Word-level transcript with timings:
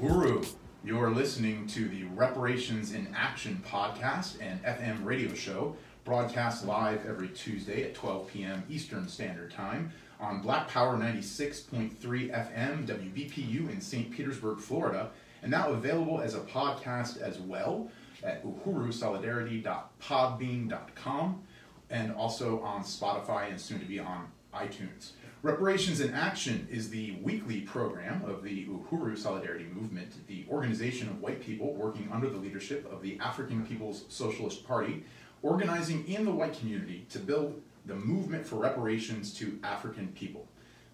Uhuru. 0.00 0.48
You're 0.82 1.10
listening 1.10 1.66
to 1.68 1.86
the 1.86 2.04
Reparations 2.04 2.94
in 2.94 3.14
Action 3.14 3.62
podcast 3.68 4.38
and 4.40 4.64
FM 4.64 5.04
radio 5.04 5.34
show, 5.34 5.76
broadcast 6.06 6.64
live 6.64 7.04
every 7.06 7.28
Tuesday 7.28 7.82
at 7.82 7.94
12 7.94 8.28
p.m. 8.28 8.62
Eastern 8.70 9.06
Standard 9.06 9.50
Time 9.50 9.92
on 10.18 10.40
Black 10.40 10.68
Power 10.68 10.96
96.3 10.96 11.98
FM 12.00 12.86
WBPU 12.86 13.70
in 13.70 13.82
St. 13.82 14.10
Petersburg, 14.10 14.58
Florida, 14.58 15.10
and 15.42 15.50
now 15.50 15.68
available 15.68 16.22
as 16.22 16.34
a 16.34 16.40
podcast 16.40 17.20
as 17.20 17.38
well 17.38 17.90
at 18.24 18.42
uhurusolidarity.podbean.com 18.42 21.42
and 21.90 22.14
also 22.14 22.60
on 22.60 22.84
Spotify 22.84 23.50
and 23.50 23.60
soon 23.60 23.80
to 23.80 23.84
be 23.84 23.98
on 23.98 24.28
iTunes. 24.54 25.10
Reparations 25.42 26.00
in 26.00 26.12
Action 26.12 26.68
is 26.70 26.90
the 26.90 27.12
weekly 27.22 27.62
program 27.62 28.22
of 28.26 28.42
the 28.42 28.66
Uhuru 28.66 29.16
Solidarity 29.16 29.64
Movement, 29.64 30.26
the 30.26 30.44
organization 30.50 31.08
of 31.08 31.22
white 31.22 31.40
people 31.40 31.72
working 31.72 32.10
under 32.12 32.28
the 32.28 32.36
leadership 32.36 32.86
of 32.92 33.00
the 33.00 33.18
African 33.20 33.64
People's 33.64 34.04
Socialist 34.10 34.68
Party, 34.68 35.02
organizing 35.40 36.06
in 36.06 36.26
the 36.26 36.30
white 36.30 36.58
community 36.58 37.06
to 37.08 37.18
build 37.18 37.58
the 37.86 37.94
movement 37.94 38.46
for 38.46 38.56
reparations 38.56 39.32
to 39.32 39.58
African 39.64 40.08
people. 40.08 40.46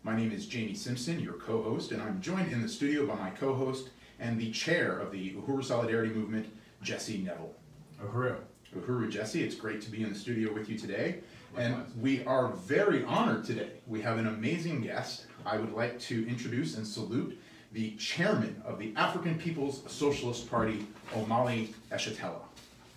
My 0.04 0.16
name 0.16 0.30
is 0.30 0.46
Jamie 0.46 0.74
Simpson, 0.74 1.18
your 1.18 1.34
co 1.34 1.60
host, 1.60 1.90
and 1.90 2.00
I'm 2.00 2.20
joined 2.20 2.52
in 2.52 2.62
the 2.62 2.68
studio 2.68 3.04
by 3.04 3.16
my 3.16 3.30
co 3.30 3.52
host 3.52 3.88
and 4.20 4.38
the 4.38 4.52
chair 4.52 5.00
of 5.00 5.10
the 5.10 5.32
Uhuru 5.32 5.64
Solidarity 5.64 6.14
Movement, 6.14 6.46
Jesse 6.82 7.18
Neville. 7.18 7.52
Uhuru. 8.00 8.36
Uhuru 8.76 9.10
Jesse, 9.10 9.42
it's 9.42 9.56
great 9.56 9.80
to 9.80 9.90
be 9.90 10.04
in 10.04 10.12
the 10.12 10.18
studio 10.18 10.52
with 10.52 10.68
you 10.68 10.78
today. 10.78 11.18
And 11.56 11.86
we 12.00 12.24
are 12.24 12.48
very 12.48 13.04
honored 13.04 13.44
today. 13.44 13.70
We 13.86 14.02
have 14.02 14.18
an 14.18 14.26
amazing 14.26 14.82
guest. 14.82 15.26
I 15.44 15.56
would 15.56 15.72
like 15.72 15.98
to 16.00 16.28
introduce 16.28 16.76
and 16.76 16.86
salute 16.86 17.40
the 17.72 17.92
chairman 17.96 18.62
of 18.64 18.78
the 18.78 18.92
African 18.96 19.38
People's 19.38 19.82
Socialist 19.86 20.50
Party, 20.50 20.86
Omali 21.12 21.72
Yeshitela. 21.90 22.40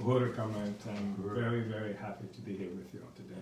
Uhuru 0.02 0.36
comment. 0.36 0.82
I'm 0.90 1.16
very, 1.20 1.62
very 1.62 1.94
happy 1.94 2.28
to 2.34 2.42
be 2.42 2.56
here 2.56 2.70
with 2.70 2.94
you 2.94 3.02
all 3.02 3.12
today. 3.16 3.42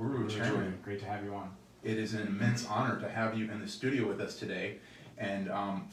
Uhuru, 0.00 0.30
chairman. 0.30 0.78
Great 0.82 1.00
to 1.00 1.06
have 1.06 1.24
you 1.24 1.34
on. 1.34 1.50
It 1.84 1.98
is 1.98 2.14
an 2.14 2.26
immense 2.26 2.66
honor 2.66 2.98
to 3.00 3.08
have 3.08 3.36
you 3.36 3.50
in 3.50 3.60
the 3.60 3.68
studio 3.68 4.06
with 4.08 4.20
us 4.20 4.36
today. 4.38 4.78
And 5.18 5.50
um, 5.50 5.88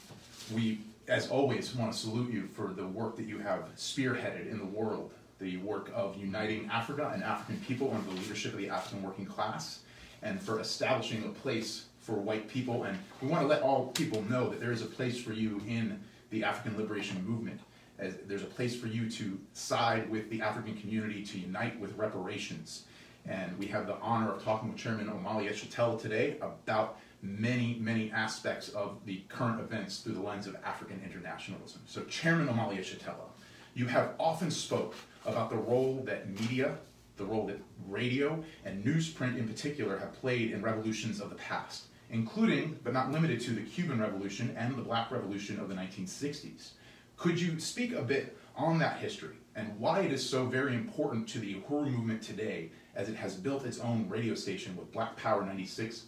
we, 0.54 0.80
as 1.08 1.28
always, 1.28 1.74
want 1.74 1.92
to 1.92 1.98
salute 1.98 2.32
you 2.32 2.48
for 2.48 2.72
the 2.72 2.86
work 2.86 3.16
that 3.16 3.26
you 3.26 3.38
have 3.38 3.68
spearheaded 3.76 4.50
in 4.50 4.58
the 4.58 4.64
world 4.64 5.12
the 5.38 5.56
work 5.58 5.90
of 5.94 6.16
uniting 6.16 6.68
Africa 6.72 7.10
and 7.12 7.22
African 7.22 7.62
people 7.66 7.92
under 7.92 8.10
the 8.10 8.20
leadership 8.20 8.52
of 8.52 8.58
the 8.58 8.70
African 8.70 9.02
working 9.02 9.26
class, 9.26 9.80
and 10.22 10.40
for 10.40 10.60
establishing 10.60 11.24
a 11.24 11.28
place 11.28 11.86
for 12.00 12.14
white 12.14 12.48
people. 12.48 12.84
And 12.84 12.98
we 13.20 13.28
want 13.28 13.42
to 13.42 13.48
let 13.48 13.62
all 13.62 13.88
people 13.88 14.22
know 14.30 14.48
that 14.48 14.60
there 14.60 14.72
is 14.72 14.82
a 14.82 14.86
place 14.86 15.20
for 15.20 15.32
you 15.32 15.60
in 15.66 16.00
the 16.30 16.44
African 16.44 16.78
liberation 16.78 17.24
movement. 17.26 17.60
As 17.98 18.16
there's 18.26 18.42
a 18.42 18.46
place 18.46 18.78
for 18.78 18.86
you 18.88 19.10
to 19.10 19.38
side 19.54 20.10
with 20.10 20.28
the 20.30 20.42
African 20.42 20.76
community, 20.76 21.24
to 21.24 21.38
unite 21.38 21.78
with 21.80 21.96
reparations. 21.96 22.84
And 23.26 23.58
we 23.58 23.66
have 23.66 23.86
the 23.86 23.96
honor 23.96 24.30
of 24.30 24.44
talking 24.44 24.70
with 24.70 24.78
Chairman 24.78 25.06
Omali 25.06 25.48
Yeshitela 25.48 26.00
today 26.00 26.36
about 26.40 26.98
many, 27.22 27.76
many 27.80 28.12
aspects 28.12 28.68
of 28.68 28.98
the 29.04 29.22
current 29.28 29.60
events 29.60 30.00
through 30.00 30.14
the 30.14 30.20
lens 30.20 30.46
of 30.46 30.56
African 30.64 31.00
internationalism. 31.04 31.80
So, 31.86 32.04
Chairman 32.04 32.46
Omali 32.46 32.78
Yeshitela, 32.78 33.30
you 33.76 33.86
have 33.86 34.14
often 34.18 34.50
spoke 34.50 34.94
about 35.26 35.50
the 35.50 35.56
role 35.56 36.02
that 36.06 36.28
media, 36.40 36.78
the 37.18 37.24
role 37.24 37.46
that 37.46 37.60
radio 37.86 38.42
and 38.64 38.82
newsprint 38.82 39.36
in 39.36 39.46
particular 39.46 39.98
have 39.98 40.14
played 40.14 40.50
in 40.50 40.62
revolutions 40.62 41.20
of 41.20 41.28
the 41.28 41.36
past, 41.36 41.84
including, 42.10 42.78
but 42.82 42.94
not 42.94 43.12
limited 43.12 43.38
to, 43.42 43.50
the 43.50 43.60
Cuban 43.60 44.00
Revolution 44.00 44.54
and 44.56 44.74
the 44.74 44.82
Black 44.82 45.10
Revolution 45.10 45.60
of 45.60 45.68
the 45.68 45.74
1960s. 45.74 46.70
Could 47.18 47.38
you 47.38 47.60
speak 47.60 47.92
a 47.92 48.00
bit 48.00 48.38
on 48.56 48.78
that 48.78 48.98
history 48.98 49.36
and 49.54 49.78
why 49.78 50.00
it 50.00 50.12
is 50.12 50.26
so 50.26 50.46
very 50.46 50.74
important 50.74 51.28
to 51.28 51.38
the 51.38 51.56
Uhuru 51.56 51.90
movement 51.90 52.22
today 52.22 52.70
as 52.94 53.10
it 53.10 53.16
has 53.16 53.34
built 53.34 53.66
its 53.66 53.78
own 53.78 54.08
radio 54.08 54.34
station 54.34 54.74
with 54.74 54.90
Black 54.90 55.16
Power 55.16 55.42
96.3 55.42 56.00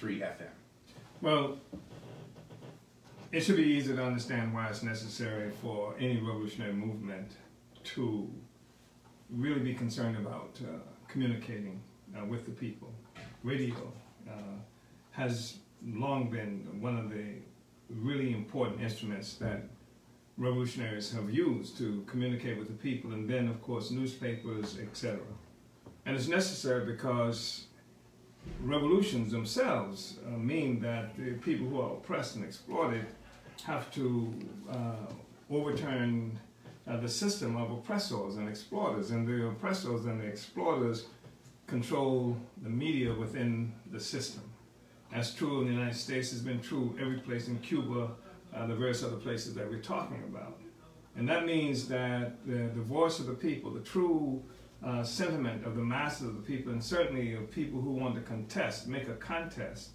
FM? 0.00 0.34
Well, 1.20 1.58
it 3.32 3.40
should 3.40 3.56
be 3.56 3.62
easy 3.62 3.94
to 3.94 4.02
understand 4.02 4.52
why 4.52 4.66
it's 4.68 4.82
necessary 4.82 5.50
for 5.62 5.94
any 5.98 6.18
revolutionary 6.18 6.72
movement 6.72 7.32
to 7.84 8.28
really 9.30 9.60
be 9.60 9.74
concerned 9.74 10.16
about 10.16 10.58
uh, 10.64 10.78
communicating 11.06 11.80
uh, 12.16 12.24
with 12.24 12.44
the 12.44 12.50
people. 12.50 12.92
Radio 13.44 13.92
uh, 14.28 14.32
has 15.12 15.58
long 15.86 16.28
been 16.28 16.66
one 16.80 16.98
of 16.98 17.08
the 17.10 17.34
really 17.88 18.32
important 18.32 18.80
instruments 18.80 19.34
that 19.34 19.62
revolutionaries 20.36 21.12
have 21.12 21.30
used 21.30 21.78
to 21.78 22.02
communicate 22.06 22.58
with 22.58 22.66
the 22.66 22.74
people, 22.74 23.12
and 23.12 23.28
then, 23.28 23.46
of 23.48 23.62
course, 23.62 23.90
newspapers, 23.90 24.78
etc. 24.78 25.20
And 26.06 26.16
it's 26.16 26.28
necessary 26.28 26.84
because 26.84 27.66
revolutions 28.62 29.30
themselves 29.30 30.18
uh, 30.26 30.30
mean 30.36 30.80
that 30.80 31.16
the 31.16 31.32
people 31.34 31.66
who 31.66 31.80
are 31.80 31.92
oppressed 31.92 32.36
and 32.36 32.44
exploited 32.44 33.06
have 33.62 33.90
to 33.92 34.32
uh, 34.70 35.06
overturn 35.50 36.38
uh, 36.86 36.96
the 36.96 37.08
system 37.08 37.56
of 37.56 37.70
oppressors 37.70 38.36
and 38.36 38.48
exploiters, 38.48 39.10
and 39.10 39.26
the 39.26 39.46
oppressors 39.48 40.06
and 40.06 40.20
the 40.20 40.26
exploiters 40.26 41.06
control 41.66 42.36
the 42.62 42.68
media 42.68 43.12
within 43.14 43.72
the 43.92 44.00
system. 44.00 44.42
That's 45.12 45.32
true 45.34 45.60
in 45.60 45.66
the 45.66 45.72
United 45.72 45.96
States, 45.96 46.32
it's 46.32 46.42
been 46.42 46.60
true 46.60 46.96
every 47.00 47.18
place 47.18 47.48
in 47.48 47.58
Cuba, 47.58 48.10
uh, 48.54 48.66
the 48.66 48.74
various 48.74 49.02
other 49.02 49.16
places 49.16 49.54
that 49.54 49.68
we're 49.68 49.78
talking 49.78 50.22
about. 50.28 50.58
And 51.16 51.28
that 51.28 51.44
means 51.44 51.88
that 51.88 52.46
the, 52.46 52.70
the 52.74 52.82
voice 52.82 53.18
of 53.18 53.26
the 53.26 53.34
people, 53.34 53.70
the 53.70 53.80
true 53.80 54.42
uh, 54.84 55.02
sentiment 55.02 55.66
of 55.66 55.76
the 55.76 55.82
masses 55.82 56.28
of 56.28 56.36
the 56.36 56.42
people, 56.42 56.72
and 56.72 56.82
certainly 56.82 57.34
of 57.34 57.50
people 57.50 57.80
who 57.80 57.90
want 57.90 58.14
to 58.14 58.20
contest, 58.22 58.88
make 58.88 59.08
a 59.08 59.14
contest 59.14 59.90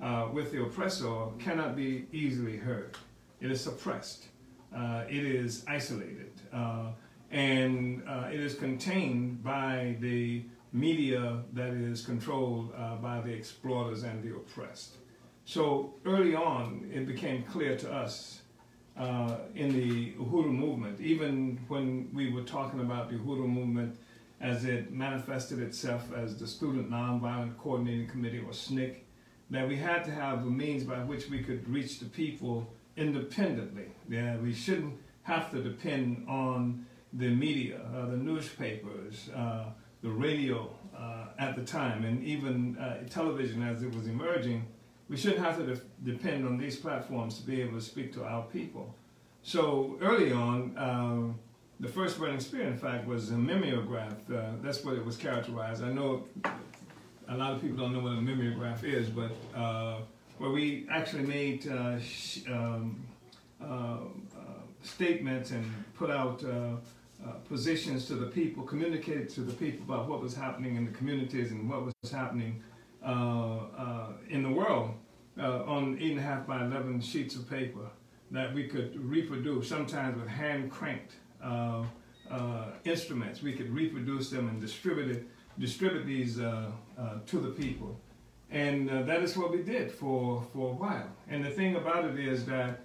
uh, 0.00 0.28
with 0.32 0.52
the 0.52 0.62
oppressor, 0.62 1.26
cannot 1.38 1.76
be 1.76 2.06
easily 2.12 2.56
heard. 2.56 2.96
It 3.40 3.50
is 3.50 3.60
suppressed. 3.60 4.26
Uh, 4.74 5.04
it 5.08 5.24
is 5.24 5.64
isolated. 5.68 6.32
Uh, 6.52 6.92
and 7.30 8.02
uh, 8.08 8.28
it 8.32 8.40
is 8.40 8.54
contained 8.54 9.42
by 9.42 9.96
the 10.00 10.44
media 10.72 11.42
that 11.52 11.72
is 11.72 12.04
controlled 12.04 12.72
uh, 12.76 12.96
by 12.96 13.20
the 13.20 13.32
exploiters 13.32 14.02
and 14.02 14.22
the 14.22 14.34
oppressed. 14.34 14.96
So 15.44 15.94
early 16.04 16.34
on, 16.34 16.90
it 16.92 17.06
became 17.06 17.44
clear 17.44 17.76
to 17.76 17.92
us 17.92 18.42
uh, 18.96 19.36
in 19.54 19.72
the 19.72 20.12
Uhuru 20.12 20.52
movement, 20.52 21.00
even 21.00 21.58
when 21.68 22.08
we 22.14 22.32
were 22.32 22.42
talking 22.42 22.80
about 22.80 23.10
the 23.10 23.16
Uhuru 23.16 23.48
movement 23.48 23.96
as 24.40 24.64
it 24.64 24.92
manifested 24.92 25.60
itself 25.60 26.12
as 26.14 26.36
the 26.36 26.46
Student 26.46 26.90
Nonviolent 26.90 27.56
Coordinating 27.56 28.08
Committee, 28.08 28.38
or 28.38 28.50
SNCC, 28.50 28.96
that 29.50 29.68
we 29.68 29.76
had 29.76 30.04
to 30.04 30.10
have 30.10 30.38
a 30.40 30.50
means 30.50 30.84
by 30.84 30.98
which 30.98 31.28
we 31.28 31.42
could 31.42 31.68
reach 31.68 32.00
the 32.00 32.06
people 32.06 32.66
independently. 32.96 33.88
Yeah, 34.08 34.36
we 34.36 34.52
shouldn't 34.52 34.94
have 35.22 35.50
to 35.52 35.62
depend 35.62 36.24
on 36.28 36.86
the 37.12 37.28
media, 37.28 37.80
uh, 37.94 38.06
the 38.06 38.16
newspapers, 38.16 39.28
uh, 39.34 39.66
the 40.02 40.10
radio 40.10 40.68
uh, 40.96 41.26
at 41.38 41.56
the 41.56 41.64
time, 41.64 42.04
and 42.04 42.22
even 42.24 42.76
uh, 42.76 43.06
television 43.08 43.62
as 43.62 43.82
it 43.82 43.94
was 43.94 44.06
emerging. 44.06 44.66
We 45.08 45.16
shouldn't 45.16 45.44
have 45.44 45.58
to 45.58 45.74
de- 45.74 45.80
depend 46.02 46.46
on 46.46 46.58
these 46.58 46.76
platforms 46.76 47.38
to 47.38 47.46
be 47.46 47.60
able 47.60 47.78
to 47.78 47.84
speak 47.84 48.12
to 48.14 48.24
our 48.24 48.42
people. 48.44 48.94
So 49.42 49.98
early 50.00 50.32
on, 50.32 50.74
um, 50.76 51.38
the 51.80 51.88
first 51.88 52.18
burning 52.18 52.40
spear, 52.40 52.62
in 52.62 52.76
fact, 52.76 53.06
was 53.06 53.30
a 53.30 53.34
mimeograph. 53.34 54.30
Uh, 54.30 54.52
that's 54.62 54.84
what 54.84 54.94
it 54.94 55.04
was 55.04 55.16
characterized. 55.16 55.82
I 55.82 55.92
know 55.92 56.24
a 57.28 57.36
lot 57.36 57.52
of 57.52 57.60
people 57.60 57.76
don't 57.76 57.92
know 57.92 58.00
what 58.00 58.12
a 58.12 58.20
mimeograph 58.20 58.84
is, 58.84 59.08
but 59.08 59.32
uh, 59.54 59.98
where 60.38 60.50
we 60.50 60.86
actually 60.90 61.22
made 61.22 61.68
sh- 62.00 62.40
um, 62.48 63.04
statements 64.84 65.50
and 65.50 65.64
put 65.94 66.10
out 66.10 66.44
uh, 66.44 66.76
uh, 67.24 67.32
positions 67.48 68.06
to 68.06 68.14
the 68.14 68.26
people, 68.26 68.62
communicated 68.62 69.28
to 69.30 69.40
the 69.40 69.52
people 69.52 69.84
about 69.84 70.08
what 70.08 70.20
was 70.20 70.34
happening 70.34 70.76
in 70.76 70.84
the 70.84 70.92
communities 70.92 71.50
and 71.50 71.68
what 71.68 71.84
was 71.84 72.10
happening 72.10 72.62
uh, 73.02 73.58
uh 73.76 74.12
in 74.30 74.42
the 74.42 74.50
world 74.50 74.94
uh, 75.38 75.62
on 75.64 75.98
eight 76.00 76.12
and 76.12 76.20
a 76.20 76.22
half 76.22 76.46
by 76.46 76.64
11 76.64 77.00
sheets 77.00 77.34
of 77.34 77.48
paper 77.48 77.90
that 78.30 78.54
we 78.54 78.66
could 78.66 78.96
reproduce, 78.98 79.68
sometimes 79.68 80.18
with 80.18 80.28
hand 80.28 80.70
cranked 80.70 81.12
uh, 81.42 81.84
instruments. 82.84 83.42
We 83.42 83.52
could 83.52 83.70
reproduce 83.70 84.30
them 84.30 84.48
and 84.48 84.60
distribute, 84.60 85.10
it, 85.10 85.28
distribute 85.58 86.04
these 86.04 86.36
to 86.36 86.72
the 87.38 87.50
people. 87.50 88.00
And 88.50 88.88
that 88.88 89.22
is 89.22 89.36
what 89.36 89.50
we 89.50 89.62
did 89.62 89.90
for, 89.90 90.44
for 90.52 90.70
a 90.70 90.74
while. 90.74 91.08
And 91.28 91.44
the 91.44 91.50
thing 91.50 91.76
about 91.76 92.04
it 92.04 92.18
is 92.18 92.44
that 92.46 92.80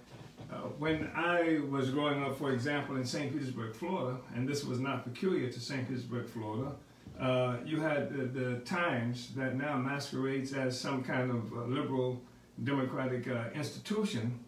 uh, 0.50 0.54
when 0.78 1.10
I 1.14 1.60
was 1.70 1.90
growing 1.90 2.22
up, 2.24 2.36
for 2.36 2.52
example, 2.52 2.96
in 2.96 3.04
St. 3.04 3.32
Petersburg, 3.32 3.74
Florida, 3.74 4.18
and 4.34 4.48
this 4.48 4.64
was 4.64 4.80
not 4.80 5.04
peculiar 5.04 5.48
to 5.48 5.60
St. 5.60 5.86
Petersburg, 5.86 6.28
Florida, 6.28 6.72
uh, 7.20 7.58
you 7.64 7.80
had 7.80 8.12
the, 8.12 8.24
the, 8.24 8.58
Times 8.60 9.32
that 9.36 9.54
now 9.54 9.76
masquerades 9.76 10.54
as 10.54 10.78
some 10.78 11.04
kind 11.04 11.30
of 11.30 11.52
uh, 11.52 11.64
liberal 11.66 12.20
democratic 12.64 13.28
uh, 13.28 13.44
institution 13.54 14.40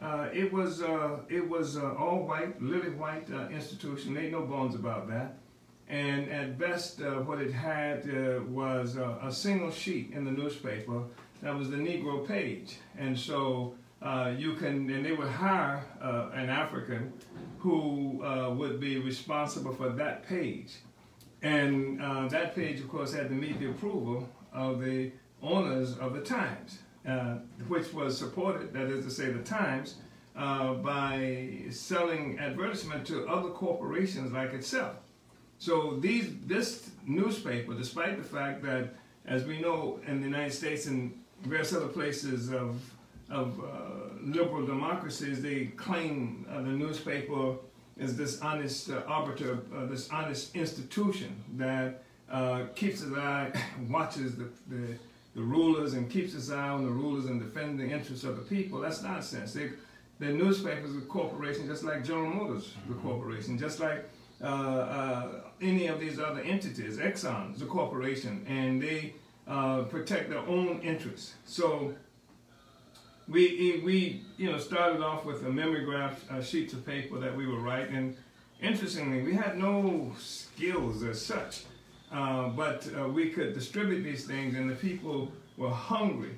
Uh, 0.00 0.28
it 0.32 0.50
was 0.50 0.80
uh, 0.80 1.18
it 1.28 1.46
was 1.46 1.76
uh, 1.76 1.94
all 1.94 2.24
white, 2.26 2.60
lily 2.62 2.88
white 2.90 3.28
uh, 3.30 3.48
institution. 3.48 4.16
Ain't 4.16 4.32
no 4.32 4.42
bones 4.46 4.74
about 4.74 5.08
that. 5.08 5.39
And 5.90 6.30
at 6.30 6.56
best, 6.56 7.02
uh, 7.02 7.16
what 7.16 7.40
it 7.40 7.52
had 7.52 8.08
uh, 8.08 8.44
was 8.48 8.96
a 8.96 9.30
single 9.32 9.72
sheet 9.72 10.12
in 10.12 10.24
the 10.24 10.30
newspaper 10.30 11.02
that 11.42 11.52
was 11.56 11.68
the 11.68 11.76
Negro 11.76 12.26
page. 12.26 12.76
And 12.96 13.18
so 13.18 13.74
you 14.38 14.54
can, 14.54 14.88
and 14.88 15.04
they 15.04 15.12
would 15.12 15.28
hire 15.28 15.82
an 16.00 16.48
African 16.48 17.12
who 17.58 18.22
would 18.56 18.78
be 18.78 18.98
responsible 18.98 19.74
for 19.74 19.88
that 19.88 20.28
page. 20.28 20.76
And 21.42 21.98
that 22.30 22.54
page, 22.54 22.78
of 22.78 22.88
course, 22.88 23.12
had 23.12 23.28
to 23.28 23.34
meet 23.34 23.58
the 23.58 23.70
approval 23.70 24.28
of 24.52 24.80
the 24.80 25.10
owners 25.42 25.98
of 25.98 26.14
the 26.14 26.20
Times. 26.20 26.78
Uh, 27.08 27.36
which 27.68 27.94
was 27.94 28.16
supported, 28.16 28.74
that 28.74 28.88
is 28.88 29.02
to 29.02 29.10
say, 29.10 29.32
the 29.32 29.42
Times, 29.42 29.94
uh, 30.36 30.74
by 30.74 31.62
selling 31.70 32.38
advertisement 32.38 33.06
to 33.06 33.26
other 33.26 33.48
corporations 33.48 34.32
like 34.32 34.52
itself. 34.52 34.96
So 35.60 35.98
these, 36.00 36.32
this 36.46 36.90
newspaper, 37.06 37.74
despite 37.74 38.16
the 38.16 38.24
fact 38.24 38.62
that, 38.64 38.94
as 39.26 39.44
we 39.44 39.60
know 39.60 40.00
in 40.08 40.20
the 40.20 40.26
United 40.26 40.52
States 40.52 40.86
and 40.86 41.16
various 41.42 41.72
other 41.72 41.86
places 41.86 42.52
of, 42.52 42.80
of 43.30 43.60
uh, 43.60 44.14
liberal 44.22 44.66
democracies, 44.66 45.40
they 45.40 45.66
claim 45.76 46.44
uh, 46.50 46.62
the 46.62 46.70
newspaper 46.70 47.54
is 47.96 48.16
this 48.16 48.40
honest 48.40 48.90
uh, 48.90 49.02
arbiter, 49.06 49.58
this 49.82 50.10
honest 50.10 50.56
institution 50.56 51.36
that 51.56 52.02
keeps 52.74 53.02
its 53.02 53.14
eye, 53.14 53.52
watches 53.88 54.36
the, 54.36 54.48
the 54.68 54.96
the 55.34 55.42
rulers 55.42 55.94
and 55.94 56.10
keeps 56.10 56.32
his 56.32 56.50
eye 56.50 56.68
on 56.68 56.84
the 56.84 56.90
rulers 56.90 57.26
and 57.26 57.40
defends 57.40 57.78
the 57.78 57.88
interests 57.88 58.24
of 58.24 58.36
the 58.36 58.42
people. 58.42 58.80
That's 58.80 59.02
nonsense. 59.02 59.52
They, 59.52 59.70
the 60.18 60.26
newspapers 60.26 60.96
are 60.96 61.00
corporations 61.02 61.68
just 61.68 61.84
like 61.84 62.04
General 62.04 62.30
Motors, 62.30 62.64
mm-hmm. 62.68 62.92
the 62.92 62.98
corporation, 63.00 63.58
just 63.58 63.80
like 63.80 64.08
uh, 64.42 64.46
uh, 64.46 65.28
any 65.60 65.86
of 65.86 66.00
these 66.00 66.18
other 66.18 66.40
entities. 66.40 66.96
Exxon 66.96 67.54
is 67.54 67.62
a 67.62 67.66
corporation, 67.66 68.44
and 68.48 68.82
they 68.82 69.14
uh, 69.46 69.82
protect 69.82 70.30
their 70.30 70.38
own 70.40 70.80
interests. 70.80 71.34
So 71.44 71.94
we, 73.28 73.80
we 73.84 74.22
you 74.36 74.50
know, 74.50 74.58
started 74.58 75.02
off 75.02 75.24
with 75.24 75.44
a 75.44 75.50
mimeograph 75.50 76.30
uh, 76.30 76.42
sheets 76.42 76.72
of 76.72 76.86
paper 76.86 77.18
that 77.18 77.36
we 77.36 77.46
would 77.46 77.60
write, 77.60 77.90
and 77.90 78.16
interestingly, 78.60 79.22
we 79.22 79.34
had 79.34 79.58
no 79.58 80.12
skills 80.18 81.02
as 81.02 81.24
such. 81.24 81.64
Uh, 82.10 82.48
but 82.48 82.88
uh, 82.98 83.08
we 83.08 83.30
could 83.30 83.54
distribute 83.54 84.02
these 84.02 84.26
things, 84.26 84.56
and 84.56 84.68
the 84.68 84.74
people 84.74 85.30
were 85.56 85.70
hungry 85.70 86.36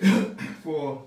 for 0.62 1.02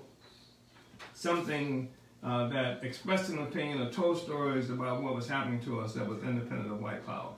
something 1.14 1.88
uh, 2.24 2.48
that 2.48 2.82
expressed 2.82 3.30
an 3.30 3.38
opinion 3.40 3.80
or 3.80 3.90
told 3.90 4.18
stories 4.18 4.70
about 4.70 5.02
what 5.02 5.14
was 5.14 5.28
happening 5.28 5.60
to 5.60 5.80
us 5.80 5.92
that 5.94 6.06
was 6.06 6.22
independent 6.22 6.72
of 6.72 6.80
white 6.80 7.04
power. 7.06 7.32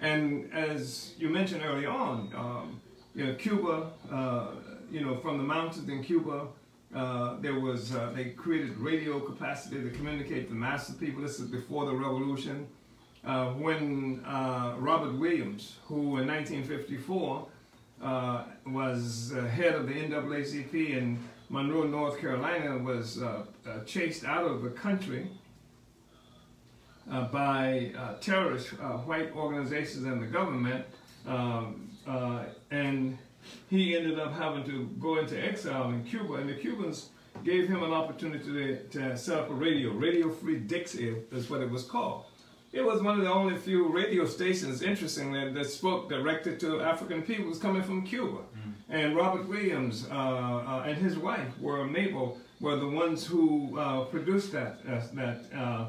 And 0.00 0.52
as 0.52 1.14
you 1.18 1.28
mentioned 1.28 1.62
early 1.64 1.86
on, 1.86 2.32
um, 2.34 2.80
you 3.14 3.26
know, 3.26 3.34
Cuba, 3.34 3.90
uh, 4.10 4.46
you 4.90 5.00
know, 5.00 5.16
from 5.16 5.38
the 5.38 5.44
mountains 5.44 5.88
in 5.88 6.02
Cuba, 6.02 6.48
uh, 6.94 7.36
there 7.40 7.58
was, 7.58 7.90
they 8.14 8.30
created 8.30 8.76
radio 8.78 9.20
capacity 9.20 9.82
to 9.82 9.90
communicate 9.90 10.48
to 10.48 10.54
mass 10.54 10.88
of 10.88 10.98
people. 10.98 11.22
This 11.22 11.38
is 11.38 11.48
before 11.48 11.86
the 11.86 11.94
revolution 11.94 12.66
uh, 13.26 13.46
when 13.52 14.22
uh, 14.26 14.74
Robert 14.78 15.14
Williams, 15.14 15.76
who 15.86 16.18
in 16.18 16.26
1954 16.26 17.46
uh, 18.02 18.44
was 18.66 19.32
head 19.50 19.74
of 19.74 19.86
the 19.86 19.94
NAACP 19.94 20.90
in 20.90 21.18
Monroe, 21.48 21.84
North 21.84 22.20
Carolina, 22.20 22.78
was 22.78 23.22
uh, 23.22 23.44
uh, 23.66 23.84
chased 23.84 24.24
out 24.24 24.44
of 24.44 24.62
the 24.62 24.70
country 24.70 25.28
uh, 27.10 27.24
by 27.28 27.92
terrorist 28.20 28.68
white 29.06 29.34
organizations 29.34 30.04
and 30.04 30.22
the 30.22 30.26
government, 30.26 30.84
um, 31.26 31.90
and 32.70 33.18
he 33.68 33.96
ended 33.96 34.18
up 34.18 34.32
having 34.32 34.64
to 34.64 34.86
go 34.98 35.18
into 35.18 35.38
exile 35.42 35.90
in 35.90 36.02
Cuba, 36.04 36.34
and 36.34 36.48
the 36.48 36.54
Cubans 36.54 37.10
gave 37.42 37.68
him 37.68 37.82
an 37.82 37.92
opportunity 37.92 38.44
to, 38.44 38.76
to 38.88 39.16
set 39.16 39.38
up 39.38 39.50
a 39.50 39.54
radio. 39.54 39.90
Radio 39.90 40.30
Free 40.30 40.58
Dixie 40.58 41.16
is 41.32 41.50
what 41.50 41.60
it 41.60 41.70
was 41.70 41.84
called. 41.84 42.24
It 42.72 42.84
was 42.84 43.02
one 43.02 43.18
of 43.18 43.24
the 43.24 43.32
only 43.32 43.56
few 43.56 43.88
radio 43.88 44.24
stations, 44.24 44.82
interestingly, 44.82 45.52
that 45.52 45.66
spoke 45.66 46.08
directed 46.08 46.58
to 46.60 46.80
African 46.80 47.22
peoples 47.22 47.58
coming 47.58 47.82
from 47.82 48.02
Cuba. 48.04 48.38
Mm. 48.38 48.72
And 48.88 49.16
Robert 49.16 49.48
Williams 49.48 50.06
uh, 50.10 50.14
uh, 50.14 50.84
and 50.86 50.96
his 50.98 51.16
wife, 51.16 51.58
were 51.58 51.84
Mabel, 51.86 52.38
were 52.60 52.76
the 52.76 52.88
ones 52.88 53.26
who 53.26 53.78
uh, 53.78 54.04
produced 54.04 54.52
that. 54.52 54.80
Uh, 54.86 55.00
that 55.14 55.44
uh, 55.56 55.88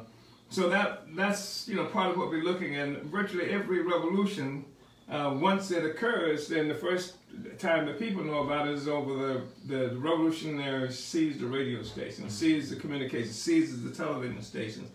so 0.50 0.70
that 0.70 1.04
that's 1.16 1.68
you 1.68 1.76
know 1.76 1.86
part 1.86 2.12
of 2.12 2.18
what 2.18 2.30
we're 2.30 2.44
looking 2.44 2.76
at. 2.76 3.04
Virtually 3.04 3.50
every 3.50 3.82
revolution, 3.82 4.64
uh, 5.10 5.36
once 5.40 5.72
it 5.72 5.84
occurs, 5.84 6.48
then 6.48 6.68
the 6.68 6.76
first 6.76 7.16
time 7.60 7.86
that 7.86 8.00
people 8.00 8.24
know 8.24 8.44
about 8.44 8.68
it 8.68 8.76
is 8.76 8.88
over 8.88 9.14
the 9.14 9.42
the 9.68 9.96
revolutionaries 9.98 10.98
seize 10.98 11.38
the 11.40 11.46
radio 11.46 11.84
station, 11.84 12.26
mm. 12.26 12.32
seize 12.32 12.70
the 12.70 12.76
communication, 12.78 13.32
seizes 13.32 13.84
the 13.84 13.92
television 13.92 14.42
stations 14.42 14.90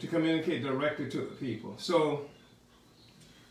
to 0.00 0.06
communicate 0.06 0.62
directly 0.62 1.08
to 1.08 1.18
the 1.18 1.34
people. 1.36 1.74
So 1.78 2.26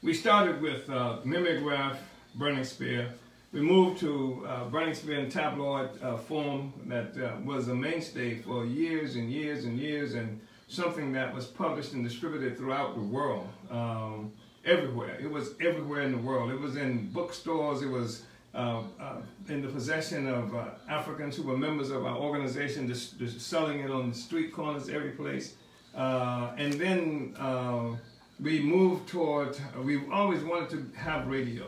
we 0.01 0.13
started 0.13 0.61
with 0.61 0.89
uh, 0.89 1.19
mimeograph, 1.23 1.97
burning 2.35 2.65
spear. 2.65 3.13
We 3.53 3.61
moved 3.61 3.99
to 3.99 4.43
uh, 4.47 4.65
burning 4.65 4.95
spear 4.95 5.29
tabloid 5.29 6.01
uh, 6.01 6.17
form 6.17 6.73
that 6.87 7.15
uh, 7.15 7.39
was 7.45 7.67
a 7.67 7.75
mainstay 7.75 8.39
for 8.41 8.65
years 8.65 9.15
and 9.15 9.31
years 9.31 9.65
and 9.65 9.77
years 9.77 10.15
and 10.15 10.41
something 10.67 11.11
that 11.13 11.35
was 11.35 11.45
published 11.45 11.93
and 11.93 12.03
distributed 12.03 12.57
throughout 12.57 12.95
the 12.95 13.01
world, 13.01 13.47
um, 13.69 14.31
everywhere. 14.65 15.19
It 15.21 15.29
was 15.29 15.51
everywhere 15.61 16.01
in 16.01 16.11
the 16.11 16.17
world. 16.17 16.49
It 16.49 16.59
was 16.59 16.77
in 16.77 17.11
bookstores. 17.11 17.83
It 17.83 17.89
was 17.89 18.23
uh, 18.55 18.81
uh, 18.99 19.21
in 19.47 19.61
the 19.61 19.67
possession 19.67 20.27
of 20.27 20.55
uh, 20.55 20.69
Africans 20.89 21.35
who 21.35 21.43
were 21.43 21.57
members 21.57 21.91
of 21.91 22.07
our 22.07 22.17
organization, 22.17 22.87
just, 22.87 23.19
just, 23.19 23.39
selling 23.39 23.81
it 23.81 23.91
on 23.91 24.09
the 24.09 24.15
street 24.15 24.51
corners 24.51 24.89
every 24.89 25.11
place. 25.11 25.57
Uh, 25.93 26.53
and 26.57 26.73
then 26.73 27.35
uh, 27.37 27.95
we 28.39 28.59
moved 28.61 29.07
toward, 29.07 29.55
we've 29.83 30.11
always 30.11 30.43
wanted 30.43 30.69
to 30.69 30.97
have 30.97 31.27
radio. 31.27 31.67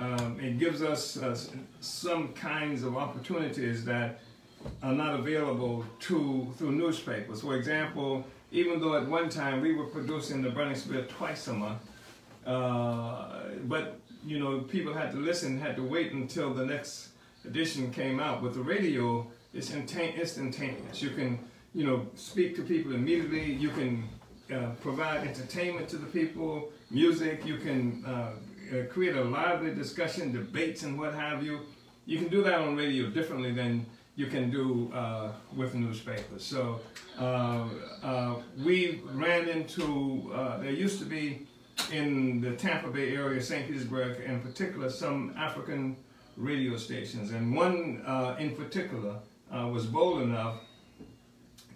Um, 0.00 0.40
it 0.40 0.58
gives 0.58 0.82
us 0.82 1.18
uh, 1.18 1.38
some 1.80 2.32
kinds 2.32 2.82
of 2.82 2.96
opportunities 2.96 3.84
that 3.84 4.20
are 4.82 4.94
not 4.94 5.14
available 5.20 5.84
to 6.00 6.48
through 6.56 6.72
newspapers. 6.72 7.42
For 7.42 7.56
example, 7.56 8.24
even 8.50 8.80
though 8.80 8.94
at 8.96 9.06
one 9.06 9.28
time 9.28 9.60
we 9.60 9.74
were 9.74 9.86
producing 9.86 10.40
the 10.40 10.50
Burning 10.50 10.74
Spear 10.74 11.04
twice 11.04 11.46
a 11.48 11.52
month, 11.52 11.82
uh, 12.46 13.28
but 13.64 14.00
you 14.24 14.38
know 14.38 14.60
people 14.60 14.94
had 14.94 15.10
to 15.12 15.18
listen, 15.18 15.60
had 15.60 15.76
to 15.76 15.82
wait 15.82 16.12
until 16.12 16.54
the 16.54 16.64
next 16.64 17.10
edition 17.44 17.92
came 17.92 18.20
out. 18.20 18.42
With 18.42 18.54
the 18.54 18.62
radio, 18.62 19.26
it's 19.52 19.70
instantaneous. 19.70 21.02
You 21.02 21.10
can 21.10 21.38
you 21.74 21.86
know, 21.86 22.06
speak 22.14 22.56
to 22.56 22.62
people 22.62 22.94
immediately. 22.94 23.52
You 23.52 23.70
can 23.70 24.08
uh, 24.52 24.70
provide 24.80 25.26
entertainment 25.26 25.88
to 25.90 25.96
the 25.96 26.06
people, 26.06 26.72
music. 26.90 27.46
You 27.46 27.58
can 27.58 28.04
uh, 28.04 28.32
uh, 28.72 28.84
create 28.92 29.16
a 29.16 29.24
lively 29.24 29.74
discussion, 29.74 30.32
debates, 30.32 30.82
and 30.82 30.98
what 30.98 31.14
have 31.14 31.42
you. 31.42 31.60
You 32.06 32.18
can 32.18 32.28
do 32.28 32.42
that 32.42 32.58
on 32.58 32.76
radio 32.76 33.08
differently 33.10 33.52
than 33.52 33.86
you 34.16 34.26
can 34.26 34.50
do 34.50 34.90
uh, 34.92 35.32
with 35.56 35.74
newspapers. 35.74 36.44
So 36.44 36.80
uh, 37.18 37.68
uh, 38.02 38.34
we 38.64 39.02
ran 39.12 39.48
into, 39.48 40.30
there 40.60 40.72
used 40.72 40.98
to 40.98 41.04
be 41.04 41.46
in 41.92 42.40
the 42.40 42.52
Tampa 42.56 42.90
Bay 42.90 43.14
area, 43.14 43.40
St. 43.40 43.66
Petersburg 43.66 44.20
in 44.20 44.40
particular, 44.40 44.90
some 44.90 45.34
African 45.36 45.96
radio 46.36 46.76
stations. 46.76 47.30
And 47.30 47.54
one 47.54 48.02
in 48.38 48.56
particular 48.56 49.16
was 49.50 49.86
bold 49.86 50.22
enough 50.22 50.60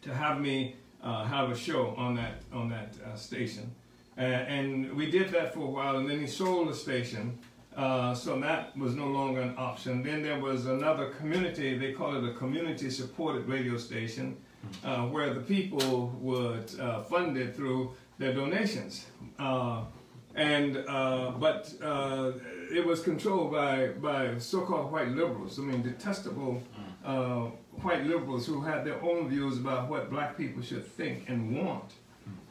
to 0.03 0.13
have 0.15 0.41
me 0.41 0.77
uh, 1.05 1.25
have 1.25 1.51
a 1.51 1.57
show 1.57 1.95
on 1.97 2.15
that 2.15 2.43
on 2.53 2.71
that 2.71 2.95
uh, 3.05 3.15
station, 3.15 3.71
uh, 4.17 4.21
and 4.21 4.93
we 4.95 5.11
did 5.11 5.31
that 5.31 5.53
for 5.55 5.61
a 5.61 5.71
while, 5.71 5.97
and 5.97 6.09
then 6.09 6.21
he 6.21 6.27
sold 6.27 6.69
the 6.69 6.75
station, 6.75 7.39
uh, 7.77 8.15
so 8.15 8.39
that 8.39 8.77
was 8.77 8.95
no 8.95 9.09
longer 9.09 9.41
an 9.41 9.55
option. 9.59 10.03
Then 10.03 10.23
there 10.23 10.39
was 10.39 10.67
another 10.67 11.11
community; 11.11 11.77
they 11.77 11.93
call 11.93 12.15
it 12.17 12.25
a 12.29 12.33
community-supported 12.35 13.49
radio 13.49 13.77
station, 13.77 14.37
uh, 14.85 15.03
where 15.07 15.35
the 15.35 15.41
people 15.41 16.13
would 16.21 16.71
uh, 16.79 17.03
fund 17.03 17.37
it 17.37 17.57
through 17.57 17.95
their 18.19 18.33
donations, 18.33 19.07
and 20.37 20.75
but 21.41 21.75
it 22.73 22.87
was 22.87 23.03
controlled 23.03 23.51
by 23.51 23.89
by 23.89 24.39
so-called 24.39 24.93
white 24.93 25.09
liberals. 25.09 25.59
I 25.59 25.63
mean, 25.63 25.83
detestable 25.83 26.63
white 27.83 28.05
liberals 28.07 28.47
who 28.47 28.61
had 28.61 28.85
their 28.85 29.03
own 29.03 29.29
views 29.29 29.59
about 29.59 29.89
what 29.91 30.09
black 30.09 30.37
people 30.37 30.63
should 30.63 30.87
think 30.87 31.29
and 31.29 31.57
want. 31.59 31.95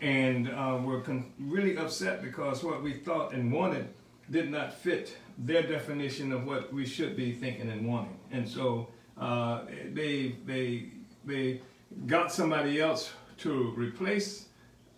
And 0.02 0.50
uh, 0.50 0.80
were 0.84 1.02
con- 1.02 1.32
really 1.40 1.78
upset 1.78 2.22
because 2.22 2.64
what 2.64 2.84
we 2.84 2.94
thought 2.94 3.34
and 3.34 3.52
wanted 3.52 3.88
did 4.30 4.52
not 4.52 4.74
fit 4.74 5.18
their 5.38 5.64
definition 5.64 6.32
of 6.32 6.46
what 6.46 6.74
we 6.74 6.86
should 6.86 7.16
be 7.16 7.32
thinking 7.32 7.70
and 7.70 7.88
wanting. 7.88 8.20
And 8.32 8.48
so 8.48 8.90
uh, 9.18 9.62
they, 9.92 10.36
they, 10.46 10.90
they 11.26 11.62
got 12.06 12.32
somebody 12.32 12.82
else 12.82 13.14
to 13.40 13.74
replace 13.78 14.48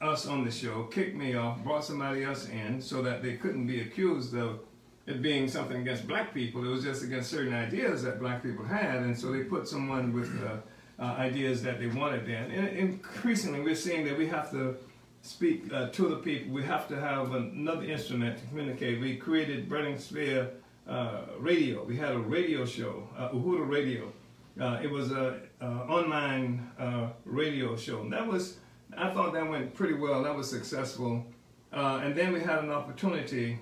us 0.02 0.28
on 0.28 0.44
the 0.44 0.52
show, 0.52 0.84
kicked 0.84 1.16
me 1.16 1.36
off, 1.36 1.64
brought 1.64 1.84
somebody 1.84 2.24
else 2.24 2.50
in 2.50 2.82
so 2.82 3.02
that 3.02 3.24
they 3.24 3.34
couldn't 3.34 3.68
be 3.68 3.82
accused 3.82 4.36
of 4.36 4.60
it 5.08 5.22
being 5.22 5.48
something 5.48 5.82
against 5.82 6.08
black 6.08 6.34
people. 6.34 6.64
It 6.66 6.70
was 6.70 6.84
just 6.84 7.04
against 7.04 7.30
certain 7.30 7.54
ideas 7.54 8.04
that 8.04 8.20
black 8.20 8.42
people 8.42 8.66
had, 8.66 9.04
and 9.04 9.18
so 9.18 9.32
they 9.32 9.44
put 9.44 9.68
someone 9.68 10.14
with 10.14 10.30
uh, 10.44 10.58
uh, 11.00 11.04
ideas 11.04 11.62
that 11.64 11.80
they 11.80 11.88
wanted 11.88 12.26
then. 12.26 12.52
And 12.52 12.70
increasingly, 12.70 13.62
we're 13.62 13.76
seeing 13.76 14.06
that 14.06 14.18
we 14.18 14.28
have 14.28 14.52
to 14.52 14.78
speak 15.22 15.72
uh, 15.74 15.90
to 15.90 16.10
the 16.10 16.18
people. 16.18 16.54
We 16.54 16.64
have 16.64 16.88
to 16.90 17.00
have 17.00 17.34
another 17.34 17.84
instrument 17.84 18.38
to 18.38 18.48
communicate. 18.48 19.02
We 19.02 19.18
created 19.18 19.68
Burning 19.68 19.98
Spear 19.98 20.52
uh, 20.88 21.22
Radio. 21.40 21.84
We 21.84 21.98
had 21.98 22.14
a 22.14 22.20
radio 22.20 22.66
show, 22.66 23.08
uh, 23.18 23.30
Uhuru 23.30 23.68
Radio. 23.68 24.12
Uh, 24.60 24.80
it 24.82 24.90
was 24.90 25.12
a, 25.12 25.40
online 25.62 26.70
radio 27.26 27.76
show. 27.76 28.02
And 28.02 28.14
that 28.14 28.26
was, 28.26 28.58
I 28.96 29.10
thought 29.10 29.34
that 29.34 29.50
went 29.50 29.74
pretty 29.74 29.96
well. 29.96 30.24
That 30.24 30.36
was 30.36 30.50
successful. 30.50 31.26
and 31.72 32.16
then 32.16 32.32
we 32.32 32.40
had 32.40 32.60
an 32.60 32.72
opportunity 32.72 33.60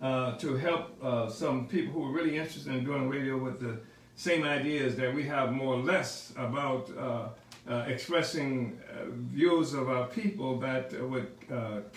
uh, 0.00 0.32
to 0.38 0.56
help 0.56 0.96
uh, 1.02 1.28
some 1.28 1.68
people 1.68 1.92
who 1.92 2.00
were 2.00 2.12
really 2.12 2.36
interested 2.36 2.74
in 2.74 2.84
doing 2.84 3.08
radio 3.08 3.36
with 3.36 3.60
the 3.60 3.80
same 4.20 4.44
ideas 4.44 4.96
that 4.96 5.14
we 5.14 5.22
have 5.22 5.50
more 5.50 5.74
or 5.76 5.82
less 5.82 6.32
about 6.36 6.90
uh, 6.90 7.28
uh 7.68 7.84
expressing 7.94 8.78
uh, 8.78 9.06
views 9.36 9.72
of 9.72 9.88
our 9.88 10.06
people 10.08 10.58
that 10.58 10.86
would 11.10 11.30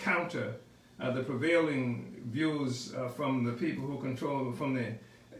counter 0.01 0.55
the 1.17 1.23
prevailing 1.23 1.87
views 2.31 2.93
from 3.17 3.43
the 3.43 3.51
people 3.51 3.83
who 3.85 3.97
control, 3.99 4.53
from 4.53 4.73
the 4.73 4.87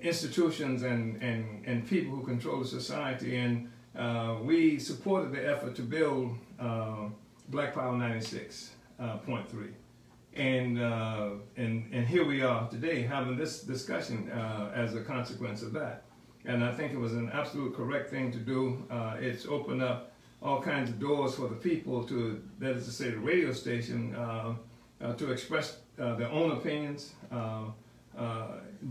institutions 0.02 0.84
and, 0.84 1.22
and, 1.24 1.66
and 1.66 1.88
people 1.88 2.14
who 2.14 2.24
control 2.34 2.60
the 2.60 2.68
society. 2.68 3.38
And 3.38 3.70
we 4.46 4.78
supported 4.78 5.32
the 5.32 5.44
effort 5.54 5.74
to 5.76 5.84
build 5.84 6.36
Black 7.50 7.74
Power 7.74 7.94
96.3 7.94 9.74
and 10.36 10.82
uh, 10.82 11.30
and 11.58 11.94
and 11.94 12.08
here 12.08 12.26
we 12.26 12.42
are 12.42 12.68
today 12.70 13.04
having 13.04 13.38
this 13.38 13.62
discussion 13.62 14.32
uh, 14.32 14.72
as 14.76 14.96
a 14.96 15.02
consequence 15.02 15.62
of 15.62 15.74
that. 15.74 16.04
And 16.46 16.64
I 16.64 16.72
think 16.72 16.94
it 16.94 17.00
was 17.00 17.14
an 17.14 17.30
absolute 17.34 17.76
correct 17.76 18.10
thing 18.10 18.32
to 18.32 18.38
do. 18.38 18.84
Uh, 18.90 19.16
it's 19.20 19.46
opened 19.46 19.82
up 19.82 20.12
all 20.42 20.62
kinds 20.62 20.90
of 20.90 21.00
doors 21.00 21.36
for 21.36 21.48
the 21.48 21.56
people 21.56 22.04
to, 22.04 22.42
that 22.60 22.72
is 22.72 22.86
to 22.86 22.92
say, 22.92 23.12
the 23.12 23.18
radio 23.18 23.54
station, 23.54 24.14
uh, 24.16 24.56
uh, 25.02 25.14
to 25.14 25.32
express 25.32 25.78
uh, 26.00 26.16
their 26.16 26.30
own 26.30 26.52
opinions 26.52 27.14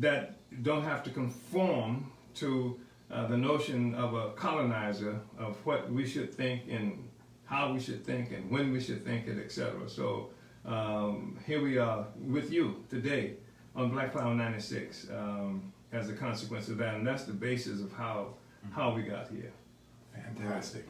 that 0.00 0.35
don't 0.62 0.82
have 0.82 1.02
to 1.02 1.11
conform 1.11 2.11
to 2.35 2.78
the 3.11 3.37
notion 3.37 3.94
of 3.94 4.14
a 4.14 4.30
colonizer 4.32 5.21
of 5.38 5.54
what 5.66 5.90
we 5.92 6.06
should 6.06 6.32
think 6.32 6.62
and 6.71 7.06
how 7.44 7.71
we 7.73 7.78
should 7.78 8.04
think 8.04 8.32
and 8.32 8.50
when 8.50 8.73
we 8.73 8.80
should 8.80 9.04
think 9.04 9.26
it, 9.28 9.38
etc. 9.38 9.88
So 9.88 10.30
um, 10.64 11.38
here 11.47 11.62
we 11.62 11.76
are 11.76 12.06
with 12.18 12.50
you 12.50 12.82
today 12.88 13.35
on 13.76 13.90
Black 13.90 14.14
Power 14.14 14.35
96 14.35 15.09
um, 15.11 15.73
as 15.93 16.09
a 16.09 16.15
consequence 16.15 16.69
of 16.69 16.79
that, 16.79 16.95
and 16.95 17.07
that's 17.07 17.25
the 17.25 17.33
basis 17.33 17.81
of 17.81 17.93
how 17.93 18.35
how 18.73 18.95
we 18.95 19.03
got 19.03 19.29
here. 19.29 19.53
Fantastic. 20.15 20.87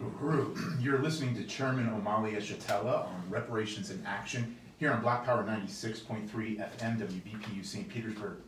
You're 0.81 0.99
listening 0.99 1.35
to 1.37 1.45
Chairman 1.45 1.87
Omali 1.87 2.35
Yeshitela 2.35 3.07
on 3.07 3.25
Reparations 3.31 3.91
in 3.91 4.05
Action 4.05 4.57
here 4.79 4.93
on 4.93 5.01
Black 5.01 5.25
Power 5.25 5.45
96.3 5.45 6.29
FM 6.29 6.99
WBPU 6.99 7.65
St. 7.65 7.89
Petersburg. 7.89 8.39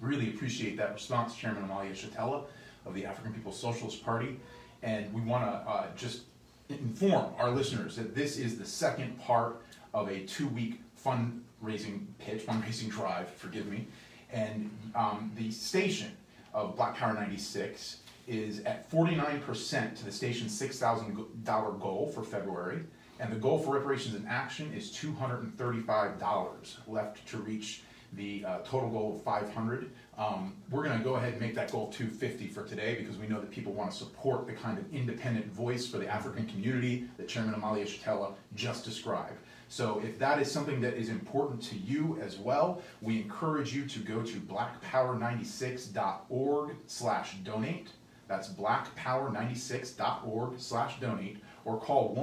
Really 0.00 0.30
appreciate 0.30 0.76
that 0.76 0.92
response, 0.92 1.36
Chairman 1.36 1.68
Omali 1.68 1.92
Yeshitela 1.92 2.44
of 2.84 2.94
the 2.94 3.06
African 3.06 3.32
People's 3.32 3.58
Socialist 3.58 4.04
Party. 4.04 4.40
And 4.82 5.12
we 5.14 5.20
want 5.20 5.44
to 5.44 5.70
uh, 5.70 5.86
just 5.96 6.22
inform 6.68 7.32
our 7.38 7.50
listeners 7.50 7.94
that 7.96 8.14
this 8.14 8.38
is 8.38 8.58
the 8.58 8.64
second 8.64 9.18
part 9.20 9.62
of 9.94 10.08
a 10.08 10.20
two-week 10.24 10.80
fundraising 11.04 12.06
pitch, 12.18 12.44
fundraising 12.44 12.88
drive, 12.88 13.30
forgive 13.30 13.66
me. 13.66 13.86
And 14.32 14.70
um, 14.94 15.30
the 15.36 15.50
station 15.50 16.16
of 16.54 16.76
Black 16.76 16.96
Power 16.96 17.14
96 17.14 17.98
is 18.26 18.60
at 18.60 18.90
49% 18.90 19.96
to 19.96 20.04
the 20.04 20.12
station's 20.12 20.58
$6,000 20.60 21.80
goal 21.80 22.10
for 22.14 22.22
February. 22.22 22.82
And 23.20 23.32
the 23.32 23.36
goal 23.36 23.58
for 23.58 23.74
reparations 23.74 24.14
in 24.14 24.26
action 24.26 24.72
is 24.74 24.90
$235 24.90 26.76
left 26.88 27.28
to 27.28 27.36
reach 27.38 27.82
the 28.14 28.44
uh, 28.44 28.58
total 28.58 28.90
goal 28.90 29.14
of 29.16 29.22
500. 29.22 29.90
Um, 30.18 30.54
we're 30.70 30.84
going 30.84 30.98
to 30.98 31.04
go 31.04 31.14
ahead 31.14 31.32
and 31.32 31.40
make 31.40 31.54
that 31.54 31.72
goal 31.72 31.90
250 31.90 32.48
for 32.48 32.64
today 32.64 32.96
because 32.96 33.16
we 33.16 33.26
know 33.26 33.40
that 33.40 33.50
people 33.50 33.72
want 33.72 33.90
to 33.90 33.96
support 33.96 34.46
the 34.46 34.52
kind 34.52 34.78
of 34.78 34.92
independent 34.92 35.46
voice 35.46 35.86
for 35.86 35.98
the 35.98 36.08
African 36.08 36.46
community 36.46 37.06
that 37.16 37.28
Chairman 37.28 37.54
Omali 37.54 37.82
Yeshitela 37.84 38.34
just 38.54 38.84
described. 38.84 39.38
So 39.72 40.00
if 40.04 40.18
that 40.18 40.38
is 40.38 40.50
something 40.50 40.82
that 40.82 40.98
is 40.98 41.08
important 41.08 41.62
to 41.62 41.78
you 41.78 42.18
as 42.20 42.36
well, 42.36 42.82
we 43.00 43.22
encourage 43.22 43.74
you 43.74 43.86
to 43.86 44.00
go 44.00 44.20
to 44.20 44.38
blackpower96.org 44.38 46.76
slash 46.86 47.36
donate. 47.36 47.88
That's 48.28 48.50
blackpower96.org 48.50 50.60
slash 50.60 51.00
donate 51.00 51.38
or 51.64 51.80
call 51.80 52.14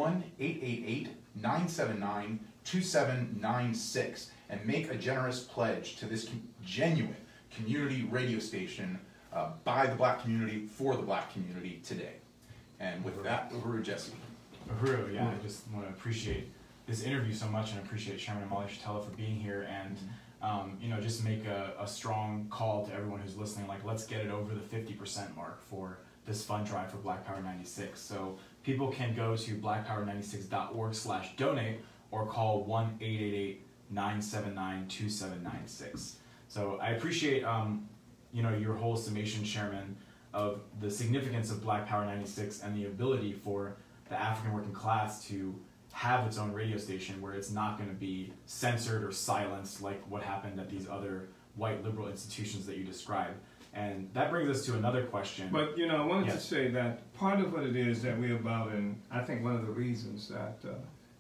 1-888-979-2796 1.40 4.28
and 4.52 4.64
make 4.64 4.92
a 4.92 4.96
generous 4.96 5.40
pledge 5.40 5.96
to 5.96 6.06
this 6.06 6.30
genuine 6.64 7.16
community 7.50 8.08
radio 8.12 8.38
station 8.38 9.00
uh, 9.34 9.54
by 9.64 9.88
the 9.88 9.96
black 9.96 10.22
community 10.22 10.68
for 10.68 10.96
the 10.96 11.02
black 11.02 11.34
community 11.34 11.82
today. 11.84 12.18
And 12.80 13.04
with 13.04 13.24
that, 13.24 13.50
to 13.50 13.82
Jesse. 13.82 14.14
Uhuru, 14.70 15.16
yeah, 15.16 15.28
I 15.28 15.34
just 15.42 15.68
want 15.72 15.88
to 15.88 15.92
appreciate 15.92 16.52
this 16.90 17.04
interview 17.04 17.32
so 17.32 17.48
much 17.48 17.72
and 17.72 17.80
appreciate 17.80 18.18
Chairman 18.18 18.50
Omali 18.50 18.68
Yeshitela 18.68 19.06
for 19.06 19.12
being 19.12 19.40
here 19.40 19.70
and 19.70 19.96
um, 20.42 20.76
you 20.82 20.90
know 20.90 21.00
just 21.00 21.24
make 21.24 21.46
a, 21.46 21.74
a 21.80 21.88
strong 21.88 22.48
call 22.50 22.84
to 22.88 22.94
everyone 22.94 23.20
who's 23.20 23.38
listening 23.38 23.68
like 23.68 23.86
let's 23.86 24.08
get 24.08 24.22
it 24.22 24.32
over 24.32 24.56
the 24.56 24.62
50% 24.62 25.36
mark 25.36 25.62
for 25.62 26.00
this 26.26 26.44
fund 26.44 26.66
drive 26.66 26.90
for 26.90 26.98
Black 26.98 27.28
Power 27.28 27.44
96 27.44 28.00
so 28.00 28.40
people 28.64 28.88
can 28.88 29.16
go 29.16 29.36
to 29.36 29.56
blackpower96.org 29.56 30.96
slash 30.96 31.36
donate 31.36 31.82
or 32.10 32.26
call 32.26 32.66
1-888-979-2796 33.94 36.14
so 36.48 36.80
I 36.82 36.90
appreciate 36.92 37.44
um, 37.44 37.88
you 38.34 38.42
know 38.42 38.56
your 38.56 38.74
whole 38.74 38.98
summation 38.98 39.44
chairman 39.44 39.96
of 40.34 40.62
the 40.80 40.90
significance 40.90 41.52
of 41.52 41.62
Black 41.62 41.88
Power 41.88 42.04
96 42.06 42.64
and 42.64 42.76
the 42.76 42.88
ability 42.88 43.34
for 43.34 43.76
the 44.10 44.20
African 44.20 44.54
working 44.54 44.74
class 44.74 45.24
to 45.28 45.54
have 45.94 46.26
its 46.26 46.38
own 46.38 46.52
radio 46.52 46.78
station 46.78 47.22
where 47.22 47.34
it's 47.34 47.52
not 47.52 47.78
going 47.78 47.90
to 47.90 47.96
be 47.96 48.32
censored 48.46 49.04
or 49.04 49.12
silenced 49.12 49.82
like 49.82 50.02
what 50.10 50.22
happened 50.22 50.60
at 50.60 50.70
these 50.70 50.88
other 50.88 51.30
white 51.56 51.84
liberal 51.84 52.08
institutions 52.08 52.66
that 52.66 52.78
you 52.78 52.84
describe. 52.84 53.34
And 53.74 54.10
that 54.14 54.32
brings 54.32 54.50
us 54.50 54.66
to 54.66 54.76
another 54.76 55.06
question. 55.06 55.50
But 55.52 55.78
you 55.78 55.88
know, 55.88 55.98
I 55.98 56.06
wanted 56.06 56.28
yes. 56.28 56.42
to 56.42 56.42
say 56.42 56.72
that 56.72 57.14
part 57.14 57.40
of 57.40 57.54
what 57.54 57.64
it 57.64 57.76
is 57.76 58.02
that 58.02 58.18
we're 58.20 58.36
about, 58.36 58.72
and 58.72 59.00
I 59.12 59.22
think 59.22 59.44
one 59.44 59.56
of 59.56 59.62
the 59.62 59.72
reasons 59.72 60.28
that 60.30 60.58
uh, 60.66 60.74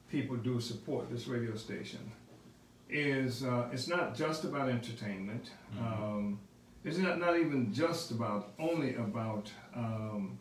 people 0.10 0.36
do 0.36 0.60
support 0.60 1.12
this 1.12 1.28
radio 1.28 1.56
station 1.56 2.12
is 2.90 3.44
uh, 3.44 3.70
it's 3.72 3.88
not 3.88 4.16
just 4.16 4.44
about 4.46 4.70
entertainment. 4.70 5.52
Mm-hmm. 5.76 6.04
Um, 6.04 6.40
it's 6.84 6.98
not, 6.98 7.20
not 7.20 7.38
even 7.38 7.72
just 7.74 8.12
about 8.12 8.54
only 8.58 8.96
about 8.96 9.52
um, 9.76 10.40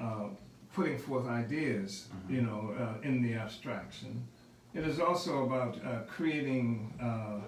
uh, 0.00 0.28
putting 0.72 0.98
forth 0.98 1.26
ideas, 1.26 2.08
mm-hmm. 2.08 2.34
you 2.34 2.42
know, 2.42 2.74
uh, 2.78 3.06
in 3.06 3.22
the 3.22 3.34
abstraction. 3.34 4.26
It 4.74 4.86
is 4.86 5.00
also 5.00 5.44
about 5.44 5.76
uh, 5.84 6.00
creating 6.08 6.94
uh, 7.00 7.40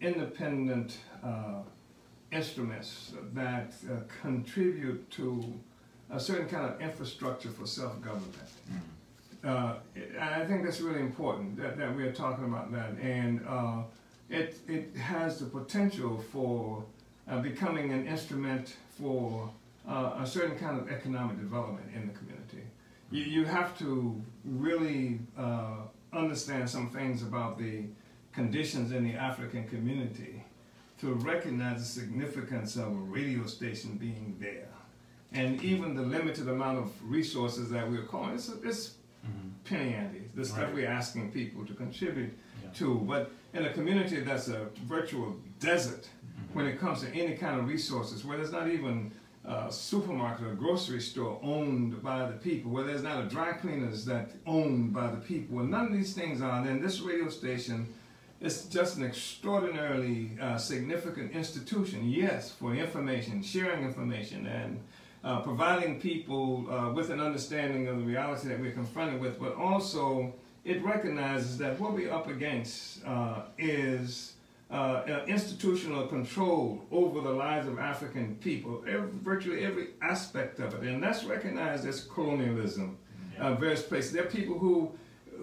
independent 0.00 0.98
uh, 1.22 1.60
instruments 2.32 3.12
that 3.34 3.72
uh, 3.88 3.96
contribute 4.20 5.08
to 5.12 5.54
a 6.10 6.18
certain 6.18 6.48
kind 6.48 6.66
of 6.66 6.80
infrastructure 6.80 7.50
for 7.50 7.66
self-government. 7.66 8.34
Mm-hmm. 8.34 9.48
Uh, 9.48 9.74
I 10.20 10.44
think 10.44 10.64
that's 10.64 10.80
really 10.80 11.00
important 11.00 11.56
that, 11.56 11.76
that 11.78 11.96
we 11.96 12.04
are 12.04 12.12
talking 12.12 12.44
about 12.44 12.72
that, 12.72 12.90
and 13.00 13.40
it 14.30 14.56
it 14.68 14.96
has 14.96 15.40
the 15.40 15.46
potential 15.46 16.22
for 16.32 16.84
becoming 17.42 17.92
an 17.92 18.06
instrument 18.06 18.76
for 18.96 19.50
a 19.88 20.24
certain 20.24 20.56
kind 20.56 20.78
of 20.80 20.88
economic 20.92 21.40
development 21.40 21.86
in 21.92 22.06
the 22.06 22.14
community 22.14 22.41
you, 23.12 23.24
you 23.24 23.44
have 23.44 23.78
to 23.78 24.20
really 24.44 25.20
uh, 25.38 25.76
understand 26.12 26.68
some 26.68 26.90
things 26.90 27.22
about 27.22 27.58
the 27.58 27.84
conditions 28.32 28.92
in 28.92 29.04
the 29.04 29.14
African 29.14 29.68
community 29.68 30.42
to 31.00 31.12
recognize 31.14 31.80
the 31.80 32.00
significance 32.00 32.76
of 32.76 32.86
a 32.86 32.90
radio 32.90 33.46
station 33.46 33.96
being 33.96 34.36
there. 34.40 34.68
And 35.32 35.62
even 35.62 35.94
the 35.94 36.02
limited 36.02 36.48
amount 36.48 36.78
of 36.78 36.92
resources 37.02 37.70
that 37.70 37.90
we're 37.90 38.04
calling, 38.04 38.34
it's, 38.34 38.50
it's 38.62 38.94
mm-hmm. 39.26 39.48
penny 39.64 39.94
ante, 39.94 40.22
the 40.34 40.44
stuff 40.44 40.64
right. 40.64 40.74
we're 40.74 40.88
asking 40.88 41.32
people 41.32 41.66
to 41.66 41.74
contribute 41.74 42.36
yeah. 42.62 42.70
to. 42.74 42.94
But 42.96 43.30
in 43.54 43.64
a 43.64 43.72
community 43.72 44.20
that's 44.20 44.48
a 44.48 44.68
virtual 44.86 45.36
desert 45.58 46.02
mm-hmm. 46.02 46.54
when 46.54 46.66
it 46.66 46.78
comes 46.78 47.00
to 47.00 47.08
any 47.14 47.36
kind 47.36 47.58
of 47.58 47.66
resources, 47.66 48.24
where 48.24 48.36
there's 48.36 48.52
not 48.52 48.68
even 48.68 49.10
supermarket 49.70 50.46
or 50.46 50.54
grocery 50.54 51.00
store 51.00 51.38
owned 51.42 52.02
by 52.02 52.26
the 52.26 52.36
people, 52.38 52.70
where 52.70 52.84
there's 52.84 53.02
not 53.02 53.24
a 53.24 53.28
dry 53.28 53.52
cleaners 53.52 54.04
that 54.04 54.30
owned 54.46 54.92
by 54.92 55.10
the 55.10 55.16
people. 55.16 55.60
And 55.60 55.70
none 55.70 55.86
of 55.86 55.92
these 55.92 56.14
things 56.14 56.40
are. 56.40 56.64
Then 56.64 56.80
this 56.80 57.00
radio 57.00 57.28
station 57.28 57.92
is 58.40 58.64
just 58.64 58.96
an 58.96 59.04
extraordinarily 59.04 60.30
uh, 60.40 60.58
significant 60.58 61.32
institution. 61.32 62.08
Yes, 62.08 62.50
for 62.50 62.74
information, 62.74 63.42
sharing 63.42 63.84
information, 63.84 64.46
and 64.46 64.80
uh, 65.24 65.40
providing 65.40 66.00
people 66.00 66.66
uh, 66.68 66.92
with 66.92 67.10
an 67.10 67.20
understanding 67.20 67.86
of 67.86 67.98
the 67.98 68.04
reality 68.04 68.48
that 68.48 68.60
we're 68.60 68.72
confronted 68.72 69.20
with, 69.20 69.38
but 69.38 69.54
also 69.54 70.34
it 70.64 70.82
recognizes 70.84 71.58
that 71.58 71.78
what 71.80 71.92
we're 71.92 72.12
up 72.12 72.28
against 72.28 73.04
uh, 73.04 73.42
is 73.58 74.31
uh, 74.72 75.24
institutional 75.28 76.06
control 76.06 76.82
over 76.90 77.20
the 77.20 77.30
lives 77.30 77.68
of 77.68 77.78
African 77.78 78.36
people, 78.36 78.82
every, 78.88 79.10
virtually 79.10 79.64
every 79.64 79.88
aspect 80.00 80.60
of 80.60 80.82
it, 80.82 80.88
and 80.88 81.02
that's 81.02 81.24
recognized 81.24 81.86
as 81.86 82.04
colonialism. 82.04 82.96
Yeah. 83.34 83.48
Uh, 83.48 83.54
various 83.54 83.82
places. 83.82 84.12
There 84.12 84.24
are 84.24 84.30
people 84.30 84.58
who 84.58 84.92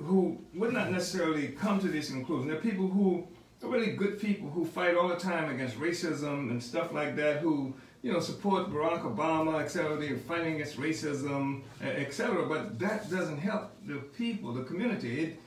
who 0.03 0.37
would 0.55 0.73
not 0.73 0.91
necessarily 0.91 1.49
come 1.49 1.79
to 1.79 1.87
this 1.87 2.09
conclusion. 2.09 2.47
There 2.47 2.57
are 2.57 2.61
people 2.61 2.87
who 2.87 3.27
are 3.63 3.67
really 3.67 3.91
good 3.91 4.19
people 4.19 4.49
who 4.49 4.65
fight 4.65 4.95
all 4.95 5.09
the 5.09 5.15
time 5.15 5.53
against 5.53 5.79
racism 5.79 6.49
and 6.49 6.61
stuff 6.61 6.91
like 6.91 7.15
that. 7.17 7.37
Who 7.41 7.75
you 8.01 8.11
know 8.11 8.19
support 8.19 8.69
Barack 8.71 9.03
Obama, 9.03 9.61
etc. 9.61 9.97
They're 9.97 10.17
fighting 10.17 10.55
against 10.55 10.77
racism, 10.77 11.61
etc. 11.81 12.47
But 12.47 12.79
that 12.79 13.11
doesn't 13.11 13.37
help 13.37 13.71
the 13.85 13.97
people, 14.17 14.53
the 14.53 14.63
community. 14.63 15.23
It, 15.23 15.39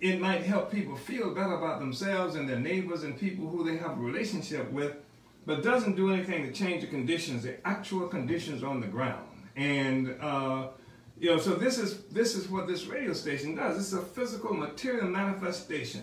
it 0.00 0.20
might 0.20 0.42
help 0.42 0.70
people 0.70 0.96
feel 0.96 1.34
better 1.34 1.54
about 1.54 1.78
themselves 1.80 2.34
and 2.34 2.48
their 2.48 2.58
neighbors 2.58 3.02
and 3.02 3.18
people 3.18 3.46
who 3.48 3.64
they 3.64 3.76
have 3.76 3.92
a 3.92 4.00
relationship 4.00 4.70
with, 4.72 4.96
but 5.46 5.62
doesn't 5.62 5.96
do 5.96 6.12
anything 6.12 6.46
to 6.46 6.52
change 6.52 6.80
the 6.80 6.86
conditions, 6.86 7.42
the 7.42 7.66
actual 7.66 8.08
conditions 8.08 8.62
on 8.62 8.80
the 8.80 8.86
ground. 8.86 9.26
And 9.56 10.16
uh, 10.20 10.68
you 11.18 11.30
know, 11.30 11.38
so 11.38 11.54
this 11.54 11.78
is 11.78 12.04
this 12.04 12.34
is 12.34 12.48
what 12.48 12.66
this 12.66 12.86
radio 12.86 13.12
station 13.12 13.54
does. 13.54 13.76
It's 13.78 13.92
a 13.92 14.00
physical, 14.00 14.54
material 14.54 15.06
manifestation 15.06 16.02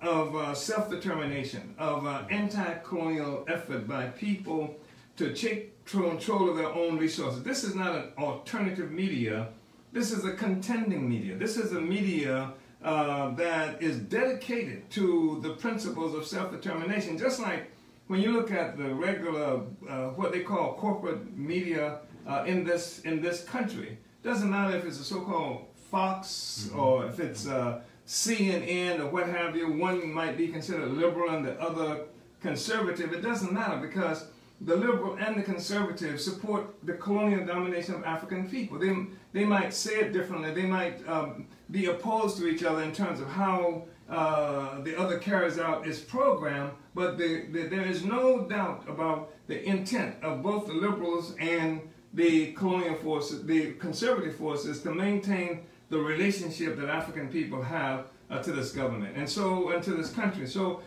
of 0.00 0.36
uh, 0.36 0.54
self-determination, 0.54 1.74
of 1.78 2.06
uh, 2.06 2.22
anti-colonial 2.30 3.44
effort 3.48 3.88
by 3.88 4.06
people 4.06 4.76
to 5.16 5.32
take 5.32 5.84
control 5.86 6.50
of 6.50 6.56
their 6.56 6.72
own 6.72 6.98
resources. 6.98 7.42
This 7.42 7.64
is 7.64 7.74
not 7.74 7.96
an 7.96 8.12
alternative 8.18 8.92
media. 8.92 9.48
This 9.92 10.12
is 10.12 10.24
a 10.24 10.32
contending 10.32 11.08
media. 11.08 11.36
This 11.36 11.56
is 11.56 11.72
a 11.72 11.80
media 11.80 12.52
uh, 12.84 13.30
that 13.30 13.82
is 13.82 13.96
dedicated 13.98 14.88
to 14.90 15.40
the 15.42 15.50
principles 15.54 16.14
of 16.14 16.26
self-determination. 16.26 17.16
Just 17.16 17.40
like 17.40 17.72
when 18.08 18.20
you 18.20 18.32
look 18.32 18.52
at 18.52 18.76
the 18.76 18.94
regular, 18.94 19.62
uh, 19.88 20.08
what 20.10 20.32
they 20.32 20.40
call 20.40 20.74
corporate 20.74 21.36
media 21.36 22.00
uh, 22.26 22.44
in 22.46 22.62
this 22.62 23.00
in 23.00 23.22
this 23.22 23.42
country, 23.44 23.98
doesn't 24.22 24.50
matter 24.50 24.76
if 24.76 24.84
it's 24.84 25.00
a 25.00 25.04
so-called 25.04 25.64
Fox 25.90 26.68
mm-hmm. 26.68 26.78
or 26.78 27.06
if 27.06 27.18
it's 27.20 27.46
uh, 27.46 27.80
CNN 28.06 29.00
or 29.00 29.06
what 29.06 29.28
have 29.28 29.56
you. 29.56 29.72
One 29.72 30.12
might 30.12 30.36
be 30.36 30.48
considered 30.48 30.90
liberal 30.90 31.34
and 31.34 31.44
the 31.44 31.58
other 31.60 32.02
conservative. 32.42 33.14
It 33.14 33.22
doesn't 33.22 33.52
matter 33.52 33.78
because 33.78 34.26
the 34.64 34.76
liberal 34.76 35.16
and 35.20 35.36
the 35.36 35.42
conservative 35.42 36.20
support 36.20 36.74
the 36.84 36.94
colonial 36.94 37.44
domination 37.44 37.94
of 37.94 38.04
African 38.04 38.48
people. 38.48 38.78
They, 38.78 38.94
they 39.32 39.44
might 39.44 39.74
say 39.74 40.00
it 40.00 40.12
differently. 40.12 40.52
They 40.52 40.66
might 40.66 41.06
um, 41.08 41.46
be 41.70 41.86
opposed 41.86 42.38
to 42.38 42.46
each 42.46 42.64
other 42.64 42.82
in 42.82 42.92
terms 42.92 43.20
of 43.20 43.28
how 43.28 43.84
uh, 44.08 44.80
the 44.80 44.98
other 44.98 45.18
carries 45.18 45.58
out 45.58 45.86
its 45.86 45.98
program, 45.98 46.72
but 46.94 47.18
the, 47.18 47.46
the, 47.52 47.62
there 47.64 47.84
is 47.84 48.04
no 48.04 48.46
doubt 48.48 48.84
about 48.88 49.32
the 49.46 49.62
intent 49.64 50.14
of 50.22 50.42
both 50.42 50.66
the 50.66 50.72
liberals 50.72 51.34
and 51.40 51.80
the 52.14 52.52
colonial 52.52 52.94
forces, 52.96 53.44
the 53.44 53.72
conservative 53.72 54.36
forces, 54.36 54.82
to 54.82 54.94
maintain 54.94 55.64
the 55.90 55.98
relationship 55.98 56.76
that 56.78 56.88
African 56.88 57.28
people 57.28 57.62
have 57.62 58.06
uh, 58.30 58.42
to 58.42 58.52
this 58.52 58.72
government 58.72 59.16
and 59.16 59.28
so 59.28 59.70
and 59.70 59.82
to 59.82 59.92
this 59.92 60.10
country. 60.10 60.46
So 60.46 60.80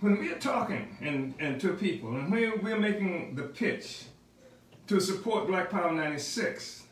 when 0.00 0.18
we 0.18 0.30
are 0.30 0.38
talking 0.38 0.96
and, 1.00 1.34
and 1.40 1.60
to 1.60 1.74
people 1.74 2.16
and 2.16 2.30
we're, 2.30 2.56
we're 2.58 2.78
making 2.78 3.34
the 3.34 3.42
pitch 3.42 4.04
to 4.86 5.00
support 5.00 5.46
Black 5.46 5.70
Power 5.70 5.92
96, 5.92 6.84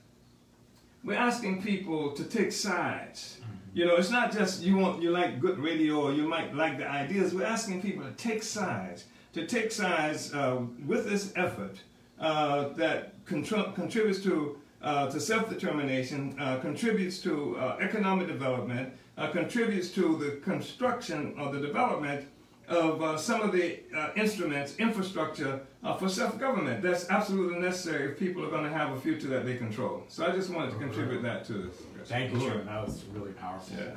we're 1.05 1.14
asking 1.14 1.62
people 1.62 2.12
to 2.12 2.25
take 2.25 2.53
sides. 2.53 3.40
You 3.73 3.87
know, 3.87 3.97
it's 3.97 4.11
not 4.11 4.33
just 4.33 4.62
you 4.62 4.77
want 4.77 5.03
you 5.03 5.11
like 5.11 5.40
good 5.40 5.59
radio 5.59 6.01
or 6.01 6.12
you 6.12 6.27
might 6.27 6.55
like 6.55 6.79
the 6.79 6.88
ideas. 6.88 7.35
We're 7.35 7.45
asking 7.45 7.83
people 7.83 8.05
to 8.05 8.12
take 8.12 8.42
sides, 8.42 9.05
to 9.35 9.47
take 9.47 9.71
sides 9.71 10.35
uh, 10.35 10.62
with 10.85 11.09
this 11.09 11.33
effort 11.37 11.77
uh, 12.19 12.69
that 12.71 13.25
contr- 13.25 13.75
contributes 13.75 14.23
to 14.25 14.59
uh, 14.83 15.11
to 15.11 15.19
self-determination, 15.19 16.37
uh, 16.38 16.59
contributes 16.59 17.19
to 17.19 17.57
uh, 17.57 17.77
economic 17.81 18.29
development, 18.29 18.92
uh, 19.16 19.29
contributes 19.31 19.90
to 19.90 20.16
the 20.19 20.37
construction 20.42 21.35
or 21.38 21.51
the 21.53 21.61
development 21.61 22.27
of 22.68 23.02
uh, 23.02 23.16
some 23.16 23.42
of 23.42 23.52
the 23.52 23.81
uh, 23.96 24.11
instruments, 24.16 24.76
infrastructure 24.76 25.61
uh, 25.85 25.96
for 25.96 26.09
self-government. 26.09 26.83
That's 26.83 27.09
absolutely 27.11 27.59
necessary 27.61 28.11
if 28.11 28.18
people 28.18 28.44
are 28.44 28.50
going 28.50 28.64
to 28.64 28.70
have 28.70 28.90
a 28.96 29.00
future 29.00 29.29
that 29.29 29.44
they 29.44 29.57
control. 29.57 30.05
So 30.09 30.26
I 30.26 30.33
just 30.33 30.50
wanted 30.50 30.72
to 30.72 30.79
contribute 30.79 31.22
that 31.22 31.44
to 31.46 31.52
this. 31.52 31.76
Thank 32.07 32.33
you, 32.33 32.40
Chairman. 32.40 32.66
That 32.66 32.87
was 32.87 33.05
really 33.12 33.33
powerful. 33.33 33.76
Yeah. 33.79 33.94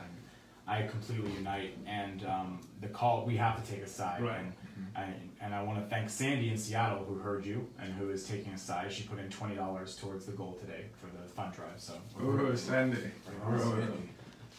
I 0.67 0.83
completely 0.83 1.31
unite, 1.31 1.75
and 1.87 2.23
um, 2.27 2.59
the 2.79 2.89
call 2.89 3.25
we 3.25 3.35
have 3.37 3.63
to 3.63 3.71
take 3.71 3.81
a 3.81 3.87
side. 3.87 4.21
Right. 4.21 4.37
And, 4.37 4.53
and, 4.95 5.29
and 5.41 5.55
I 5.55 5.63
want 5.63 5.79
to 5.79 5.89
thank 5.89 6.11
Sandy 6.11 6.51
in 6.51 6.57
Seattle 6.57 7.03
who 7.05 7.15
heard 7.15 7.43
you 7.43 7.67
and 7.81 7.91
who 7.93 8.11
is 8.11 8.27
taking 8.27 8.53
a 8.53 8.57
side. 8.57 8.91
She 8.91 9.01
put 9.03 9.17
in 9.17 9.29
twenty 9.31 9.55
dollars 9.55 9.95
towards 9.95 10.27
the 10.27 10.31
goal 10.33 10.59
today 10.61 10.85
for 11.01 11.07
the 11.07 11.27
fund 11.27 11.53
drive. 11.53 11.77
So. 11.77 11.93
Oh, 12.21 12.53
Sandy. 12.53 13.11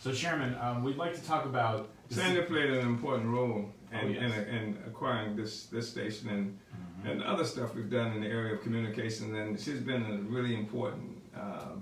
So, 0.02 0.12
Chairman, 0.12 0.56
um, 0.60 0.82
we'd 0.82 0.96
like 0.96 1.14
to 1.14 1.22
talk 1.22 1.44
about. 1.44 1.90
Sandy 2.08 2.42
played 2.42 2.70
an 2.70 2.86
important 2.86 3.28
role 3.28 3.70
and, 3.92 4.16
oh, 4.16 4.20
yes. 4.20 4.32
and, 4.48 4.76
acquiring 4.86 5.36
this, 5.36 5.66
this 5.66 5.88
station 5.88 6.28
and, 6.28 6.58
mm-hmm. 6.74 7.08
and 7.08 7.22
other 7.22 7.44
stuff 7.44 7.74
we've 7.74 7.90
done 7.90 8.12
in 8.12 8.20
the 8.20 8.28
area 8.28 8.54
of 8.54 8.62
communication. 8.62 9.34
And 9.34 9.58
she's 9.58 9.80
been 9.80 10.04
a 10.04 10.16
really 10.30 10.54
important 10.54 11.20
uh, 11.36 11.72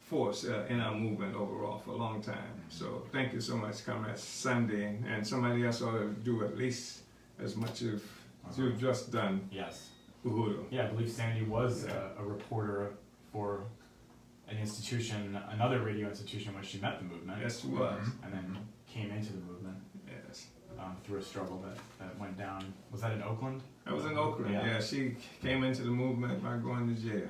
force 0.00 0.44
uh, 0.44 0.66
in 0.68 0.80
our 0.80 0.94
movement 0.94 1.34
overall 1.34 1.78
for 1.78 1.92
a 1.92 1.96
long 1.96 2.22
time. 2.22 2.36
Mm-hmm. 2.36 2.70
So 2.70 3.02
thank 3.12 3.32
you 3.32 3.40
so 3.40 3.56
much, 3.56 3.84
Comrade 3.84 4.18
Sandy. 4.18 4.84
And 4.84 5.26
somebody 5.26 5.64
else 5.64 5.82
ought 5.82 5.98
to 5.98 6.08
do 6.22 6.44
at 6.44 6.56
least 6.56 7.00
as 7.42 7.56
much 7.56 7.82
as 7.82 8.00
uh-huh. 8.00 8.62
you've 8.62 8.80
just 8.80 9.10
done. 9.10 9.48
Yes. 9.50 9.90
Uhuru. 10.24 10.64
Yeah, 10.70 10.84
I 10.84 10.86
believe 10.86 11.10
Sandy 11.10 11.44
was 11.44 11.84
yeah. 11.84 12.08
a, 12.18 12.22
a 12.22 12.24
reporter 12.24 12.94
for 13.32 13.64
an 14.48 14.58
institution, 14.58 15.38
another 15.50 15.80
radio 15.80 16.08
institution 16.08 16.54
where 16.54 16.62
she 16.62 16.78
met 16.78 16.98
the 16.98 17.04
movement. 17.04 17.38
Yes, 17.42 17.60
she 17.60 17.68
was. 17.68 18.00
And 18.22 18.32
then 18.32 18.56
came 18.86 19.10
into 19.10 19.32
the 19.32 19.40
movement 19.40 19.76
um, 20.78 20.96
through 21.04 21.18
a 21.18 21.22
struggle 21.22 21.62
that, 21.66 21.76
that 21.98 22.18
went 22.18 22.38
down. 22.38 22.72
Was 22.90 23.00
that 23.02 23.12
in 23.12 23.22
Oakland? 23.22 23.60
That 23.84 23.94
was 23.94 24.04
in 24.04 24.16
Oakland. 24.16 24.52
Yeah. 24.52 24.66
yeah, 24.66 24.80
she 24.80 25.16
came 25.42 25.64
into 25.64 25.82
the 25.82 25.90
movement 25.90 26.42
by 26.42 26.56
going 26.56 26.94
to 26.94 27.00
jail. 27.00 27.28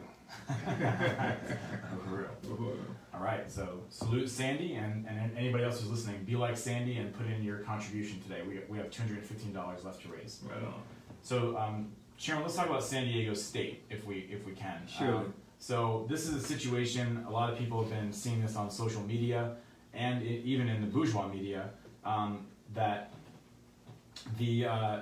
All 3.15 3.21
right, 3.21 3.51
so 3.51 3.81
salute 3.91 4.29
Sandy 4.29 4.75
and, 4.75 5.07
and 5.07 5.37
anybody 5.37 5.65
else 5.65 5.81
who's 5.81 5.91
listening. 5.91 6.25
Be 6.25 6.37
like 6.37 6.57
Sandy 6.57 6.97
and 6.97 7.17
put 7.17 7.27
in 7.27 7.43
your 7.43 7.59
contribution 7.59 8.21
today. 8.23 8.43
We, 8.47 8.61
we 8.69 8.79
have 8.79 8.91
$215 8.91 9.85
left 9.85 10.03
to 10.03 10.09
raise. 10.09 10.41
Right 10.49 10.65
on. 10.65 10.83
So, 11.23 11.57
um, 11.57 11.93
Sharon, 12.17 12.43
let's 12.43 12.55
talk 12.55 12.67
about 12.67 12.83
San 12.83 13.05
Diego 13.05 13.35
State 13.35 13.85
if 13.91 14.05
we 14.05 14.29
if 14.31 14.45
we 14.45 14.53
can. 14.53 14.83
Sure. 14.87 15.15
Um, 15.15 15.35
so 15.59 16.07
this 16.11 16.29
is 16.29 16.35
a 16.35 16.41
situation. 16.41 17.25
A 17.29 17.31
lot 17.31 17.51
of 17.51 17.59
people 17.59 17.83
have 17.83 17.91
been 17.91 18.13
seeing 18.13 18.43
this 18.43 18.57
on 18.57 18.71
social 18.71 19.03
media, 19.03 19.57
and 19.93 20.23
it, 20.23 20.45
even 20.45 20.69
in 20.69 20.81
the 20.81 20.87
bourgeois 20.87 21.29
media, 21.29 21.71
um, 22.05 22.47
that 22.75 23.13
the 24.39 24.67
uh, 24.67 25.01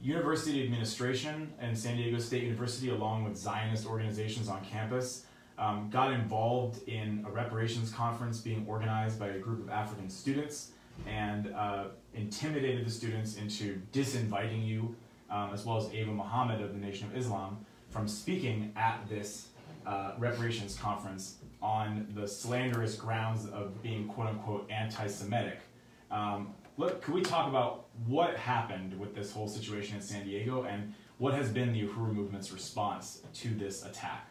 university 0.00 0.62
administration 0.62 1.52
and 1.58 1.76
San 1.76 1.96
Diego 1.96 2.18
State 2.18 2.42
University, 2.42 2.90
along 2.90 3.24
with 3.24 3.36
Zionist 3.36 3.86
organizations 3.86 4.48
on 4.48 4.64
campus, 4.64 5.26
um, 5.58 5.88
got 5.90 6.12
involved 6.12 6.86
in 6.88 7.24
a 7.26 7.30
reparations 7.30 7.90
conference 7.92 8.38
being 8.38 8.64
organized 8.68 9.18
by 9.18 9.28
a 9.28 9.38
group 9.38 9.60
of 9.60 9.70
African 9.70 10.10
students 10.10 10.72
and 11.06 11.52
uh, 11.54 11.84
intimidated 12.14 12.86
the 12.86 12.90
students 12.90 13.36
into 13.36 13.80
disinviting 13.92 14.66
you, 14.66 14.94
um, 15.30 15.50
as 15.52 15.64
well 15.64 15.76
as 15.76 15.92
Ava 15.92 16.12
Muhammad 16.12 16.60
of 16.60 16.72
the 16.72 16.78
Nation 16.78 17.06
of 17.06 17.16
Islam, 17.16 17.64
from 17.90 18.06
speaking 18.08 18.72
at 18.76 19.08
this 19.08 19.48
uh, 19.86 20.12
reparations 20.18 20.76
conference 20.76 21.36
on 21.62 22.06
the 22.14 22.26
slanderous 22.26 22.96
grounds 22.96 23.48
of 23.50 23.82
being 23.82 24.08
quote 24.08 24.28
unquote 24.28 24.70
anti 24.70 25.06
Semitic. 25.06 25.60
Um, 26.10 26.54
look, 26.76 27.02
could 27.02 27.14
we 27.14 27.22
talk 27.22 27.48
about 27.48 27.85
what 28.06 28.36
happened 28.36 28.98
with 28.98 29.14
this 29.14 29.32
whole 29.32 29.48
situation 29.48 29.96
in 29.96 30.02
San 30.02 30.24
Diego 30.24 30.64
and 30.64 30.92
what 31.18 31.34
has 31.34 31.50
been 31.50 31.72
the 31.72 31.82
Uhuru 31.82 32.12
movement's 32.12 32.52
response 32.52 33.22
to 33.34 33.48
this 33.48 33.84
attack? 33.84 34.28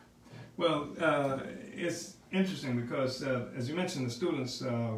Well, 0.57 0.89
uh, 1.01 1.39
it's 1.73 2.17
interesting 2.31 2.79
because, 2.79 3.23
uh, 3.23 3.47
as 3.57 3.67
you 3.67 3.75
mentioned, 3.75 4.05
the 4.07 4.11
students 4.11 4.61
uh, 4.61 4.93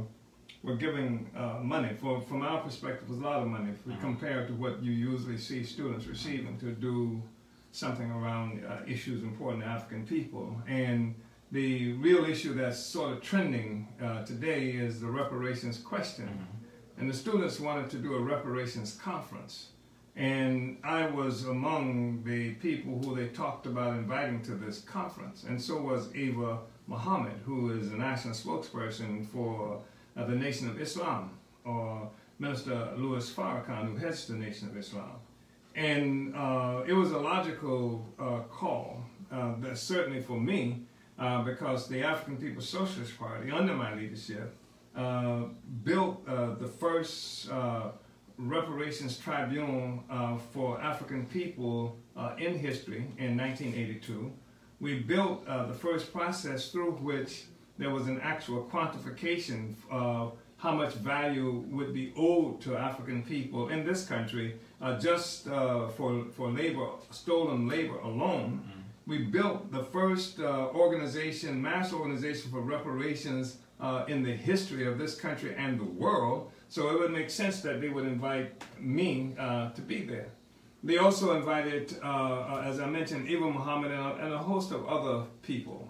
were 0.64 0.76
giving 0.76 1.30
uh, 1.36 1.60
money. 1.64 1.96
For, 2.00 2.22
from 2.22 2.42
our 2.42 2.62
perspective, 2.62 3.04
it 3.08 3.10
was 3.10 3.20
a 3.20 3.24
lot 3.24 3.42
of 3.42 3.48
money 3.48 3.72
if 3.72 3.86
we 3.88 3.94
mm-hmm. 3.94 4.02
compare 4.02 4.46
to 4.46 4.54
what 4.54 4.84
you 4.84 4.92
usually 4.92 5.38
see 5.38 5.64
students 5.64 6.06
receiving 6.06 6.58
to 6.60 6.72
do 6.72 7.22
something 7.72 8.12
around 8.12 8.66
uh, 8.66 8.80
issues 8.88 9.24
important 9.24 9.64
to 9.64 9.70
African 9.70 10.06
people. 10.06 10.62
And 10.68 11.16
the 11.52 11.94
real 11.94 12.26
issue 12.26 12.54
that's 12.54 12.80
sort 12.80 13.14
of 13.14 13.22
trending 13.22 13.88
uh, 14.02 14.26
today 14.26 14.70
is 14.70 15.00
the 15.00 15.08
reparations 15.08 15.78
question. 15.78 16.26
Mm-hmm. 16.26 16.57
And 16.98 17.10
the 17.10 17.14
students 17.14 17.60
wanted 17.60 17.90
to 17.92 17.98
do 17.98 18.16
a 18.16 18.20
reparations 18.20 18.96
conference. 18.96 19.70
And 20.16 20.78
I 20.84 21.06
was 21.06 21.46
among 21.46 22.24
the 22.24 22.56
people 22.56 23.00
who 23.04 23.16
they 23.16 23.28
talked 23.28 23.68
about 23.68 23.94
inviting 23.94 24.42
to 24.44 24.56
this 24.56 24.82
conference. 24.82 25.44
And 25.44 25.62
so 25.62 25.80
was 25.80 26.10
Ava 26.16 26.60
Muhammad, 26.88 27.40
who 27.46 27.78
is 27.78 27.92
the 27.92 27.98
national 27.98 28.34
spokesperson 28.34 29.28
for 29.28 29.80
uh, 30.16 30.26
the 30.26 30.36
Nation 30.36 30.68
of 30.70 30.82
Islam, 30.82 31.30
or 31.64 32.10
Minister 32.40 32.94
Louis 32.98 33.30
Farrakhan, 33.30 33.92
who 33.92 33.98
heads 33.98 34.26
the 34.26 34.34
Nation 34.36 34.70
of 34.70 34.78
Islam. 34.78 35.18
And 35.76 36.36
uh, 36.36 36.84
it 36.88 36.94
was 36.94 37.12
a 37.12 37.20
logical 37.20 38.04
uh, 38.20 38.40
call, 38.50 39.04
uh, 39.32 39.54
that 39.60 39.78
certainly 39.78 40.22
for 40.22 40.40
me, 40.40 40.82
uh, 41.20 41.44
because 41.44 41.88
the 41.88 42.02
African 42.02 42.38
People's 42.38 42.68
Socialist 42.68 43.20
Party, 43.20 43.52
under 43.52 43.76
my 43.76 43.94
leadership, 43.94 44.56
uh, 44.98 45.44
built 45.84 46.28
uh, 46.28 46.56
the 46.56 46.68
first 46.68 47.50
reparations 48.38 49.18
tribunal 49.18 50.04
for 50.52 50.80
African 50.82 51.26
people 51.28 51.98
in 52.38 52.58
history 52.58 53.06
in 53.18 53.38
1982. 53.38 54.32
We 54.80 55.00
built 55.00 55.46
the 55.46 55.74
first 55.74 56.12
process 56.14 56.72
through 56.72 56.92
which 56.94 57.46
there 57.78 57.90
was 57.92 58.08
an 58.08 58.20
actual 58.22 58.68
quantification 58.72 59.76
of 59.90 60.34
how 60.58 60.72
much 60.72 60.94
value 60.94 61.64
would 61.70 61.94
be 61.94 62.12
owed 62.18 62.60
to 62.62 62.76
African 62.76 63.24
people 63.24 63.70
in 63.70 63.86
this 63.86 64.06
country 64.06 64.56
uh, 64.82 65.00
just 65.00 65.48
uh, 65.48 65.88
for, 65.90 66.26
for 66.36 66.50
labor, 66.50 66.88
stolen 67.12 67.68
labor 67.68 67.98
alone. 68.00 68.62
Mm-hmm. 68.64 68.82
We 69.06 69.20
built 69.20 69.72
the 69.72 69.84
first 69.84 70.40
uh, 70.40 70.70
organization, 70.74 71.62
mass 71.62 71.94
organization 71.94 72.52
for 72.52 72.60
reparations 72.60 73.58
uh, 73.80 74.06
in 74.08 74.24
the 74.24 74.34
history 74.34 74.88
of 74.88 74.98
this 74.98 75.16
country 75.16 75.56
and 75.58 75.80
the 75.80 75.86
world. 75.86 76.52
So 76.70 76.90
it 76.90 77.00
would 77.00 77.12
make 77.12 77.30
sense 77.30 77.62
that 77.62 77.80
they 77.82 77.90
would 77.90 78.06
invite 78.06 78.64
me 78.80 79.36
uh, 79.38 79.70
to 79.72 79.82
be 79.82 80.04
there. 80.04 80.30
They 80.84 80.98
also 80.98 81.36
invited, 81.36 81.98
uh, 82.04 82.62
as 82.64 82.80
I 82.80 82.86
mentioned, 82.86 83.28
Ava 83.28 83.50
Muhammad 83.50 83.92
and 83.92 84.34
a, 84.34 84.38
host 84.38 84.72
of 84.72 84.86
other 84.88 85.26
people, 85.42 85.90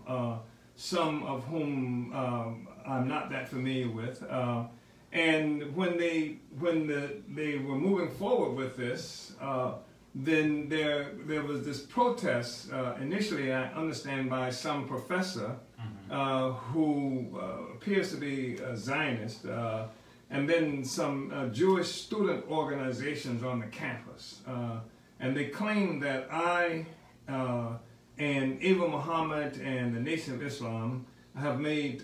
some 0.75 1.23
of 1.23 1.43
whom 1.45 2.13
um, 2.13 2.67
I'm 2.87 3.07
not 3.07 3.29
that 3.31 3.49
familiar 3.49 3.89
with. 3.89 4.23
Uh, 4.23 4.63
and 5.11 5.75
when 5.75 5.97
they 5.97 6.37
when 6.59 6.87
the, 6.87 7.21
they 7.29 7.57
were 7.57 7.75
moving 7.75 8.09
forward 8.09 8.55
with 8.55 8.77
this, 8.77 9.33
uh, 9.41 9.73
then 10.15 10.69
there 10.69 11.11
there 11.25 11.43
was 11.43 11.65
this 11.65 11.81
protest 11.81 12.71
uh, 12.71 12.95
initially, 13.01 13.51
I 13.51 13.71
understand, 13.73 14.29
by 14.29 14.49
some 14.49 14.87
professor. 14.87 15.57
Uh, 16.09 16.51
who 16.53 17.27
uh, 17.37 17.73
appears 17.73 18.11
to 18.11 18.15
be 18.15 18.55
a 18.59 18.77
Zionist, 18.77 19.45
uh, 19.45 19.87
and 20.29 20.49
then 20.49 20.83
some 20.83 21.51
Jewish 21.53 21.91
student 21.91 22.49
organizations 22.49 23.43
on 23.43 23.59
the 23.59 23.67
campus, 23.67 24.41
and 25.19 25.35
they 25.35 25.45
claim 25.45 25.99
that 25.99 26.29
I 26.31 26.85
and 27.27 28.57
Ava 28.61 28.87
Muhammad 28.87 29.59
and 29.59 29.93
the 29.93 29.99
Nation 29.99 30.33
of 30.33 30.41
Islam 30.41 31.05
have 31.35 31.59
made 31.59 32.03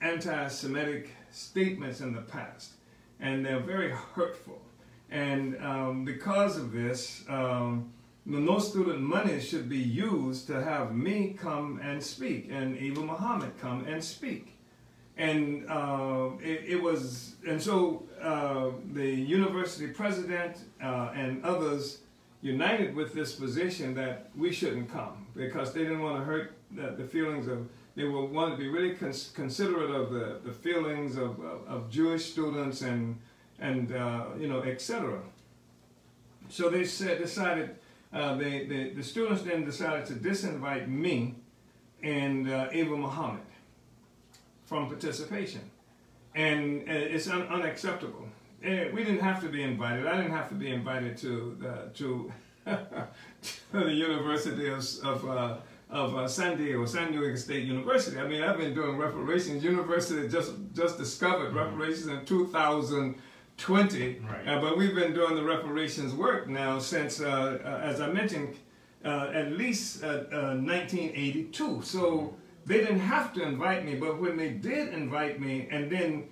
anti-Semitic 0.00 1.10
statements 1.30 2.00
in 2.00 2.14
the 2.14 2.22
past, 2.22 2.72
and 3.20 3.44
they're 3.44 3.60
very 3.60 3.90
hurtful. 3.90 4.60
And 5.10 5.62
um, 5.62 6.04
because 6.04 6.56
of 6.56 6.72
this, 6.72 7.22
um, 7.28 7.92
no 8.26 8.58
student 8.58 9.00
money 9.00 9.40
should 9.40 9.68
be 9.68 9.78
used 9.78 10.46
to 10.46 10.62
have 10.62 10.94
me 10.94 11.36
come 11.38 11.80
and 11.82 12.02
speak, 12.02 12.48
and 12.50 12.76
Ava 12.78 13.00
Muhammad 13.00 13.52
come 13.60 13.84
and 13.86 14.02
speak. 14.02 14.56
And 15.16 15.68
uh, 15.68 16.30
it, 16.40 16.64
it, 16.66 16.82
was, 16.82 17.36
and 17.46 17.62
so 17.62 18.02
uh, 18.20 18.70
the 18.92 19.06
university 19.06 19.86
president 19.88 20.56
uh, 20.82 21.12
and 21.14 21.44
others 21.44 21.98
united 22.42 22.94
with 22.94 23.14
this 23.14 23.34
position 23.34 23.94
that 23.94 24.30
we 24.36 24.52
shouldn't 24.52 24.90
come 24.92 25.26
because 25.36 25.72
they 25.72 25.82
didn't 25.82 26.02
want 26.02 26.18
to 26.18 26.24
hurt 26.24 26.52
the, 26.72 26.90
the 26.90 27.04
feelings 27.04 27.46
of 27.46 27.68
they 27.96 28.04
will 28.04 28.26
want 28.26 28.52
to 28.52 28.58
be 28.58 28.68
really 28.68 28.94
cons- 28.94 29.30
considerate 29.34 29.90
of 29.90 30.12
the, 30.12 30.40
the 30.44 30.52
feelings 30.52 31.16
of, 31.16 31.38
of, 31.40 31.66
of 31.68 31.90
Jewish 31.90 32.32
students 32.32 32.82
and 32.82 33.18
and 33.60 33.94
uh, 33.94 34.26
you 34.38 34.48
know 34.48 34.62
etc. 34.62 35.20
So 36.48 36.68
they 36.68 36.84
said 36.84 37.18
decided 37.18 37.76
uh, 38.14 38.36
they, 38.36 38.92
the 38.94 39.02
students 39.02 39.42
then 39.42 39.64
decided 39.64 40.06
to 40.06 40.14
disinvite 40.14 40.88
me 40.88 41.34
and 42.02 42.48
uh, 42.48 42.68
Ava 42.70 42.96
Muhammad 42.96 43.42
from 44.64 44.88
participation, 44.88 45.62
and 46.34 46.82
uh, 46.82 46.92
it's 46.92 47.28
un- 47.28 47.48
unacceptable. 47.48 48.28
And 48.62 48.94
we 48.94 49.04
didn't 49.04 49.20
have 49.20 49.42
to 49.42 49.48
be 49.48 49.62
invited. 49.62 50.06
I 50.06 50.16
didn't 50.16 50.32
have 50.32 50.48
to 50.50 50.54
be 50.54 50.70
invited 50.70 51.16
to 51.18 51.56
the 51.60 51.90
to, 51.94 52.32
to 52.66 53.06
the 53.72 53.92
University 53.92 54.68
of, 54.68 54.84
of 55.02 55.28
uh, 55.28 55.56
of 55.90 56.16
uh, 56.16 56.26
San 56.28 56.56
Diego, 56.56 56.86
San 56.86 57.12
Diego 57.12 57.34
State 57.36 57.64
University. 57.64 58.18
I 58.18 58.26
mean, 58.26 58.42
I've 58.42 58.58
been 58.58 58.74
doing 58.74 58.96
reparations. 58.96 59.64
University 59.64 60.28
just 60.28 60.52
just 60.72 60.98
discovered 60.98 61.52
reparations 61.52 62.06
in 62.06 62.24
2020, 63.56 64.20
right. 64.26 64.48
uh, 64.48 64.60
but 64.60 64.76
we've 64.76 64.94
been 64.94 65.14
doing 65.14 65.34
the 65.34 65.44
reparations 65.44 66.14
work 66.14 66.48
now 66.48 66.78
since, 66.78 67.20
uh, 67.20 67.58
uh 67.64 67.80
as 67.82 68.00
I 68.00 68.10
mentioned, 68.10 68.56
uh, 69.04 69.30
at 69.32 69.52
least 69.52 70.02
1982. 70.02 71.64
Uh, 71.64 71.82
so 71.82 72.34
they 72.66 72.78
didn't 72.78 73.00
have 73.00 73.32
to 73.34 73.42
invite 73.42 73.84
me, 73.84 73.94
but 73.94 74.20
when 74.20 74.36
they 74.36 74.50
did 74.50 74.92
invite 74.92 75.40
me 75.40 75.68
and 75.70 75.90
then 75.90 76.28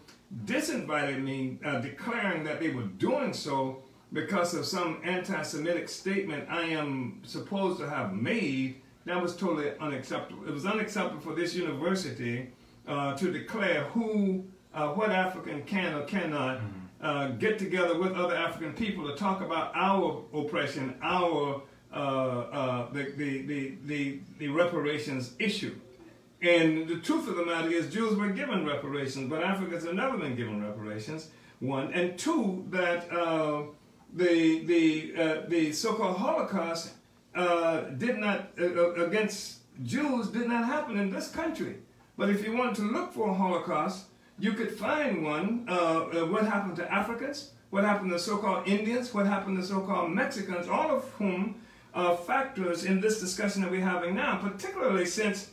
disinvited 0.47 1.23
me, 1.23 1.59
declaring 1.83 2.43
that 2.45 2.61
they 2.61 2.71
were 2.71 2.85
doing 2.99 3.33
so 3.35 3.83
because 4.13 4.55
of 4.55 4.65
some 4.65 5.01
anti-Semitic 5.05 5.89
statement 5.89 6.49
I 6.49 6.63
am 6.63 7.21
supposed 7.25 7.79
to 7.81 7.89
have 7.89 8.15
made 8.15 8.83
that 9.05 9.21
was 9.21 9.37
totally 9.37 9.73
unacceptable. 9.81 10.47
It 10.47 10.53
was 10.53 10.67
unacceptable 10.67 11.21
for 11.21 11.35
this 11.35 11.55
university 11.55 12.51
uh, 12.87 13.17
to 13.17 13.33
declare 13.33 13.85
who, 13.85 14.45
uh, 14.75 14.89
what 14.89 15.11
African 15.11 15.63
can 15.63 15.95
or 15.95 16.05
cannot 16.05 16.59
mm-hmm. 16.59 16.82
Uh, 17.03 17.29
get 17.29 17.59
together 17.59 17.99
with 17.99 18.13
other 18.13 18.37
African 18.37 18.73
people 18.73 19.09
to 19.09 19.17
talk 19.17 19.41
about 19.41 19.73
our 19.75 20.25
oppression, 20.33 20.95
our 21.03 21.63
uh, 21.93 21.97
uh, 21.97 22.93
the, 22.93 23.13
the, 23.17 23.43
the, 23.43 23.75
the, 23.85 24.21
the 24.39 24.49
reparations 24.49 25.35
issue. 25.39 25.75
And 26.41 26.89
the 26.89 26.97
truth 26.97 27.29
of 27.29 27.37
the 27.37 27.45
matter 27.45 27.71
is, 27.71 27.93
Jews 27.93 28.17
were 28.17 28.31
given 28.31 28.65
reparations, 28.67 29.29
but 29.29 29.43
Africans 29.43 29.85
have 29.85 29.95
never 29.95 30.17
been 30.17 30.35
given 30.35 30.65
reparations. 30.65 31.31
One 31.61 31.93
and 31.93 32.19
two, 32.19 32.65
that 32.71 33.13
uh, 33.13 33.65
the 34.13 34.65
the 34.65 35.45
the 35.49 35.73
so-called 35.73 36.17
Holocaust 36.17 36.95
uh, 37.35 37.83
did 37.97 38.19
not 38.19 38.51
uh, 38.61 38.65
uh, 38.65 38.93
against 39.07 39.61
Jews 39.83 40.29
did 40.29 40.49
not 40.49 40.65
happen 40.67 40.99
in 40.99 41.11
this 41.11 41.31
country. 41.31 41.77
But 42.17 42.29
if 42.29 42.45
you 42.45 42.57
want 42.57 42.77
to 42.77 42.83
look 42.83 43.13
for 43.13 43.31
a 43.31 43.35
Holocaust, 43.35 44.07
you 44.43 44.55
could 44.55 44.73
find 44.73 45.23
one. 45.23 45.65
Uh, 45.69 45.73
uh, 45.73 46.27
what 46.27 46.45
happened 46.45 46.75
to 46.75 46.93
Africans? 46.93 47.53
What 47.71 47.85
happened 47.85 48.11
to 48.11 48.19
so-called 48.19 48.67
Indians? 48.67 49.15
What 49.15 49.25
happened 49.25 49.57
to 49.59 49.63
so-called 49.63 50.11
Mexicans? 50.11 50.67
All 50.67 50.91
of 50.91 51.05
whom 51.13 51.55
are 51.95 52.17
factors 52.17 52.85
in 52.85 53.01
this 53.01 53.21
discussion 53.21 53.63
that 53.63 53.71
we're 53.71 53.89
having 53.95 54.17
now, 54.17 54.39
particularly 54.39 55.07
since 55.07 55.51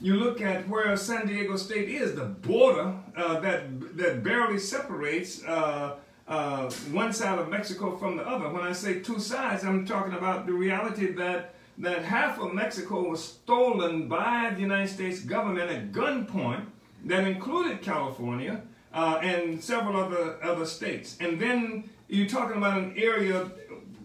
you 0.00 0.14
look 0.14 0.40
at 0.40 0.66
where 0.70 0.96
San 0.96 1.26
Diego 1.26 1.56
State 1.56 1.90
is, 1.90 2.14
the 2.14 2.24
border 2.24 2.94
uh, 3.14 3.38
that 3.40 3.96
that 3.98 4.24
barely 4.24 4.58
separates 4.58 5.44
uh, 5.44 5.96
one 6.92 7.12
side 7.12 7.38
of 7.38 7.50
Mexico 7.50 7.94
from 7.98 8.16
the 8.16 8.26
other. 8.26 8.48
When 8.48 8.62
I 8.62 8.72
say 8.72 9.00
two 9.00 9.20
sides, 9.20 9.64
I'm 9.64 9.84
talking 9.84 10.14
about 10.14 10.46
the 10.46 10.54
reality 10.54 11.12
that 11.12 11.54
that 11.76 12.04
half 12.04 12.40
of 12.40 12.54
Mexico 12.54 13.06
was 13.10 13.22
stolen 13.22 14.08
by 14.08 14.52
the 14.54 14.62
United 14.62 14.88
States 14.88 15.20
government 15.20 15.70
at 15.70 15.92
gunpoint, 15.92 16.64
that 17.04 17.26
included 17.26 17.82
California 17.82 18.62
uh, 18.92 19.20
and 19.22 19.62
several 19.62 19.96
other 19.96 20.42
other 20.42 20.66
states. 20.66 21.16
And 21.20 21.40
then 21.40 21.90
you're 22.08 22.28
talking 22.28 22.56
about 22.56 22.78
an 22.78 22.94
area 22.96 23.50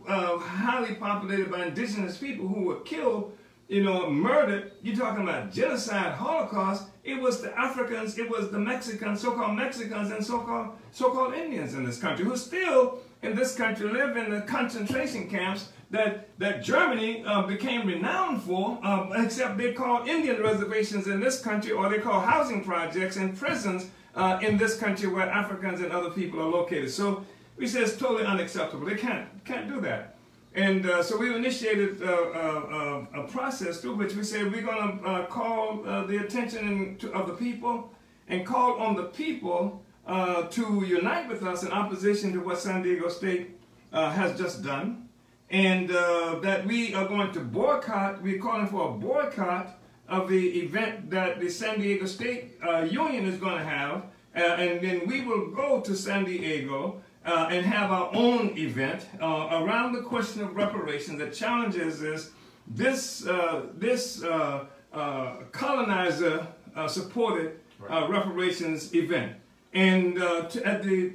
uh, 0.07 0.37
highly 0.37 0.95
populated 0.95 1.51
by 1.51 1.65
indigenous 1.65 2.17
people 2.17 2.47
who 2.47 2.63
were 2.63 2.81
killed, 2.81 3.35
you 3.67 3.83
know, 3.83 4.09
murdered. 4.09 4.73
You're 4.83 4.95
talking 4.95 5.23
about 5.23 5.51
genocide, 5.51 6.13
Holocaust 6.13 6.87
it 7.05 7.21
was 7.21 7.39
the 7.39 7.57
Africans, 7.57 8.17
it 8.17 8.27
was 8.29 8.49
the 8.49 8.57
Mexicans, 8.57 9.21
so-called 9.21 9.55
Mexicans 9.55 10.09
and 10.09 10.25
so-called 10.25 10.69
so-called 10.91 11.35
Indians 11.35 11.75
in 11.75 11.85
this 11.85 11.99
country 11.99 12.25
who 12.25 12.35
still 12.35 12.99
in 13.21 13.35
this 13.35 13.55
country 13.55 13.87
live 13.87 14.17
in 14.17 14.31
the 14.31 14.41
concentration 14.41 15.29
camps 15.29 15.69
that, 15.91 16.37
that 16.39 16.63
Germany 16.63 17.23
uh, 17.25 17.43
became 17.43 17.87
renowned 17.87 18.41
for, 18.43 18.79
um, 18.83 19.11
except 19.15 19.57
they 19.57 19.73
call 19.73 20.05
Indian 20.07 20.41
reservations 20.41 21.07
in 21.07 21.19
this 21.19 21.41
country 21.41 21.71
or 21.71 21.89
they 21.89 21.99
call 21.99 22.19
housing 22.19 22.63
projects 22.63 23.17
and 23.17 23.37
prisons 23.37 23.89
uh, 24.15 24.39
in 24.41 24.57
this 24.57 24.77
country 24.77 25.07
where 25.07 25.29
Africans 25.29 25.81
and 25.81 25.91
other 25.91 26.09
people 26.09 26.41
are 26.41 26.49
located. 26.49 26.91
So 26.91 27.23
we 27.57 27.67
say 27.67 27.81
it's 27.81 27.97
totally 27.97 28.25
unacceptable. 28.25 28.85
They 28.85 28.95
can't, 28.95 29.27
can't 29.45 29.67
do 29.67 29.79
that. 29.81 30.15
And 30.55 30.85
uh, 30.85 31.03
so 31.03 31.17
we 31.17 31.35
initiated 31.35 32.01
uh, 32.01 32.05
uh, 32.05 33.05
uh, 33.13 33.21
a 33.21 33.27
process 33.27 33.81
through 33.81 33.95
which 33.95 34.15
we 34.15 34.23
said 34.23 34.51
we're 34.51 34.61
going 34.61 34.99
to 35.03 35.27
call 35.29 35.83
the 36.07 36.17
attention 36.23 36.97
to, 36.99 37.11
of 37.11 37.27
the 37.27 37.33
people 37.33 37.93
and 38.29 38.45
call 38.45 38.79
on 38.79 38.95
the 38.95 39.03
people 39.03 39.83
to 40.07 40.85
unite 40.87 41.27
with 41.27 41.43
us 41.43 41.63
in 41.63 41.71
opposition 41.71 42.31
to 42.31 42.39
what 42.39 42.57
San 42.57 42.83
Diego 42.83 43.09
State 43.09 43.59
has 43.91 44.37
just 44.37 44.63
done. 44.63 45.04
And 45.49 45.91
uh, 45.91 46.39
that 46.41 46.65
we 46.65 46.93
are 46.93 47.07
going 47.07 47.31
to 47.33 47.39
boycott, 47.39 48.21
we're 48.21 48.39
calling 48.39 48.67
for 48.67 48.89
a 48.89 48.91
boycott 48.93 49.79
of 50.07 50.27
the 50.29 50.59
event 50.59 51.09
that 51.11 51.39
the 51.39 51.49
San 51.49 51.79
Diego 51.79 52.05
State 52.05 52.57
uh, 52.67 52.81
Union 52.81 53.25
is 53.25 53.37
going 53.37 53.57
to 53.57 53.63
have. 53.63 54.05
Uh, 54.35 54.39
and 54.39 54.81
then 54.81 55.07
we 55.07 55.21
will 55.21 55.51
go 55.51 55.81
to 55.81 55.95
San 55.95 56.25
Diego 56.25 57.01
uh, 57.25 57.47
and 57.51 57.65
have 57.65 57.91
our 57.91 58.09
own 58.13 58.57
event 58.57 59.07
uh, 59.21 59.49
around 59.63 59.93
the 59.93 60.01
question 60.01 60.41
of 60.41 60.55
reparations 60.55 61.19
that 61.19 61.33
challenges 61.33 62.01
is 62.01 62.31
this, 62.67 63.25
uh, 63.27 63.67
this 63.75 64.23
uh, 64.23 64.65
uh, 64.93 65.35
colonizer 65.51 66.47
uh, 66.75 66.87
supported 66.87 67.59
uh, 67.89 68.07
reparations 68.09 68.93
event. 68.93 69.33
And 69.73 70.21
uh, 70.21 70.43
to, 70.49 70.65
at 70.65 70.83
the 70.83 71.13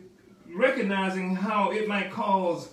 recognizing 0.54 1.36
how 1.36 1.70
it 1.70 1.88
might 1.88 2.10
cause 2.10 2.70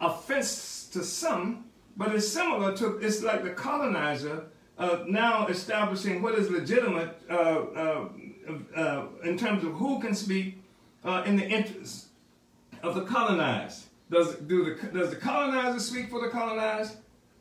offense 0.00 0.79
to 0.92 1.04
some, 1.04 1.64
but 1.96 2.14
it's 2.14 2.28
similar 2.28 2.76
to, 2.76 2.98
it's 2.98 3.22
like 3.22 3.44
the 3.44 3.50
colonizer 3.50 4.46
uh, 4.78 5.04
now 5.06 5.46
establishing 5.46 6.22
what 6.22 6.34
is 6.34 6.50
legitimate 6.50 7.20
uh, 7.28 7.34
uh, 7.34 8.08
uh, 8.74 9.06
in 9.24 9.36
terms 9.36 9.62
of 9.64 9.72
who 9.74 10.00
can 10.00 10.14
speak 10.14 10.62
uh, 11.04 11.22
in 11.26 11.36
the 11.36 11.46
interest 11.46 12.06
of 12.82 12.94
the 12.94 13.02
colonized. 13.02 13.86
Does, 14.10 14.34
do 14.36 14.64
the, 14.64 14.88
does 14.88 15.10
the 15.10 15.16
colonizer 15.16 15.78
speak 15.78 16.10
for 16.10 16.20
the 16.20 16.28
colonized? 16.28 16.96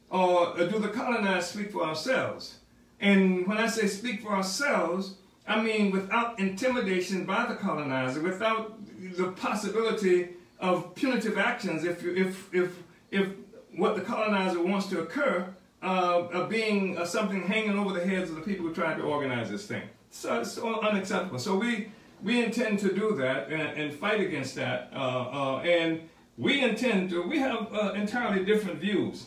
Or 0.09 0.55
do 0.57 0.79
the 0.79 0.89
colonized 0.89 1.47
speak 1.47 1.71
for 1.71 1.83
ourselves? 1.83 2.57
And 2.99 3.47
when 3.47 3.57
I 3.57 3.67
say 3.67 3.87
speak 3.87 4.21
for 4.21 4.35
ourselves, 4.35 5.15
I 5.47 5.61
mean 5.61 5.91
without 5.91 6.39
intimidation 6.39 7.25
by 7.25 7.45
the 7.45 7.55
colonizer, 7.55 8.21
without 8.21 8.77
the 9.15 9.31
possibility 9.31 10.29
of 10.59 10.93
punitive 10.95 11.37
actions 11.37 11.83
if, 11.83 12.03
if, 12.03 12.53
if, 12.53 12.75
if 13.11 13.27
what 13.75 13.95
the 13.95 14.01
colonizer 14.01 14.61
wants 14.61 14.87
to 14.87 15.01
occur 15.01 15.53
uh, 15.81 16.27
of 16.33 16.49
being 16.49 16.97
uh, 16.97 17.05
something 17.05 17.43
hanging 17.43 17.77
over 17.77 17.93
the 17.93 18.05
heads 18.05 18.29
of 18.29 18.35
the 18.35 18.41
people 18.41 18.65
who 18.67 18.73
tried 18.73 18.97
to 18.97 19.03
organize 19.03 19.49
this 19.49 19.65
thing. 19.65 19.83
So 20.09 20.41
it's 20.41 20.51
so 20.51 20.81
unacceptable. 20.81 21.39
So 21.39 21.55
we, 21.55 21.91
we 22.21 22.43
intend 22.43 22.79
to 22.79 22.93
do 22.93 23.15
that 23.15 23.49
and, 23.49 23.79
and 23.79 23.93
fight 23.93 24.19
against 24.19 24.55
that. 24.55 24.91
Uh, 24.93 24.97
uh, 24.97 25.59
and 25.59 26.09
we 26.37 26.61
intend 26.61 27.11
to, 27.11 27.21
we 27.23 27.39
have 27.39 27.73
uh, 27.73 27.93
entirely 27.93 28.43
different 28.43 28.79
views 28.79 29.25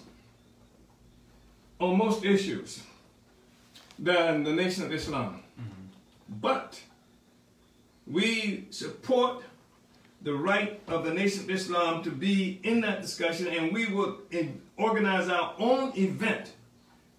on 1.79 1.97
most 1.97 2.25
issues 2.25 2.83
than 3.99 4.45
the 4.45 4.53
Nation 4.53 4.85
of 4.85 4.92
Islam. 4.92 5.42
But 6.40 6.81
we 8.07 8.66
support 8.71 9.42
the 10.22 10.35
right 10.35 10.80
of 10.88 11.04
the 11.04 11.12
Nation 11.12 11.44
of 11.44 11.50
Islam 11.50 12.02
to 12.04 12.11
be 12.11 12.61
in 12.62 12.80
that 12.82 13.02
discussion, 13.02 13.48
and 13.48 13.72
we 13.72 13.87
will 13.87 14.18
organize 14.76 15.28
our 15.28 15.54
own 15.58 15.92
event 15.96 16.52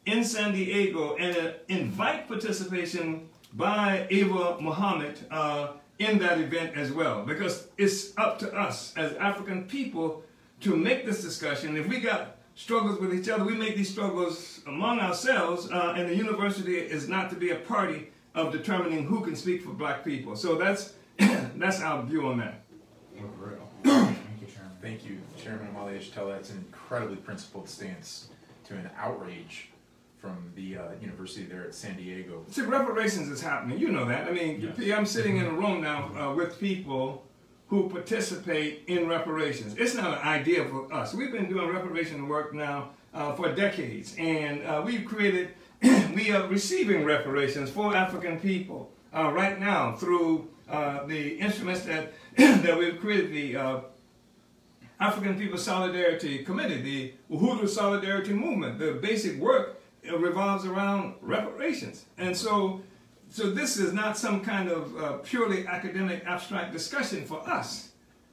in 0.06 0.24
San 0.24 0.54
Diego 0.54 1.16
and 1.16 1.36
uh, 1.36 1.52
invite 1.68 2.28
participation 2.28 3.28
by 3.54 4.08
Ava 4.10 4.60
Muhammad 4.60 5.18
uh, 5.32 5.70
in 6.00 6.18
that 6.20 6.40
event 6.40 6.76
as 6.76 6.92
well, 6.92 7.24
because 7.24 7.68
it's 7.78 8.18
up 8.18 8.40
to 8.40 8.54
us 8.54 8.94
as 8.98 9.14
African 9.14 9.66
people 9.66 10.24
to 10.62 10.76
make 10.76 11.06
this 11.06 11.22
discussion. 11.22 11.78
If 11.78 11.88
we 11.88 12.00
got 12.00 12.38
struggles 12.56 13.00
with 13.00 13.14
each 13.14 13.30
other, 13.30 13.44
we 13.44 13.56
make 13.56 13.76
these 13.76 13.90
struggles 13.90 14.62
among 14.66 15.00
ourselves, 15.00 15.70
uh, 15.72 15.94
and 15.96 16.10
the 16.10 16.16
university 16.16 16.78
is 16.78 17.08
not 17.08 17.30
to 17.30 17.36
be 17.36 17.52
a 17.52 17.56
party 17.56 18.10
of 18.34 18.52
determining 18.52 19.06
who 19.06 19.22
can 19.22 19.36
speak 19.36 19.62
for 19.64 19.72
black 19.72 20.04
people. 20.04 20.36
So 20.36 20.56
that's 20.56 20.94
that's 21.18 21.82
our 21.82 22.02
view 22.04 22.28
on 22.28 22.40
that. 22.40 22.63
Thank 24.84 25.06
you, 25.06 25.18
Chairman. 25.42 25.68
Thank 25.68 25.72
you, 25.72 25.72
Chairman 25.72 25.74
Omali 25.74 25.98
Yeshitela. 25.98 26.36
That's 26.36 26.50
an 26.50 26.58
incredibly 26.58 27.16
principled 27.16 27.70
stance 27.70 28.28
to 28.66 28.74
an 28.74 28.90
outrage 28.98 29.70
from 30.20 30.52
the 30.56 30.78
uh, 30.78 30.82
university 31.02 31.46
there 31.46 31.64
at 31.64 31.74
San 31.74 31.96
Diego. 31.96 32.44
See, 32.50 32.64
reparations 32.64 33.30
is 33.30 33.42
happening. 33.42 33.80
You 33.80 33.92
know 33.92 34.04
that. 34.06 34.28
I 34.28 34.32
mean, 34.32 34.74
I'm 34.94 35.06
sitting 35.06 35.38
in 35.38 35.46
a 35.46 35.52
room 35.52 35.82
now 35.82 36.12
uh, 36.18 36.34
with 36.36 36.60
people 36.60 37.24
who 37.68 37.90
participate 37.90 38.84
in 38.88 39.08
reparations. 39.08 39.74
It's 39.78 39.96
not 39.96 40.18
an 40.18 40.28
idea 40.28 40.66
for 40.66 40.94
us. 40.94 41.14
We've 41.14 41.32
been 41.32 41.48
doing 41.48 41.70
reparation 41.70 42.28
work 42.28 42.54
now 42.54 42.90
uh, 43.14 43.34
for 43.36 43.54
decades, 43.54 44.16
and 44.20 44.66
uh, 44.66 44.82
we've 44.86 45.06
created, 45.06 45.52
we 45.82 46.32
are 46.32 46.46
receiving 46.48 47.06
reparations 47.06 47.70
for 47.70 47.96
African 47.96 48.38
people 48.38 48.92
uh, 49.16 49.32
right 49.32 49.58
now 49.62 49.94
through 49.96 50.50
uh, 50.70 51.06
the 51.06 51.40
instruments 51.40 51.84
that 51.84 52.12
that 52.38 52.78
we've 52.78 53.00
created. 53.00 53.32
The 53.32 53.56
uh, 53.56 53.80
African 55.00 55.38
People 55.38 55.58
Solidarity 55.58 56.44
Committee, 56.44 56.82
the 56.82 57.14
Uhuru 57.36 57.68
Solidarity 57.68 58.34
Movement. 58.34 58.80
The 58.80 58.94
basic 58.94 59.40
work 59.40 59.82
revolves 60.04 60.66
around 60.66 61.16
reparations. 61.22 62.06
And 62.18 62.36
so, 62.36 62.82
so 63.30 63.50
this 63.50 63.78
is 63.78 63.94
not 63.94 64.18
some 64.18 64.42
kind 64.42 64.70
of 64.70 64.98
uh, 64.98 65.18
purely 65.18 65.66
academic 65.68 66.24
abstract 66.26 66.72
discussion 66.72 67.26
for 67.26 67.48
us. 67.48 67.90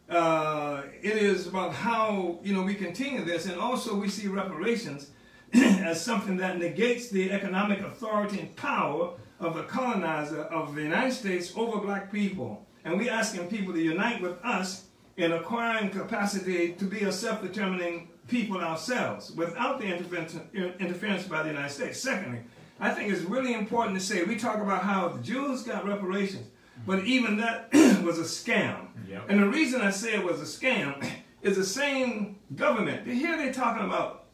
Uh, 0.08 0.82
it 1.02 1.16
is 1.16 1.46
about 1.46 1.72
how 1.72 2.40
you 2.42 2.52
know 2.52 2.62
we 2.62 2.74
continue 2.74 3.24
this, 3.24 3.46
and 3.46 3.60
also 3.60 3.94
we 3.94 4.08
see 4.08 4.26
reparations 4.26 5.10
as 5.54 6.04
something 6.04 6.36
that 6.36 6.58
negates 6.58 7.10
the 7.10 7.30
economic 7.30 7.80
authority 7.80 8.40
and 8.40 8.56
power 8.56 9.12
of 9.38 9.54
the 9.54 9.62
colonizer 9.62 10.42
of 10.42 10.74
the 10.74 10.82
United 10.82 11.12
States 11.12 11.52
over 11.56 11.78
black 11.78 12.10
people. 12.12 12.66
And 12.84 12.98
we're 12.98 13.12
asking 13.12 13.48
people 13.48 13.72
to 13.72 13.80
unite 13.80 14.20
with 14.20 14.42
us 14.44 14.86
in 15.20 15.32
acquiring 15.32 15.90
capacity 15.90 16.72
to 16.72 16.84
be 16.86 17.00
a 17.02 17.12
self-determining 17.12 18.08
people 18.26 18.56
ourselves 18.56 19.30
without 19.32 19.78
the 19.78 19.84
interference 19.84 21.24
by 21.24 21.42
the 21.42 21.50
United 21.50 21.70
States. 21.70 22.00
Secondly, 22.00 22.40
I 22.80 22.90
think 22.90 23.12
it's 23.12 23.20
really 23.22 23.52
important 23.52 23.98
to 23.98 24.04
say 24.04 24.22
we 24.24 24.36
talk 24.36 24.62
about 24.62 24.82
how 24.82 25.08
the 25.08 25.22
Jews 25.22 25.62
got 25.62 25.86
reparations, 25.86 26.46
but 26.86 27.04
even 27.04 27.36
that 27.36 27.68
was 28.02 28.18
a 28.18 28.22
scam. 28.22 28.86
Yep. 29.06 29.26
And 29.28 29.42
the 29.42 29.48
reason 29.48 29.82
I 29.82 29.90
say 29.90 30.14
it 30.14 30.24
was 30.24 30.40
a 30.40 30.44
scam 30.44 31.06
is 31.42 31.56
the 31.56 31.64
same 31.64 32.36
government. 32.56 33.06
Here 33.06 33.36
they're 33.36 33.52
talking 33.52 33.84
about 33.84 34.24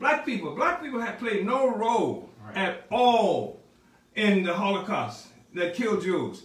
black 0.00 0.24
people. 0.24 0.54
Black 0.54 0.82
people 0.82 1.00
have 1.00 1.18
played 1.18 1.44
no 1.44 1.76
role 1.76 2.30
Right. 2.46 2.56
at 2.56 2.86
all 2.90 3.60
in 4.14 4.44
the 4.44 4.54
Holocaust 4.54 5.26
that 5.54 5.74
killed 5.74 6.02
Jews. 6.02 6.44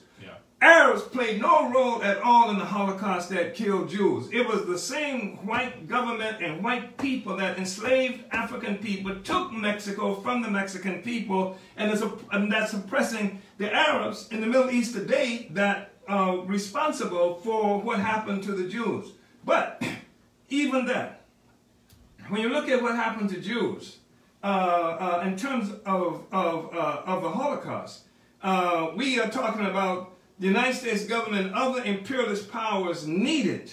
Arabs 0.62 1.02
played 1.02 1.42
no 1.42 1.72
role 1.72 2.04
at 2.04 2.20
all 2.22 2.52
in 2.52 2.60
the 2.60 2.66
Holocaust 2.66 3.30
that 3.30 3.56
killed 3.56 3.90
Jews. 3.90 4.30
It 4.32 4.48
was 4.48 4.68
the 4.68 4.78
same 4.78 5.38
white 5.38 5.88
government 5.88 6.38
and 6.40 6.64
white 6.64 7.00
people 7.00 7.36
that 7.38 7.58
enslaved 7.58 8.26
African 8.32 8.78
people, 8.78 9.16
took 9.24 9.52
Mexico 9.52 10.14
from 10.14 10.44
the 10.44 10.50
Mexican 10.52 11.02
people, 11.02 11.58
and, 11.78 11.92
is, 11.92 12.04
and 12.32 12.52
that's 12.52 12.74
oppressing 12.74 13.42
the 13.58 13.74
Arabs 13.74 14.28
in 14.32 14.40
the 14.40 14.46
Middle 14.46 14.70
East 14.70 14.94
today 14.94 15.48
that 15.50 15.94
are 16.08 16.38
responsible 16.46 17.38
for 17.38 17.82
what 17.82 18.00
happened 18.00 18.44
to 18.44 18.52
the 18.52 18.70
Jews. 18.70 19.14
But 19.44 19.84
even 20.50 20.86
that, 20.86 21.24
when 22.28 22.40
you 22.40 22.50
look 22.50 22.70
at 22.70 22.84
what 22.84 22.96
happened 22.96 23.32
to 23.32 23.42
Jews 23.42 23.98
uh, 24.44 24.46
uh, 24.46 25.24
in 25.26 25.36
terms 25.36 25.72
of, 25.88 26.26
of, 26.32 26.76
uh, 26.76 27.02
of 27.08 27.24
the 27.24 27.32
Holocaust, 27.32 28.02
uh, 28.44 28.92
we 28.96 29.20
are 29.20 29.30
talking 29.30 29.66
about 29.66 30.12
the 30.42 30.48
United 30.48 30.76
States 30.76 31.06
government 31.06 31.46
and 31.46 31.56
other 31.56 31.84
imperialist 31.84 32.52
powers 32.52 33.06
needed 33.06 33.72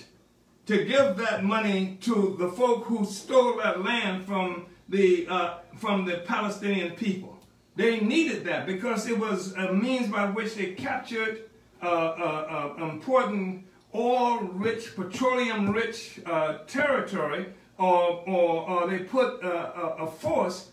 to 0.67 0.85
give 0.85 1.17
that 1.17 1.43
money 1.43 1.97
to 2.03 2.37
the 2.39 2.51
folk 2.51 2.85
who 2.85 3.07
stole 3.07 3.57
that 3.57 3.83
land 3.83 4.27
from 4.27 4.67
the, 4.87 5.27
uh, 5.29 5.55
from 5.77 6.05
the 6.05 6.19
Palestinian 6.27 6.91
people. 6.91 7.39
They 7.75 8.01
needed 8.01 8.45
that 8.45 8.67
because 8.67 9.09
it 9.09 9.19
was 9.19 9.55
a 9.55 9.73
means 9.73 10.09
by 10.09 10.27
which 10.27 10.57
they 10.57 10.73
captured 10.73 11.45
uh, 11.83 11.87
uh, 11.87 12.75
uh, 12.79 12.85
important 12.85 13.65
oil-rich, 13.95 14.95
petroleum-rich 14.95 16.21
uh, 16.27 16.59
territory, 16.67 17.47
or, 17.79 18.23
or, 18.29 18.69
or 18.69 18.91
they 18.91 18.99
put 18.99 19.43
uh, 19.43 19.49
a, 19.75 20.05
a 20.05 20.07
force 20.07 20.69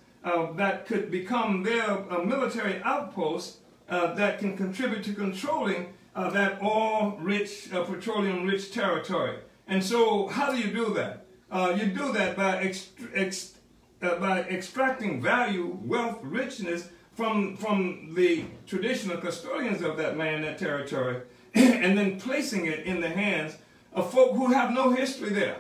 that 0.55 0.87
could 0.87 1.09
become 1.09 1.63
their 1.63 1.99
military 2.25 2.81
outpost 2.83 3.59
uh, 3.89 4.13
that 4.15 4.39
can 4.39 4.57
contribute 4.57 5.03
to 5.03 5.13
controlling 5.13 5.93
uh, 6.15 6.29
that 6.29 6.61
oil-rich, 6.61 7.71
uh, 7.73 7.83
petroleum-rich 7.83 8.71
territory. 8.71 9.37
And 9.67 9.83
so, 9.83 10.27
how 10.27 10.51
do 10.51 10.57
you 10.57 10.73
do 10.73 10.93
that? 10.93 11.25
Uh, 11.51 11.75
you 11.79 11.87
do 11.87 12.11
that 12.13 12.35
by 12.35 12.63
ext- 12.63 12.89
ex- 13.13 13.53
uh, 14.01 14.15
by 14.15 14.41
extracting 14.41 15.21
value, 15.21 15.77
wealth, 15.83 16.19
richness 16.23 16.89
from 17.13 17.55
from 17.57 18.13
the 18.13 18.43
traditional 18.67 19.17
custodians 19.17 19.81
of 19.81 19.97
that 19.97 20.17
land, 20.17 20.43
that 20.43 20.57
territory, 20.57 21.21
and 21.55 21.97
then 21.97 22.19
placing 22.19 22.65
it 22.65 22.79
in 22.85 22.99
the 23.01 23.09
hands 23.09 23.57
of 23.93 24.11
folk 24.11 24.35
who 24.35 24.47
have 24.51 24.71
no 24.71 24.91
history 24.91 25.29
there. 25.29 25.57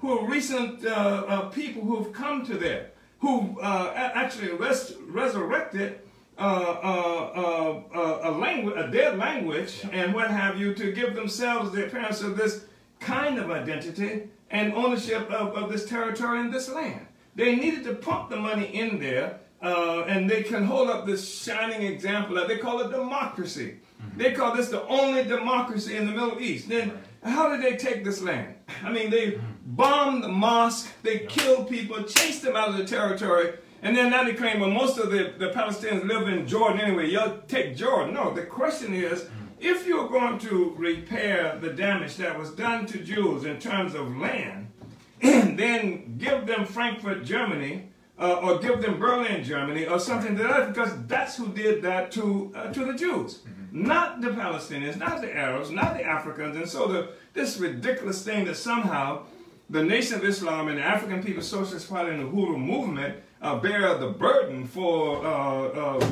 who 0.00 0.18
are 0.18 0.28
recent 0.28 0.84
uh, 0.84 1.48
people 1.48 1.82
who've 1.82 2.12
come 2.12 2.44
to 2.46 2.54
there, 2.54 2.90
who 3.20 3.58
actually 3.62 4.50
res- 4.52 4.94
resurrected 5.08 5.98
uh, 6.38 6.42
uh, 6.42 7.82
uh, 7.94 8.30
a 8.30 8.30
language, 8.30 8.76
a 8.76 8.88
dead 8.90 9.18
language, 9.18 9.80
yeah. 9.82 10.04
and 10.04 10.14
what 10.14 10.30
have 10.30 10.58
you, 10.58 10.72
to 10.74 10.92
give 10.92 11.14
themselves 11.14 11.72
the 11.72 11.86
appearance 11.86 12.22
of 12.22 12.36
this 12.36 12.64
kind 13.00 13.38
of 13.38 13.50
identity 13.50 14.28
and 14.50 14.72
ownership 14.72 15.28
of, 15.30 15.54
of 15.56 15.70
this 15.70 15.86
territory 15.86 16.40
and 16.40 16.52
this 16.52 16.68
land. 16.68 17.06
They 17.34 17.56
needed 17.56 17.84
to 17.84 17.94
pump 17.94 18.30
the 18.30 18.36
money 18.36 18.66
in 18.66 18.98
there, 18.98 19.40
uh, 19.62 20.04
and 20.06 20.28
they 20.28 20.42
can 20.42 20.64
hold 20.64 20.88
up 20.88 21.06
this 21.06 21.42
shining 21.42 21.82
example 21.82 22.36
that 22.36 22.48
they 22.48 22.58
call 22.58 22.80
it 22.80 22.90
democracy. 22.90 23.78
Mm-hmm. 24.00 24.18
They 24.18 24.32
call 24.32 24.54
this 24.54 24.68
the 24.68 24.86
only 24.86 25.24
democracy 25.24 25.96
in 25.96 26.06
the 26.06 26.12
Middle 26.12 26.40
East. 26.40 26.68
Then, 26.68 26.90
right. 26.90 27.32
how 27.32 27.48
did 27.48 27.62
they 27.62 27.76
take 27.76 28.04
this 28.04 28.22
land? 28.22 28.54
I 28.84 28.92
mean, 28.92 29.10
they 29.10 29.32
mm-hmm. 29.32 29.46
bombed 29.66 30.22
the 30.22 30.28
mosque, 30.28 30.88
they 31.02 31.20
killed 31.20 31.68
people, 31.68 32.02
chased 32.04 32.42
them 32.42 32.56
out 32.56 32.68
of 32.68 32.76
the 32.76 32.84
territory, 32.84 33.54
and 33.82 33.96
then 33.96 34.10
now 34.10 34.24
they 34.24 34.34
claim, 34.34 34.60
well, 34.60 34.70
most 34.70 34.98
of 34.98 35.10
the, 35.10 35.34
the 35.38 35.50
Palestinians 35.50 36.06
live 36.06 36.28
in 36.28 36.46
Jordan 36.46 36.80
anyway. 36.80 37.10
You'll 37.10 37.38
take 37.46 37.76
Jordan. 37.76 38.14
No, 38.14 38.34
the 38.34 38.42
question 38.42 38.92
is, 38.92 39.22
mm-hmm. 39.22 39.44
if 39.60 39.86
you're 39.86 40.08
going 40.08 40.38
to 40.40 40.74
repair 40.76 41.58
the 41.60 41.70
damage 41.70 42.16
that 42.16 42.38
was 42.38 42.50
done 42.50 42.86
to 42.86 42.98
Jews 42.98 43.44
in 43.44 43.58
terms 43.60 43.94
of 43.94 44.16
land, 44.16 44.68
then 45.20 46.16
give 46.18 46.46
them 46.46 46.66
Frankfurt, 46.66 47.24
Germany, 47.24 47.88
uh, 48.18 48.40
or 48.42 48.58
give 48.58 48.82
them 48.82 48.98
Berlin, 48.98 49.44
Germany, 49.44 49.86
or 49.86 50.00
something 50.00 50.36
to 50.36 50.42
that, 50.42 50.74
because 50.74 50.90
that's 51.06 51.36
who 51.36 51.48
did 51.48 51.82
that 51.82 52.10
to 52.12 52.52
uh, 52.56 52.72
to 52.72 52.84
the 52.84 52.94
Jews, 52.94 53.38
mm-hmm. 53.38 53.86
not 53.86 54.20
the 54.20 54.30
Palestinians, 54.30 54.96
not 54.96 55.20
the 55.20 55.32
Arabs, 55.34 55.70
not 55.70 55.96
the 55.96 56.02
Africans. 56.02 56.56
And 56.56 56.68
so 56.68 56.88
the 56.88 57.10
this 57.32 57.58
ridiculous 57.58 58.24
thing 58.24 58.44
that 58.46 58.56
somehow 58.56 59.22
the 59.70 59.84
Nation 59.84 60.16
of 60.16 60.24
Islam 60.24 60.66
and 60.68 60.78
the 60.78 60.82
African 60.82 61.22
People's 61.22 61.46
Socialist 61.46 61.88
Party 61.88 62.10
and 62.10 62.20
the 62.20 62.24
Uhuru 62.24 62.58
movement 62.58 63.18
uh, 63.40 63.58
bear 63.58 63.94
the 63.98 64.08
burden 64.08 64.66
for 64.66 65.24
uh, 65.24 65.68
uh, 65.68 66.10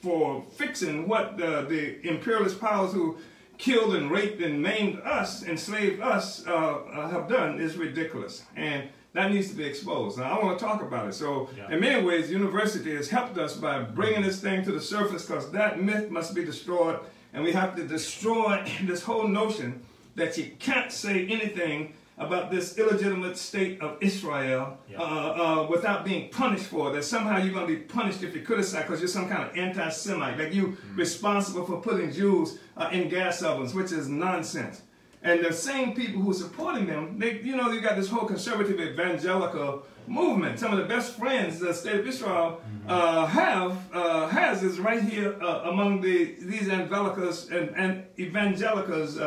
for 0.00 0.44
fixing 0.56 1.08
what 1.08 1.36
the 1.36 2.06
imperialist 2.06 2.60
powers 2.60 2.92
who 2.92 3.18
killed 3.58 3.94
and 3.96 4.10
raped 4.10 4.40
and 4.40 4.62
maimed 4.62 5.00
us, 5.00 5.42
enslaved 5.42 6.00
us, 6.00 6.46
uh, 6.46 6.52
uh, 6.52 7.08
have 7.08 7.28
done 7.28 7.60
is 7.60 7.76
ridiculous. 7.76 8.44
And 8.56 8.88
that 9.12 9.32
needs 9.32 9.50
to 9.50 9.56
be 9.56 9.64
exposed. 9.64 10.18
Now, 10.18 10.38
I 10.38 10.44
want 10.44 10.58
to 10.58 10.64
talk 10.64 10.80
about 10.80 11.08
it. 11.08 11.14
So, 11.14 11.50
yeah. 11.56 11.72
in 11.72 11.80
many 11.80 12.04
ways, 12.04 12.30
university 12.30 12.94
has 12.94 13.08
helped 13.08 13.36
us 13.36 13.56
by 13.56 13.82
bringing 13.82 14.22
this 14.22 14.40
thing 14.40 14.64
to 14.64 14.72
the 14.72 14.80
surface 14.80 15.26
because 15.26 15.50
that 15.50 15.82
myth 15.82 16.10
must 16.10 16.34
be 16.34 16.44
destroyed. 16.44 17.00
And 17.32 17.42
we 17.42 17.52
have 17.52 17.74
to 17.76 17.86
destroy 17.86 18.64
this 18.82 19.02
whole 19.02 19.26
notion 19.26 19.82
that 20.14 20.38
you 20.38 20.52
can't 20.58 20.92
say 20.92 21.26
anything 21.26 21.94
about 22.18 22.50
this 22.50 22.76
illegitimate 22.76 23.36
state 23.36 23.80
of 23.80 23.96
Israel 24.00 24.78
yeah. 24.90 25.00
uh, 25.00 25.02
uh, 25.04 25.66
without 25.70 26.04
being 26.04 26.30
punished 26.30 26.66
for 26.66 26.90
it. 26.90 26.94
That 26.94 27.04
somehow 27.04 27.38
you're 27.38 27.54
going 27.54 27.66
to 27.66 27.74
be 27.74 27.80
punished 27.80 28.22
if 28.22 28.34
you 28.34 28.42
criticize 28.42 28.82
because 28.82 29.00
you're 29.00 29.08
some 29.08 29.28
kind 29.28 29.48
of 29.48 29.56
anti-Semite. 29.56 30.38
Like 30.38 30.54
you 30.54 30.68
mm-hmm. 30.68 30.96
responsible 30.96 31.64
for 31.64 31.80
putting 31.80 32.12
Jews 32.12 32.58
uh, 32.76 32.88
in 32.92 33.08
gas 33.08 33.42
ovens, 33.42 33.74
which 33.74 33.92
is 33.92 34.08
nonsense. 34.08 34.82
And 35.22 35.44
the 35.44 35.52
same 35.52 35.94
people 35.94 36.22
who 36.22 36.30
are 36.30 36.34
supporting 36.34 36.86
them, 36.86 37.18
they, 37.18 37.40
you 37.40 37.56
know, 37.56 37.70
you 37.72 37.80
got 37.80 37.96
this 37.96 38.08
whole 38.08 38.26
conservative 38.26 38.80
evangelical 38.80 39.84
movement. 40.06 40.58
Some 40.58 40.72
of 40.72 40.78
the 40.78 40.84
best 40.84 41.18
friends 41.18 41.58
the 41.58 41.74
state 41.74 42.00
of 42.00 42.06
Israel 42.06 42.60
mm-hmm. 42.60 42.90
uh, 42.90 43.26
have 43.26 43.76
uh, 43.92 44.28
has 44.28 44.62
is 44.62 44.78
right 44.78 45.02
here 45.02 45.36
uh, 45.42 45.70
among 45.70 46.00
the 46.00 46.36
these 46.40 46.62
evangelicals 46.62 47.50
and, 47.50 47.70
and 47.76 48.04
evangelicals 48.18 49.18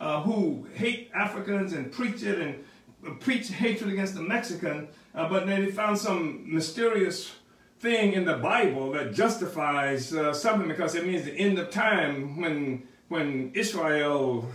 uh, 0.00 0.02
uh, 0.02 0.22
who 0.22 0.66
hate 0.74 1.10
Africans 1.14 1.72
and 1.72 1.90
preach 1.90 2.22
it 2.22 2.38
and 2.38 3.20
preach 3.20 3.48
hatred 3.48 3.92
against 3.92 4.14
the 4.14 4.22
Mexican, 4.22 4.88
uh, 5.14 5.28
but 5.28 5.46
then 5.46 5.64
they 5.64 5.70
found 5.70 5.98
some 5.98 6.42
mysterious 6.52 7.32
thing 7.78 8.12
in 8.14 8.24
the 8.24 8.36
Bible 8.36 8.92
that 8.92 9.12
justifies 9.12 10.14
uh, 10.14 10.32
something 10.32 10.68
because 10.68 10.94
it 10.94 11.06
means 11.06 11.24
the 11.24 11.34
end 11.34 11.58
of 11.58 11.70
time 11.70 12.40
when 12.40 12.86
when 13.08 13.52
Israel 13.54 14.48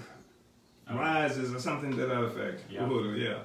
oh. 0.89 0.95
rises 0.95 1.53
or 1.53 1.59
something 1.59 1.91
to 1.91 2.05
that 2.05 2.23
effect. 2.23 2.63
Yeah. 2.69 2.89
yeah. 3.15 3.37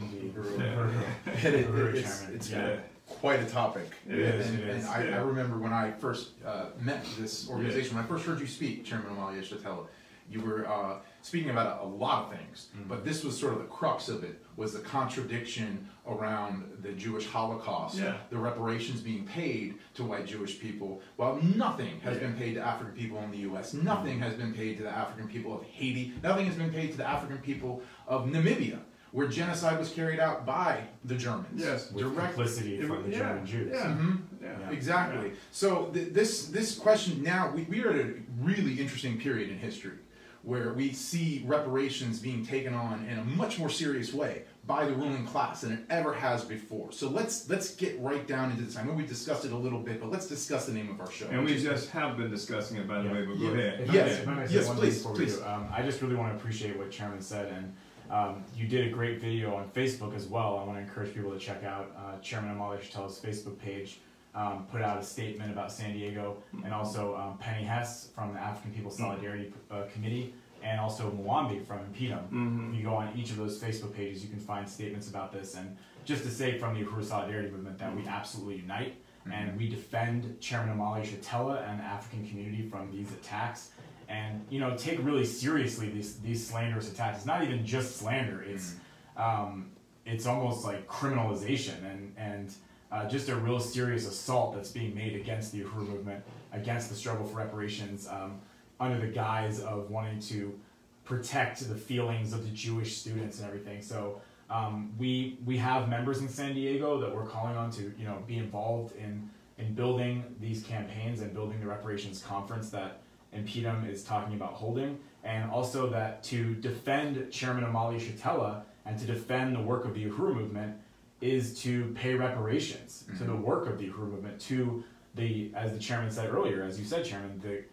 Indeed. 0.00 0.34
Yeah. 0.58 0.90
it, 1.26 1.54
it, 1.54 1.66
it's, 1.94 2.28
it's 2.28 2.50
yeah. 2.50 2.76
quite 3.06 3.40
a 3.40 3.46
topic. 3.46 3.90
It 4.08 4.18
is. 4.18 4.48
And, 4.48 4.70
and 4.70 4.86
I, 4.86 5.12
I, 5.12 5.16
remember 5.18 5.58
when 5.58 5.72
I 5.72 5.92
first 5.92 6.30
uh, 6.44 6.66
met 6.80 7.04
this 7.18 7.48
organization, 7.48 7.94
when 7.94 8.04
I 8.04 8.08
first 8.08 8.24
heard 8.24 8.40
you 8.40 8.46
speak, 8.46 8.84
Chairman 8.84 9.14
Omali 9.14 9.40
Yeshitela, 9.40 9.86
you 10.30 10.40
were 10.40 10.66
uh, 10.66 10.96
speaking 11.22 11.50
about 11.50 11.80
a, 11.80 11.84
a, 11.84 11.86
lot 11.86 12.24
of 12.24 12.38
things, 12.38 12.68
mm-hmm. 12.76 12.88
but 12.88 13.04
this 13.04 13.24
was 13.24 13.38
sort 13.38 13.54
of 13.54 13.60
the 13.60 13.66
crux 13.66 14.08
of 14.08 14.24
it 14.24 14.42
was 14.56 14.72
the 14.72 14.80
contradiction 14.80 15.88
around 16.06 16.64
the 16.82 16.92
Jewish 16.92 17.26
Holocaust, 17.26 17.96
yeah. 17.96 18.16
the 18.30 18.36
reparations 18.36 19.00
being 19.00 19.24
paid 19.24 19.76
to 19.94 20.04
white 20.04 20.26
Jewish 20.26 20.58
people, 20.58 21.00
while 21.16 21.36
nothing 21.56 22.00
has 22.00 22.16
yeah. 22.16 22.22
been 22.24 22.34
paid 22.34 22.54
to 22.54 22.60
African 22.60 22.94
people 22.94 23.18
in 23.22 23.30
the 23.30 23.38
U.S. 23.38 23.72
Nothing 23.72 24.14
mm-hmm. 24.14 24.22
has 24.22 24.34
been 24.34 24.52
paid 24.52 24.76
to 24.78 24.82
the 24.82 24.90
African 24.90 25.28
people 25.28 25.54
of 25.54 25.62
Haiti. 25.64 26.12
Nothing 26.22 26.46
has 26.46 26.56
been 26.56 26.72
paid 26.72 26.90
to 26.90 26.96
the 26.96 27.08
African 27.08 27.38
people 27.38 27.82
of 28.06 28.26
Namibia. 28.26 28.80
Where 29.12 29.28
genocide 29.28 29.78
was 29.78 29.90
carried 29.90 30.20
out 30.20 30.46
by 30.46 30.84
the 31.04 31.14
Germans. 31.14 31.62
Yes, 31.62 31.92
with 31.92 32.02
direct 32.02 32.32
complicity 32.32 32.80
from 32.80 33.02
the 33.02 33.10
yeah, 33.10 33.18
German 33.18 33.44
Jews. 33.44 33.70
Yeah, 33.70 33.84
mm-hmm. 33.84 34.16
yeah. 34.42 34.70
exactly. 34.70 35.32
So 35.50 35.90
th- 35.92 36.14
this 36.14 36.46
this 36.46 36.78
question 36.78 37.22
now 37.22 37.52
we, 37.54 37.64
we 37.64 37.84
are 37.84 37.90
at 37.90 37.96
a 37.96 38.14
really 38.40 38.80
interesting 38.80 39.20
period 39.20 39.50
in 39.50 39.58
history 39.58 39.98
where 40.42 40.72
we 40.72 40.92
see 40.92 41.42
reparations 41.46 42.18
being 42.18 42.44
taken 42.44 42.74
on 42.74 43.06
in 43.06 43.18
a 43.18 43.24
much 43.24 43.58
more 43.58 43.70
serious 43.70 44.12
way 44.12 44.42
by 44.66 44.84
the 44.84 44.92
ruling 44.92 45.24
class 45.24 45.60
than 45.60 45.72
it 45.72 45.80
ever 45.88 46.12
has 46.12 46.44
before. 46.44 46.90
So 46.90 47.08
let's 47.08 47.48
let's 47.48 47.74
get 47.74 47.98
right 48.00 48.26
down 48.26 48.50
into 48.50 48.64
this. 48.64 48.76
I 48.76 48.84
know 48.84 48.92
we 48.92 49.06
discussed 49.06 49.44
it 49.44 49.52
a 49.52 49.56
little 49.56 49.78
bit, 49.78 50.00
but 50.00 50.10
let's 50.10 50.26
discuss 50.26 50.66
the 50.66 50.72
name 50.72 50.90
of 50.90 51.00
our 51.00 51.10
show. 51.10 51.26
And 51.28 51.44
we 51.44 51.60
just 51.60 51.90
have 51.90 52.16
been 52.16 52.30
discussing 52.30 52.76
it, 52.76 52.88
by 52.88 53.02
the 53.02 53.08
yeah. 53.08 53.12
way. 53.12 53.26
But 53.26 53.36
yeah. 53.38 53.48
go 53.48 53.54
ahead. 53.54 53.88
yes, 53.92 54.50
yes, 54.50 54.68
please, 54.70 55.02
please. 55.02 55.40
Um, 55.42 55.68
I 55.72 55.82
just 55.82 56.02
really 56.02 56.16
want 56.16 56.32
to 56.32 56.36
appreciate 56.36 56.76
what 56.76 56.90
Chairman 56.90 57.20
said, 57.20 57.52
and 57.52 57.74
um, 58.10 58.44
you 58.56 58.66
did 58.66 58.88
a 58.88 58.90
great 58.90 59.20
video 59.20 59.54
on 59.54 59.68
Facebook 59.70 60.14
as 60.16 60.26
well. 60.26 60.58
I 60.58 60.64
want 60.64 60.78
to 60.78 60.82
encourage 60.82 61.14
people 61.14 61.30
to 61.30 61.38
check 61.38 61.62
out 61.64 61.92
uh, 61.96 62.18
Chairman 62.20 62.56
Omali 62.56 62.80
Yeshitela's 62.80 63.20
Facebook 63.20 63.58
page 63.58 64.00
um, 64.34 64.66
put 64.70 64.80
out 64.80 64.98
a 64.98 65.02
statement 65.02 65.52
about 65.52 65.70
San 65.70 65.92
Diego, 65.92 66.42
and 66.64 66.72
also 66.72 67.16
um, 67.16 67.38
Penny 67.38 67.64
Hess 67.64 68.08
from 68.14 68.32
the 68.32 68.40
African 68.40 68.72
People 68.72 68.90
Solidarity 68.90 69.52
uh, 69.70 69.82
Committee, 69.92 70.34
and 70.62 70.80
also 70.80 71.10
Mwambi 71.10 71.66
from 71.66 71.80
InPDUM. 71.80 72.24
Mm-hmm. 72.24 72.70
If 72.70 72.78
you 72.78 72.84
go 72.84 72.94
on 72.94 73.12
each 73.16 73.30
of 73.30 73.36
those 73.36 73.60
Facebook 73.60 73.94
pages, 73.94 74.22
you 74.22 74.30
can 74.30 74.38
find 74.38 74.68
statements 74.68 75.08
about 75.08 75.32
this. 75.32 75.54
And 75.54 75.76
just 76.04 76.24
to 76.24 76.30
say 76.30 76.58
from 76.58 76.74
the 76.74 76.84
Uhuru 76.84 77.04
Solidarity 77.04 77.50
Movement 77.50 77.78
that 77.78 77.94
we 77.94 78.06
absolutely 78.06 78.56
unite 78.56 78.96
mm-hmm. 79.20 79.32
and 79.32 79.58
we 79.58 79.68
defend 79.68 80.40
Chairman 80.40 80.76
Omali 80.76 81.04
Yeshitela 81.04 81.68
and 81.68 81.80
the 81.80 81.84
African 81.84 82.26
community 82.28 82.68
from 82.68 82.90
these 82.90 83.12
attacks. 83.12 83.70
And 84.08 84.44
you 84.50 84.60
know, 84.60 84.76
take 84.76 85.02
really 85.04 85.24
seriously 85.24 85.88
these 85.88 86.18
these 86.18 86.46
slanderous 86.46 86.90
attacks. 86.90 87.18
It's 87.18 87.26
not 87.26 87.42
even 87.42 87.64
just 87.64 87.96
slander; 87.96 88.42
it's 88.42 88.74
mm-hmm. 89.16 89.22
um, 89.22 89.70
it's 90.04 90.26
almost 90.26 90.64
like 90.64 90.86
criminalization 90.86 91.84
and 91.90 92.12
and 92.16 92.52
uh, 92.92 93.08
just 93.08 93.28
a 93.30 93.34
real 93.34 93.58
serious 93.58 94.06
assault 94.06 94.54
that's 94.54 94.70
being 94.70 94.94
made 94.94 95.16
against 95.16 95.50
the 95.50 95.62
Uhuru 95.62 95.88
movement, 95.88 96.22
against 96.52 96.90
the 96.90 96.94
struggle 96.94 97.24
for 97.24 97.38
reparations, 97.38 98.06
um, 98.06 98.38
under 98.78 99.00
the 99.00 99.10
guise 99.12 99.60
of 99.60 99.90
wanting 99.90 100.20
to 100.20 100.58
protect 101.04 101.66
the 101.68 101.74
feelings 101.74 102.32
of 102.32 102.44
the 102.44 102.50
Jewish 102.50 102.98
students 102.98 103.38
and 103.38 103.48
everything. 103.48 103.80
So 103.80 104.20
um, 104.50 104.92
we 104.98 105.38
we 105.46 105.56
have 105.56 105.88
members 105.88 106.20
in 106.20 106.28
San 106.28 106.54
Diego 106.54 107.00
that 107.00 107.14
we're 107.14 107.26
calling 107.26 107.56
on 107.56 107.70
to 107.72 107.94
you 107.98 108.04
know 108.04 108.22
be 108.26 108.36
involved 108.36 108.94
in 108.96 109.30
in 109.58 109.74
building 109.74 110.24
these 110.40 110.62
campaigns 110.62 111.22
and 111.22 111.32
building 111.32 111.60
the 111.60 111.66
reparations 111.66 112.22
conference 112.22 112.70
that 112.70 113.00
InPDUM 113.34 113.88
is 113.88 114.04
talking 114.04 114.34
about 114.34 114.52
holding, 114.52 114.98
and 115.24 115.50
also 115.50 115.88
that 115.88 116.22
to 116.24 116.54
defend 116.56 117.30
Chairman 117.30 117.64
Omali 117.64 117.98
Yeshitela 117.98 118.62
and 118.84 118.98
to 118.98 119.06
defend 119.06 119.54
the 119.54 119.60
work 119.60 119.84
of 119.86 119.94
the 119.94 120.04
Uhuru 120.04 120.34
movement 120.34 120.76
is 121.22 121.58
to 121.62 121.92
pay 121.94 122.14
reparations 122.14 123.04
mm-hmm. 123.06 123.18
to 123.18 123.24
the 123.24 123.36
work 123.36 123.68
of 123.68 123.78
the 123.78 123.88
Uhuru 123.88 124.10
movement, 124.10 124.40
to 124.40 124.84
the, 125.14 125.50
as 125.54 125.72
the 125.72 125.78
chairman 125.78 126.10
said 126.10 126.32
earlier, 126.32 126.62
as 126.62 126.78
you 126.78 126.84
said, 126.84 127.04
Chairman, 127.04 127.40
the 127.42 127.64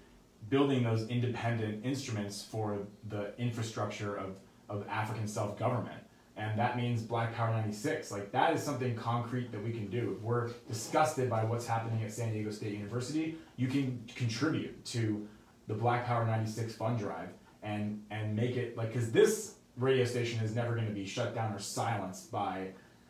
building 0.50 0.84
those 0.84 1.08
independent 1.08 1.86
instruments 1.86 2.44
for 2.44 2.80
the 3.10 3.34
infrastructure 3.38 4.16
of, 4.16 4.36
of 4.70 4.88
African 4.88 5.28
self 5.28 5.58
government. 5.58 6.02
And 6.38 6.58
that 6.58 6.78
means 6.78 7.02
Black 7.02 7.36
Power 7.36 7.52
96. 7.52 8.12
Like, 8.12 8.32
that 8.32 8.54
is 8.54 8.64
something 8.64 8.96
concrete 8.96 9.52
that 9.52 9.62
we 9.62 9.72
can 9.72 9.88
do. 9.88 10.16
If 10.18 10.24
we're 10.24 10.48
disgusted 10.70 11.30
by 11.30 11.44
what's 11.44 11.68
happening 11.68 12.02
at 12.04 12.14
San 12.14 12.32
Diego 12.32 12.50
State 12.50 12.72
University, 12.72 13.38
you 13.58 13.68
can 13.68 14.02
contribute 14.16 14.86
to 14.86 15.28
the 15.68 15.74
Black 15.74 16.06
Power 16.06 16.26
96 16.26 16.74
fund 16.76 16.98
drive 16.98 17.30
and, 17.62 18.02
and 18.10 18.36
make 18.36 18.56
it 18.56 18.78
like, 18.78 18.94
because 18.94 19.12
this 19.12 19.56
radio 19.76 20.06
station 20.06 20.42
is 20.42 20.56
never 20.56 20.76
going 20.76 20.88
to 20.88 20.94
be 20.94 21.06
shut 21.06 21.36
down 21.36 21.54
or 21.54 21.60
silenced 21.60 22.32
by 22.32 22.70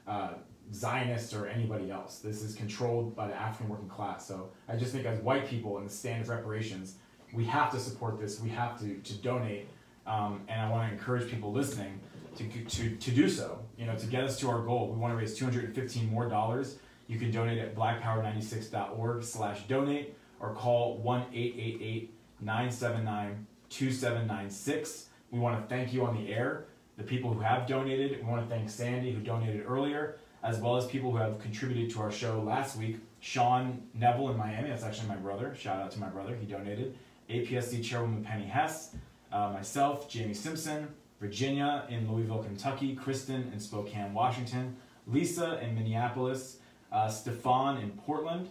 uh, 0.09 0.33
Zionists 0.73 1.33
or 1.33 1.47
anybody 1.47 1.89
else. 1.89 2.19
This 2.19 2.43
is 2.43 2.55
controlled 2.55 3.15
by 3.15 3.27
the 3.27 3.35
African 3.35 3.69
working 3.69 3.87
class. 3.87 4.27
So 4.27 4.49
I 4.67 4.75
just 4.75 4.91
think 4.91 5.05
as 5.05 5.19
white 5.19 5.47
people 5.47 5.77
in 5.77 5.85
the 5.85 5.89
stand 5.89 6.23
of 6.23 6.29
reparations, 6.29 6.95
we 7.33 7.45
have 7.45 7.71
to 7.71 7.79
support 7.79 8.19
this. 8.19 8.39
We 8.39 8.49
have 8.49 8.79
to, 8.79 8.95
to 8.95 9.13
donate. 9.15 9.67
Um, 10.05 10.41
and 10.47 10.61
I 10.61 10.69
want 10.69 10.89
to 10.89 10.93
encourage 10.93 11.29
people 11.29 11.51
listening 11.51 11.99
to, 12.37 12.47
to, 12.47 12.95
to 12.95 13.11
do 13.11 13.29
so. 13.29 13.59
You 13.77 13.85
know, 13.85 13.95
to 13.95 14.05
get 14.07 14.23
us 14.23 14.39
to 14.39 14.49
our 14.49 14.61
goal, 14.61 14.89
we 14.89 14.97
want 14.97 15.13
to 15.13 15.17
raise 15.17 15.37
215 15.37 16.09
more 16.09 16.27
dollars. 16.27 16.77
You 17.07 17.19
can 17.19 17.31
donate 17.31 17.59
at 17.59 17.75
blackpower96.org 17.75 19.23
slash 19.23 19.67
donate 19.67 20.15
or 20.39 20.53
call 20.53 20.99
1-888-979-2796. 22.43 25.05
We 25.31 25.39
want 25.39 25.61
to 25.61 25.75
thank 25.75 25.93
you 25.93 26.05
on 26.05 26.15
the 26.15 26.33
air, 26.33 26.65
the 26.99 27.05
people 27.05 27.33
who 27.33 27.39
have 27.39 27.65
donated. 27.65 28.19
We 28.21 28.29
want 28.29 28.47
to 28.47 28.53
thank 28.53 28.69
Sandy 28.69 29.11
who 29.11 29.21
donated 29.21 29.63
earlier, 29.65 30.17
as 30.43 30.59
well 30.59 30.75
as 30.75 30.85
people 30.85 31.11
who 31.11 31.17
have 31.17 31.39
contributed 31.39 31.89
to 31.91 32.01
our 32.01 32.11
show 32.11 32.41
last 32.41 32.77
week. 32.77 32.97
Sean 33.21 33.81
Neville 33.93 34.29
in 34.29 34.37
Miami, 34.37 34.69
that's 34.69 34.83
actually 34.83 35.07
my 35.07 35.15
brother. 35.15 35.55
Shout 35.55 35.81
out 35.81 35.91
to 35.91 35.99
my 35.99 36.09
brother, 36.09 36.35
he 36.35 36.45
donated. 36.45 36.95
APSC 37.29 37.83
Chairwoman 37.83 38.23
Penny 38.23 38.45
Hess, 38.45 38.95
uh, 39.31 39.49
myself, 39.53 40.09
Jamie 40.09 40.33
Simpson, 40.33 40.89
Virginia 41.21 41.85
in 41.89 42.11
Louisville, 42.11 42.43
Kentucky, 42.43 42.95
Kristen 42.95 43.49
in 43.53 43.59
Spokane, 43.59 44.13
Washington, 44.13 44.75
Lisa 45.07 45.59
in 45.61 45.75
Minneapolis, 45.75 46.57
uh, 46.91 47.07
Stefan 47.07 47.77
in 47.77 47.91
Portland, 47.91 48.49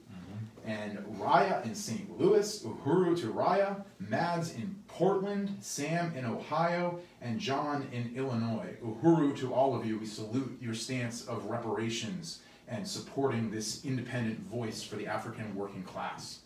and 0.64 0.98
Raya 1.18 1.64
in 1.64 1.74
St. 1.74 2.18
Louis, 2.20 2.62
Uhuru 2.62 3.18
to 3.20 3.32
Raya, 3.32 3.82
Mads 3.98 4.54
in 4.54 4.76
Portland, 4.92 5.56
Sam 5.60 6.14
in 6.14 6.26
Ohio, 6.26 7.00
and 7.22 7.40
John 7.40 7.88
in 7.92 8.12
Illinois. 8.14 8.76
Uhuru 8.84 9.34
to 9.38 9.52
all 9.54 9.74
of 9.74 9.86
you. 9.86 9.98
We 9.98 10.04
salute 10.06 10.58
your 10.60 10.74
stance 10.74 11.26
of 11.26 11.46
reparations 11.46 12.40
and 12.68 12.86
supporting 12.86 13.50
this 13.50 13.84
independent 13.86 14.40
voice 14.40 14.82
for 14.82 14.96
the 14.96 15.06
African 15.06 15.54
working 15.54 15.82
class. 15.82 16.40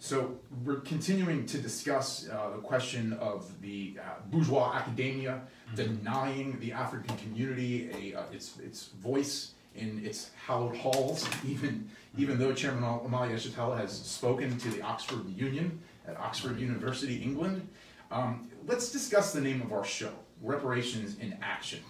So 0.00 0.36
we're 0.64 0.80
continuing 0.80 1.46
to 1.46 1.58
discuss 1.58 2.28
uh, 2.28 2.50
the 2.50 2.62
question 2.62 3.12
of 3.14 3.48
the 3.62 3.94
uh, 3.98 4.20
bourgeois 4.30 4.74
academia 4.74 5.42
denying 5.76 6.58
the 6.58 6.72
African 6.72 7.16
community 7.16 7.90
a, 7.94 8.18
uh, 8.18 8.24
its, 8.32 8.58
its 8.58 8.88
voice 8.88 9.52
in 9.76 10.04
its 10.04 10.30
hallowed 10.46 10.76
halls, 10.76 11.28
even, 11.46 11.88
even 12.18 12.38
though 12.38 12.52
Chairman 12.52 12.82
Omali 12.82 13.30
Yeshitela 13.30 13.78
has 13.78 13.92
spoken 13.92 14.58
to 14.58 14.68
the 14.68 14.82
Oxford 14.82 15.28
Union 15.36 15.80
at 16.06 16.18
Oxford 16.18 16.58
University, 16.58 17.22
England. 17.22 17.66
Um, 18.14 18.48
let's 18.68 18.92
discuss 18.92 19.32
the 19.32 19.40
name 19.40 19.60
of 19.60 19.72
our 19.72 19.84
show, 19.84 20.12
Reparations 20.40 21.18
in 21.18 21.36
Action. 21.42 21.80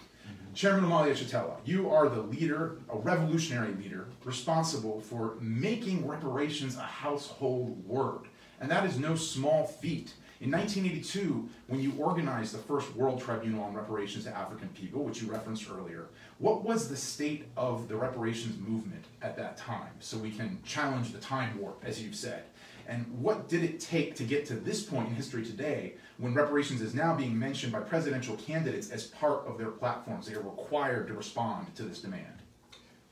Chairman 0.55 0.89
Omali 0.89 1.11
Yeshitela, 1.11 1.57
you 1.65 1.91
are 1.91 2.09
the 2.09 2.21
leader, 2.21 2.77
a 2.89 2.97
revolutionary 2.97 3.73
leader, 3.73 4.07
responsible 4.23 5.01
for 5.01 5.35
making 5.39 6.07
reparations 6.07 6.77
a 6.77 6.81
household 6.81 7.85
word. 7.85 8.21
And 8.59 8.71
that 8.71 8.85
is 8.85 8.97
no 8.97 9.15
small 9.15 9.67
feat. 9.67 10.13
In 10.41 10.49
1982, 10.49 11.47
when 11.67 11.79
you 11.79 11.93
organized 11.99 12.55
the 12.55 12.57
first 12.57 12.95
World 12.95 13.21
Tribunal 13.21 13.63
on 13.63 13.75
Reparations 13.75 14.23
to 14.23 14.35
African 14.35 14.69
People, 14.69 15.03
which 15.03 15.21
you 15.21 15.31
referenced 15.31 15.69
earlier, 15.69 16.07
what 16.39 16.63
was 16.63 16.89
the 16.89 16.97
state 16.97 17.45
of 17.55 17.87
the 17.87 17.95
reparations 17.95 18.57
movement 18.57 19.05
at 19.21 19.37
that 19.37 19.57
time? 19.57 19.91
So 19.99 20.17
we 20.17 20.31
can 20.31 20.57
challenge 20.65 21.11
the 21.11 21.19
time 21.19 21.59
warp, 21.59 21.83
as 21.85 22.01
you've 22.01 22.15
said. 22.15 22.43
And 22.87 23.05
what 23.19 23.47
did 23.47 23.63
it 23.63 23.79
take 23.79 24.15
to 24.15 24.23
get 24.23 24.45
to 24.47 24.53
this 24.55 24.83
point 24.83 25.09
in 25.09 25.15
history 25.15 25.43
today 25.43 25.95
when 26.17 26.33
reparations 26.33 26.81
is 26.81 26.93
now 26.93 27.15
being 27.15 27.37
mentioned 27.37 27.73
by 27.73 27.79
presidential 27.79 28.35
candidates 28.37 28.91
as 28.91 29.05
part 29.07 29.45
of 29.47 29.57
their 29.57 29.71
platforms? 29.71 30.27
They 30.27 30.35
are 30.35 30.41
required 30.41 31.07
to 31.07 31.13
respond 31.13 31.73
to 31.75 31.83
this 31.83 32.01
demand. 32.01 32.41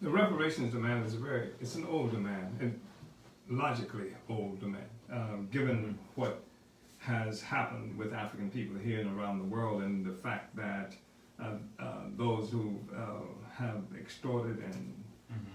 The 0.01 0.09
reparations 0.09 0.73
demand 0.73 1.05
is 1.05 1.13
a 1.13 1.17
very, 1.17 1.49
it's 1.61 1.75
an 1.75 1.85
old 1.85 2.11
demand, 2.11 2.57
and 2.59 2.79
logically 3.49 4.13
old 4.29 4.59
demand, 4.59 4.89
um, 5.11 5.47
given 5.51 5.97
what 6.15 6.43
has 6.99 7.41
happened 7.41 7.97
with 7.97 8.13
African 8.13 8.49
people 8.49 8.77
here 8.77 8.99
and 8.99 9.17
around 9.17 9.39
the 9.39 9.45
world, 9.45 9.81
and 9.81 10.05
the 10.05 10.13
fact 10.13 10.55
that 10.55 10.93
uh, 11.41 11.55
uh, 11.79 11.85
those 12.15 12.49
who 12.49 12.79
uh, 12.95 13.21
have 13.53 13.81
extorted 13.99 14.59
and 14.59 15.02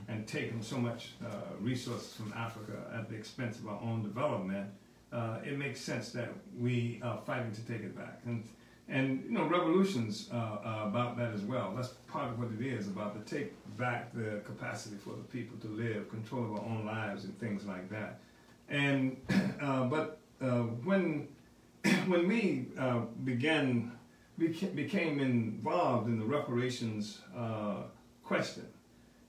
and 0.09 0.27
taken 0.27 0.63
so 0.63 0.79
much 0.79 1.11
uh, 1.25 1.29
resources 1.61 2.15
from 2.15 2.33
Africa 2.37 2.91
at 2.95 3.09
the 3.09 3.17
expense 3.17 3.59
of 3.59 3.69
our 3.69 3.81
own 3.83 4.03
development, 4.03 4.69
uh, 5.13 5.39
it 5.45 5.59
makes 5.59 5.81
sense 5.81 6.11
that 6.11 6.31
we 6.59 7.01
are 7.03 7.19
fighting 7.27 7.53
to 7.53 7.61
take 7.63 7.83
it 7.83 7.97
back. 7.97 8.21
And 8.25 8.45
and 8.91 9.23
you 9.25 9.33
know, 9.33 9.45
revolutions 9.45 10.31
uh, 10.33 10.37
are 10.65 10.89
about 10.89 11.19
that 11.19 11.35
as 11.35 11.43
well. 11.43 11.75
That's 11.77 11.89
part 12.07 12.31
of 12.31 12.39
what 12.39 12.49
it 12.59 12.65
is 12.65 12.89
about 12.89 13.15
to 13.15 13.37
take 13.37 13.53
back 13.77 14.15
the 14.15 14.41
capacity 14.45 14.97
for 14.97 15.11
the 15.11 15.25
people 15.25 15.59
to 15.59 15.69
live, 15.69 16.09
control 16.09 16.45
of 16.45 16.53
our 16.53 16.65
own 16.65 16.87
lives, 16.87 17.25
and 17.25 17.39
things 17.39 17.67
like 17.67 17.91
that. 17.91 18.21
And 18.71 19.19
uh, 19.61 19.85
but 19.85 20.19
uh, 20.41 20.63
when 20.85 21.29
when 22.07 22.27
we 22.29 22.67
uh, 22.79 23.01
began, 23.25 23.93
we 24.39 24.49
became 24.49 25.21
involved 25.21 26.09
in 26.09 26.19
the 26.19 26.25
reparations 26.25 27.21
uh, 27.37 27.83
question. 28.25 28.67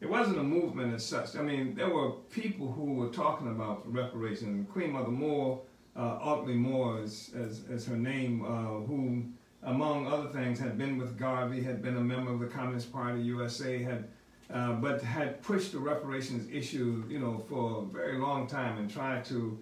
It 0.02 0.10
wasn't 0.10 0.40
a 0.40 0.44
movement 0.44 0.94
as 0.94 1.06
such. 1.06 1.36
I 1.36 1.42
mean, 1.42 1.76
there 1.76 1.90
were 1.90 2.12
people 2.32 2.72
who 2.72 2.94
were 2.94 3.10
talking 3.10 3.48
about 3.48 3.92
reparations. 3.92 4.68
Queen 4.72 4.94
Mother 4.94 5.10
Moore, 5.10 5.62
uh, 5.96 6.20
Audley 6.22 6.54
Moore, 6.54 7.02
as, 7.02 7.32
as, 7.36 7.64
as 7.70 7.86
her 7.86 7.98
name, 7.98 8.46
uh, 8.46 8.86
who, 8.86 9.24
among 9.64 10.08
other 10.08 10.30
things, 10.30 10.58
had 10.58 10.78
been 10.78 10.98
with 10.98 11.18
Garvey, 11.18 11.62
had 11.62 11.82
been 11.82 11.98
a 11.98 12.02
member 12.02 12.32
of 12.32 12.40
the 12.40 12.48
Communist 12.48 12.94
Party 12.94 13.22
USA, 13.22 13.84
had 13.84 14.08
uh, 14.52 14.74
but 14.74 15.02
had 15.02 15.42
pushed 15.44 15.74
the 15.74 15.80
reparations 15.80 16.50
issue, 16.52 17.04
you 17.08 17.20
know, 17.20 17.38
for 17.48 17.84
a 17.84 17.86
very 17.86 18.18
long 18.18 18.48
time 18.48 18.80
and 18.80 18.90
tried 18.90 19.24
to 19.24 19.60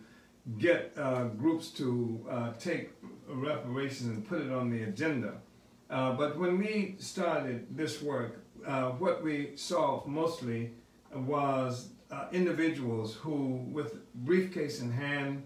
get 0.60 0.94
uh, 0.98 1.26
groups 1.26 1.72
to 1.72 2.26
uh, 2.30 2.54
take 2.54 2.92
reparations 3.28 4.10
and 4.10 4.26
put 4.26 4.40
it 4.40 4.52
on 4.52 4.70
the 4.70 4.84
agenda. 4.84 5.34
Uh, 5.90 6.14
but 6.14 6.38
when 6.38 6.58
we 6.58 6.96
started 7.00 7.66
this 7.76 8.02
work, 8.02 8.42
uh, 8.68 8.90
what 8.92 9.24
we 9.24 9.52
saw 9.56 10.04
mostly 10.06 10.72
was 11.14 11.90
uh, 12.12 12.26
individuals 12.32 13.16
who, 13.16 13.66
with 13.72 14.14
briefcase 14.26 14.82
in 14.82 14.92
hand, 14.92 15.44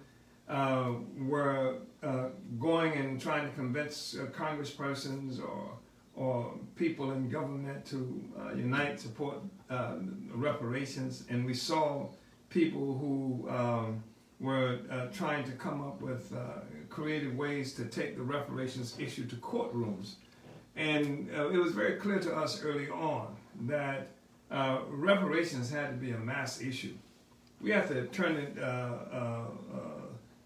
uh, 0.50 0.94
were 1.18 1.78
uh, 2.04 2.26
going 2.60 2.94
and 2.94 3.22
trying 3.22 3.48
to 3.48 3.56
convince 3.56 4.16
uh, 4.16 4.26
congresspersons 4.26 5.42
or 5.42 5.78
or 6.14 6.54
people 6.76 7.12
in 7.12 7.30
government 7.30 7.86
to 7.86 8.22
uh, 8.38 8.54
unite, 8.54 9.00
support 9.00 9.38
reparations, 10.34 11.24
and 11.30 11.46
we 11.46 11.54
saw 11.54 12.06
people 12.50 12.98
who 12.98 13.50
um, 13.50 14.04
were 14.42 14.80
trying 15.14 15.46
to 15.46 15.52
come 15.54 15.82
up 15.82 16.02
with 16.02 16.34
creative 16.90 17.38
ways 17.38 17.74
to 17.74 17.86
take 17.86 18.18
the 18.18 18.22
reparations 18.22 19.00
issue 19.00 19.26
to 19.26 19.38
courtrooms 19.38 20.16
and 20.76 21.30
uh, 21.36 21.50
it 21.50 21.58
was 21.58 21.74
very 21.74 21.96
clear 21.96 22.20
to 22.20 22.36
us 22.36 22.64
early 22.64 22.90
on 22.90 23.36
that 23.62 24.10
uh, 24.50 24.80
reparations 24.90 25.70
had 25.70 25.90
to 25.90 25.96
be 25.96 26.12
a 26.12 26.18
mass 26.18 26.62
issue. 26.62 26.94
We 27.62 27.72
have 27.72 27.88
to 27.90 28.06
turn 28.08 28.38
it 28.38 28.58
uh, 28.60 28.66
uh, 28.66 29.44
uh, 29.74 29.78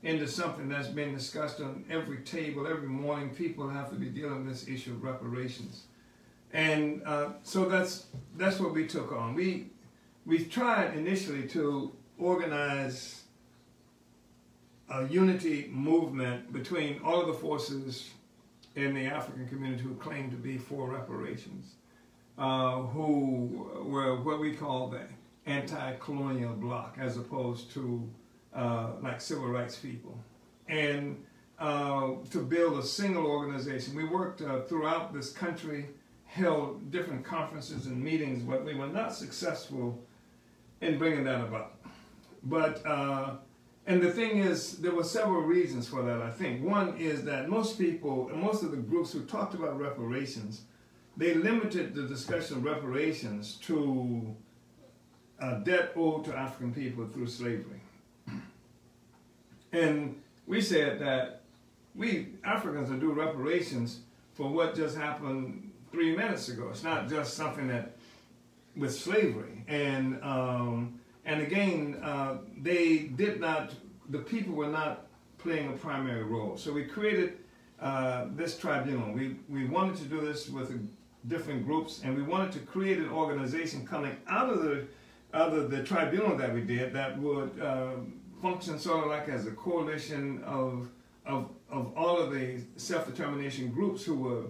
into 0.03 0.28
something 0.28 0.67
that's 0.67 0.88
been 0.88 1.13
discussed 1.13 1.61
on 1.61 1.86
every 1.89 2.17
table, 2.19 2.67
every 2.67 2.88
morning. 2.88 3.30
People 3.30 3.69
have 3.69 3.89
to 3.89 3.95
be 3.95 4.07
dealing 4.07 4.45
with 4.45 4.53
this 4.53 4.67
issue 4.67 4.91
of 4.91 5.03
reparations. 5.03 5.84
And 6.53 7.01
uh, 7.05 7.30
so 7.43 7.65
that's, 7.65 8.07
that's 8.38 8.59
what 8.59 8.73
we 8.73 8.88
took 8.88 9.11
on. 9.11 9.34
We, 9.34 9.67
we 10.26 10.45
tried 10.45 10.95
initially 10.95 11.47
to 11.49 11.91
organize 12.17 13.23
a 14.89 15.07
unity 15.07 15.69
movement 15.71 16.53
between 16.53 17.01
all 17.03 17.21
of 17.21 17.28
the 17.28 17.34
forces 17.34 18.11
in 18.76 18.93
the 18.93 19.05
African 19.05 19.47
community 19.47 19.84
who 19.84 19.95
claimed 19.95 20.32
to 20.32 20.38
be 20.38 20.57
for 20.57 20.89
reparations, 20.89 21.76
uh, 22.38 22.82
who 22.82 23.69
were 23.86 24.21
what 24.21 24.39
we 24.39 24.53
call 24.53 24.89
the 24.89 25.01
anti-colonial 25.45 26.53
bloc, 26.53 26.97
as 26.99 27.17
opposed 27.17 27.71
to 27.71 28.09
uh, 28.53 28.91
like 29.01 29.21
civil 29.21 29.47
rights 29.47 29.76
people. 29.78 30.17
and 30.67 31.23
uh, 31.59 32.15
to 32.32 32.39
build 32.39 32.78
a 32.78 32.84
single 32.84 33.26
organization. 33.26 33.95
We 33.95 34.03
worked 34.03 34.41
uh, 34.41 34.61
throughout 34.63 35.13
this 35.13 35.32
country, 35.32 35.86
held 36.26 36.91
different 36.91 37.23
conferences 37.23 37.86
and 37.86 38.03
meetings, 38.03 38.43
but 38.43 38.65
we 38.65 38.73
were 38.76 38.88
not 38.88 39.13
successful 39.13 40.03
in 40.82 40.97
bringing 40.97 41.23
that 41.23 41.41
about. 41.41 41.76
But 42.43 42.86
uh, 42.86 43.36
and 43.88 44.01
the 44.01 44.11
thing 44.11 44.39
is, 44.39 44.77
there 44.77 44.93
were 44.93 45.03
several 45.03 45.41
reasons 45.41 45.88
for 45.88 46.01
that. 46.01 46.21
I 46.21 46.31
think 46.31 46.63
one 46.63 46.97
is 46.97 47.23
that 47.25 47.49
most 47.49 47.77
people, 47.77 48.31
most 48.33 48.63
of 48.63 48.71
the 48.71 48.77
groups 48.77 49.11
who 49.11 49.21
talked 49.21 49.53
about 49.53 49.79
reparations, 49.79 50.61
they 51.17 51.36
limited 51.36 51.93
the 51.93 52.03
discussion 52.03 52.57
of 52.57 52.63
reparations 52.63 53.55
to 53.63 54.36
a 55.39 55.59
debt 55.59 55.91
owed 55.95 56.25
to 56.25 56.36
African 56.36 56.73
people 56.73 57.07
through 57.07 57.27
slavery. 57.27 57.81
And 59.71 60.21
we 60.47 60.61
said 60.61 60.99
that 60.99 61.41
we 61.93 62.29
Africans 62.43 62.89
are 62.89 62.97
due 62.97 63.13
reparations 63.13 63.99
for 64.33 64.49
what 64.49 64.75
just 64.75 64.97
happened 64.97 65.71
three 65.91 66.15
minutes 66.15 66.49
ago. 66.49 66.69
It's 66.69 66.83
not 66.83 67.09
just 67.09 67.36
something 67.36 67.67
that 67.67 67.95
with 68.75 68.93
slavery. 68.93 69.63
And 69.67 70.19
um, 70.21 70.99
and 71.26 71.41
again, 71.41 71.99
uh, 72.03 72.38
they 72.61 72.99
did 72.99 73.39
not. 73.39 73.73
The 74.09 74.19
people 74.19 74.53
were 74.53 74.67
not 74.67 75.07
playing 75.38 75.69
a 75.69 75.78
primary 75.78 76.23
role. 76.23 76.57
So 76.57 76.71
we 76.71 76.86
created 76.86 77.39
uh, 77.80 78.28
this 78.36 78.57
tribunal. 78.57 79.13
We 79.13 79.38
we 79.49 79.65
wanted 79.65 79.97
to 79.97 80.03
do 80.05 80.21
this 80.21 80.49
with 80.49 80.69
different 81.28 81.65
groups, 81.65 82.01
and 82.03 82.15
we 82.15 82.23
wanted 82.23 82.51
to 82.53 82.59
create 82.59 82.99
an 82.99 83.09
organization 83.09 83.86
coming 83.86 84.15
out 84.28 84.49
of 84.49 84.63
the 84.63 84.86
out 85.34 85.53
of 85.53 85.71
the 85.71 85.84
tribunal 85.84 86.38
that 86.38 86.53
we 86.53 86.61
did 86.61 86.93
that 86.93 87.17
would 87.19 87.59
uh, 87.59 87.91
function 88.41 88.80
sort 88.80 89.03
of 89.03 89.09
like 89.09 89.28
as 89.28 89.47
a 89.47 89.51
coalition 89.51 90.43
of 90.43 90.89
of 91.26 91.49
of 91.69 91.91
all 91.97 92.19
of 92.19 92.32
the 92.32 92.61
self-determination 92.78 93.71
groups 93.71 94.03
who 94.05 94.15
were 94.15 94.43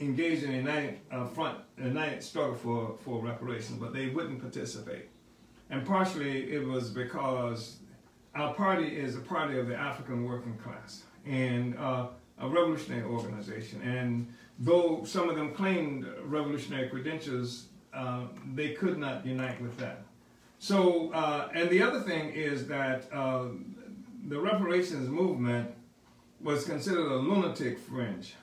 engaged 0.00 0.42
in 0.42 0.52
a 0.54 0.56
united 0.56 0.98
uh, 1.10 1.24
front, 1.26 1.58
a 1.78 1.84
united 1.84 2.22
struggle 2.22 2.54
for, 2.54 2.96
for 3.04 3.22
reparations, 3.24 3.78
but 3.78 3.92
they 3.92 4.08
wouldn't 4.08 4.40
participate. 4.40 5.08
And 5.70 5.86
partially 5.86 6.52
it 6.52 6.66
was 6.66 6.90
because 6.90 7.76
our 8.34 8.54
party 8.54 8.86
is 8.86 9.16
a 9.16 9.20
party 9.20 9.58
of 9.58 9.68
the 9.68 9.76
African 9.76 10.24
working 10.24 10.56
class 10.56 11.02
and 11.26 11.76
uh, 11.78 12.08
a 12.40 12.48
revolutionary 12.48 13.04
organization. 13.04 13.82
And 13.82 14.32
though 14.58 15.04
some 15.04 15.28
of 15.28 15.36
them 15.36 15.54
claimed 15.54 16.06
revolutionary 16.24 16.88
credentials, 16.88 17.66
uh, 17.92 18.24
they 18.54 18.72
could 18.72 18.98
not 18.98 19.26
unite 19.26 19.60
with 19.60 19.76
that. 19.78 20.02
So, 20.58 21.12
uh, 21.12 21.48
and 21.54 21.70
the 21.70 21.82
other 21.82 22.00
thing 22.00 22.30
is 22.30 22.66
that 22.66 23.12
uh, 23.12 23.46
the 24.26 24.38
reparations 24.38 25.08
movement 25.08 25.70
was 26.40 26.64
considered 26.64 27.06
a 27.10 27.16
lunatic 27.16 27.78
fringe. 27.78 28.34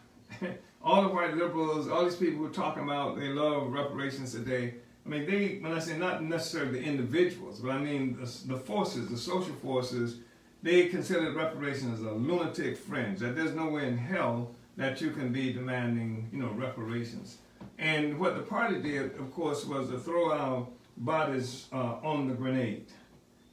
all 0.83 1.01
the 1.01 1.09
white 1.09 1.35
liberals, 1.35 1.87
all 1.87 2.05
these 2.05 2.15
people 2.15 2.39
who 2.39 2.45
are 2.45 2.53
talking 2.53 2.83
about 2.83 3.17
they 3.17 3.29
love 3.29 3.71
reparations 3.71 4.31
today. 4.31 4.75
I 5.05 5.09
mean, 5.09 5.25
they, 5.29 5.59
when 5.61 5.71
I 5.71 5.79
say 5.79 5.97
not 5.97 6.23
necessarily 6.23 6.79
the 6.79 6.85
individuals, 6.85 7.59
but 7.59 7.71
I 7.71 7.77
mean 7.77 8.17
the, 8.19 8.53
the 8.53 8.59
forces, 8.59 9.09
the 9.09 9.17
social 9.17 9.53
forces, 9.55 10.17
they 10.63 10.87
considered 10.87 11.35
reparations 11.35 11.99
as 11.99 12.05
a 12.05 12.11
lunatic 12.11 12.77
fringe, 12.77 13.19
that 13.19 13.35
there's 13.35 13.53
no 13.53 13.69
way 13.69 13.87
in 13.87 13.97
hell 13.97 14.51
that 14.77 14.99
you 14.99 15.11
can 15.11 15.31
be 15.31 15.53
demanding, 15.53 16.27
you 16.33 16.39
know, 16.39 16.49
reparations. 16.49 17.37
And 17.77 18.19
what 18.19 18.35
the 18.35 18.41
party 18.41 18.81
did, 18.81 19.17
of 19.19 19.31
course, 19.33 19.65
was 19.65 19.89
to 19.89 19.99
throw 19.99 20.31
our 20.31 20.67
bodies 20.97 21.67
uh, 21.71 21.97
on 22.03 22.27
the 22.27 22.33
grenade 22.33 22.87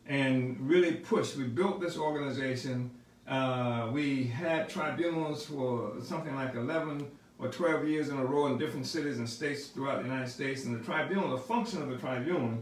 and 0.07 0.57
really 0.61 0.95
push. 0.95 1.37
We 1.37 1.45
built 1.45 1.81
this 1.81 1.97
organization 1.97 2.91
uh, 3.29 3.89
we 3.93 4.25
had 4.25 4.69
tribunals 4.69 5.47
for 5.47 5.93
something 6.03 6.35
like 6.35 6.55
11 6.55 7.07
or 7.43 7.49
12 7.49 7.89
years 7.89 8.09
in 8.09 8.19
a 8.19 8.25
row 8.25 8.47
in 8.47 8.57
different 8.57 8.87
cities 8.87 9.19
and 9.19 9.29
states 9.29 9.67
throughout 9.67 9.99
the 10.03 10.09
United 10.09 10.31
States. 10.31 10.65
And 10.65 10.79
the 10.79 10.85
tribunal, 10.85 11.31
the 11.31 11.43
function 11.43 11.83
of 11.83 11.89
the 11.89 11.97
tribunal 11.97 12.59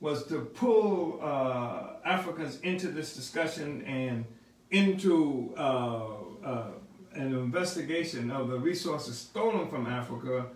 was 0.00 0.26
to 0.26 0.40
pull 0.40 1.18
uh, 1.22 1.94
Africans 2.04 2.60
into 2.60 2.88
this 2.88 3.14
discussion 3.14 3.82
and 3.84 4.24
into 4.70 5.52
uh, 5.56 6.06
uh 6.44 6.64
an 7.14 7.34
investigation 7.34 8.30
of 8.30 8.48
the 8.48 8.58
resources 8.58 9.18
stolen 9.18 9.68
from 9.68 9.86
Africa 9.86 10.46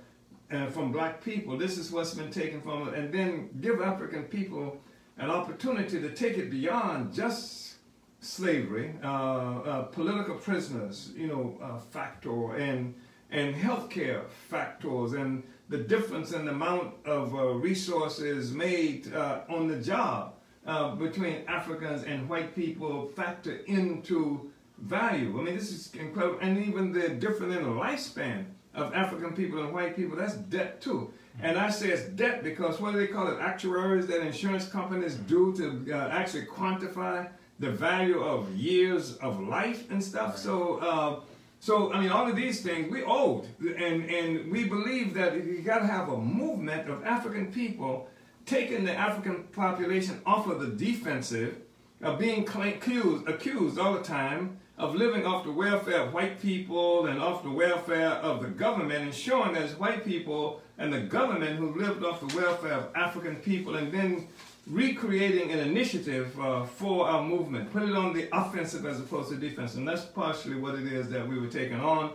and 0.48 0.72
from 0.72 0.90
black 0.90 1.22
people. 1.22 1.58
This 1.58 1.76
is 1.76 1.90
what's 1.90 2.14
been 2.14 2.30
taken 2.30 2.62
from 2.62 2.88
it. 2.88 2.94
And 2.94 3.12
then 3.12 3.50
give 3.60 3.82
African 3.82 4.24
people 4.24 4.80
an 5.18 5.30
opportunity 5.30 6.00
to 6.00 6.10
take 6.14 6.38
it 6.38 6.50
beyond 6.50 7.12
just 7.12 7.74
slavery, 8.20 8.94
uh, 9.02 9.06
uh, 9.06 9.82
political 9.82 10.36
prisoners, 10.36 11.12
you 11.16 11.26
know, 11.26 11.58
uh, 11.62 11.78
factor, 11.78 12.54
and 12.54 12.94
and 13.30 13.54
healthcare 13.54 14.28
factors, 14.48 15.12
and 15.12 15.42
the 15.68 15.78
difference 15.78 16.32
in 16.32 16.44
the 16.44 16.52
amount 16.52 16.94
of 17.04 17.34
uh, 17.34 17.48
resources 17.54 18.52
made 18.52 19.12
uh, 19.12 19.40
on 19.48 19.66
the 19.66 19.76
job 19.76 20.34
uh, 20.66 20.94
between 20.94 21.42
Africans 21.48 22.04
and 22.04 22.28
white 22.28 22.54
people 22.54 23.06
factor 23.16 23.56
into 23.66 24.50
value. 24.78 25.38
I 25.38 25.42
mean, 25.42 25.54
this 25.56 25.72
is 25.72 25.92
incredible, 25.94 26.38
and 26.40 26.58
even 26.64 26.92
the 26.92 27.08
difference 27.08 27.56
in 27.56 27.62
the 27.62 27.70
lifespan 27.70 28.44
of 28.74 28.94
African 28.94 29.32
people 29.32 29.62
and 29.62 29.72
white 29.72 29.96
people, 29.96 30.16
that's 30.16 30.34
debt 30.34 30.80
too. 30.80 31.12
And 31.42 31.58
I 31.58 31.70
say 31.70 31.90
it's 31.90 32.08
debt 32.10 32.42
because 32.42 32.80
what 32.80 32.92
do 32.92 32.98
they 32.98 33.06
call 33.06 33.28
it? 33.28 33.38
Actuaries 33.40 34.06
that 34.06 34.20
insurance 34.20 34.68
companies 34.68 35.14
do 35.14 35.54
to 35.56 35.92
actually 35.92 36.46
quantify 36.46 37.28
the 37.58 37.70
value 37.70 38.20
of 38.20 38.54
years 38.54 39.16
of 39.16 39.40
life 39.40 39.90
and 39.90 40.02
stuff. 40.02 40.36
So, 40.36 40.78
uh, 40.78 41.20
so 41.60 41.92
I 41.92 42.00
mean, 42.00 42.10
all 42.10 42.28
of 42.28 42.36
these 42.36 42.60
things 42.60 42.90
we 42.90 43.02
owed, 43.02 43.46
and 43.60 44.04
and 44.04 44.50
we 44.50 44.64
believe 44.64 45.14
that 45.14 45.34
you 45.34 45.62
got 45.62 45.78
to 45.78 45.86
have 45.86 46.08
a 46.08 46.16
movement 46.16 46.88
of 46.88 47.04
African 47.04 47.52
people 47.52 48.08
taking 48.44 48.84
the 48.84 48.92
African 48.92 49.44
population 49.44 50.20
off 50.24 50.46
of 50.46 50.60
the 50.60 50.68
defensive, 50.68 51.56
of 52.02 52.18
being 52.18 52.46
accused, 52.46 53.28
accused 53.28 53.78
all 53.78 53.94
the 53.94 54.02
time 54.02 54.58
of 54.78 54.94
living 54.94 55.24
off 55.24 55.42
the 55.44 55.50
welfare 55.50 56.02
of 56.02 56.12
white 56.12 56.40
people 56.40 57.06
and 57.06 57.20
off 57.20 57.42
the 57.42 57.50
welfare 57.50 58.10
of 58.10 58.42
the 58.42 58.48
government, 58.48 59.02
and 59.02 59.14
showing 59.14 59.54
that 59.54 59.62
it's 59.62 59.78
white 59.78 60.04
people 60.04 60.60
and 60.78 60.92
the 60.92 61.00
government 61.00 61.56
who 61.56 61.74
lived 61.74 62.04
off 62.04 62.20
the 62.20 62.36
welfare 62.36 62.74
of 62.74 62.94
African 62.94 63.36
people, 63.36 63.76
and 63.76 63.90
then 63.90 64.28
recreating 64.66 65.52
an 65.52 65.60
initiative 65.60 66.38
uh, 66.40 66.64
for 66.64 67.08
our 67.08 67.22
movement, 67.22 67.72
put 67.72 67.82
it 67.82 67.94
on 67.94 68.12
the 68.12 68.28
offensive 68.36 68.84
as 68.84 68.98
opposed 68.98 69.30
to 69.30 69.36
defensive. 69.36 69.78
And 69.78 69.88
that's 69.88 70.04
partially 70.04 70.56
what 70.56 70.74
it 70.74 70.92
is 70.92 71.08
that 71.10 71.26
we 71.26 71.38
were 71.38 71.46
taking 71.46 71.80
on. 71.80 72.12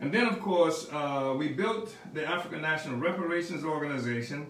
And 0.00 0.12
then, 0.12 0.26
of 0.26 0.40
course, 0.40 0.88
uh, 0.90 1.34
we 1.36 1.48
built 1.48 1.94
the 2.12 2.26
African 2.26 2.60
National 2.60 2.98
Reparations 2.98 3.64
Organization 3.64 4.48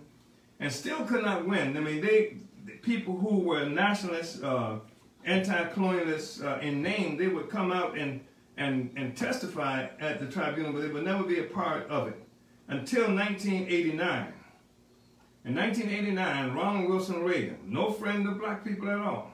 and 0.61 0.73
still 0.73 1.05
could 1.05 1.23
not 1.23 1.47
win. 1.47 1.77
I 1.77 1.81
mean, 1.81 2.01
they 2.01 2.37
people 2.81 3.17
who 3.17 3.41
were 3.41 3.67
nationalists, 3.67 4.43
uh, 4.43 4.79
anti-colonialists 5.25 6.43
uh, 6.43 6.61
in 6.61 6.83
name, 6.83 7.17
they 7.17 7.29
would 7.29 7.51
come 7.51 7.71
out 7.71 7.99
and, 7.99 8.21
and, 8.57 8.91
and 8.97 9.17
testify 9.17 9.87
at 10.01 10.21
the 10.21 10.27
tribunal, 10.27 10.73
but 10.73 10.83
they 10.83 10.89
would 10.89 11.05
never 11.05 11.25
be 11.25 11.41
a 11.41 11.45
part 11.45 11.87
of 11.89 12.09
it 12.09 12.23
until 12.69 13.13
1989 13.15 14.33
in 15.45 15.57
1989, 15.57 16.55
Ronald 16.55 16.89
Wilson 16.89 17.25
Reagan, 17.25 17.59
no 17.67 17.91
friend 17.91 18.29
of 18.29 18.39
black 18.39 18.65
people 18.65 18.89
at 18.89 18.99
all, 18.99 19.33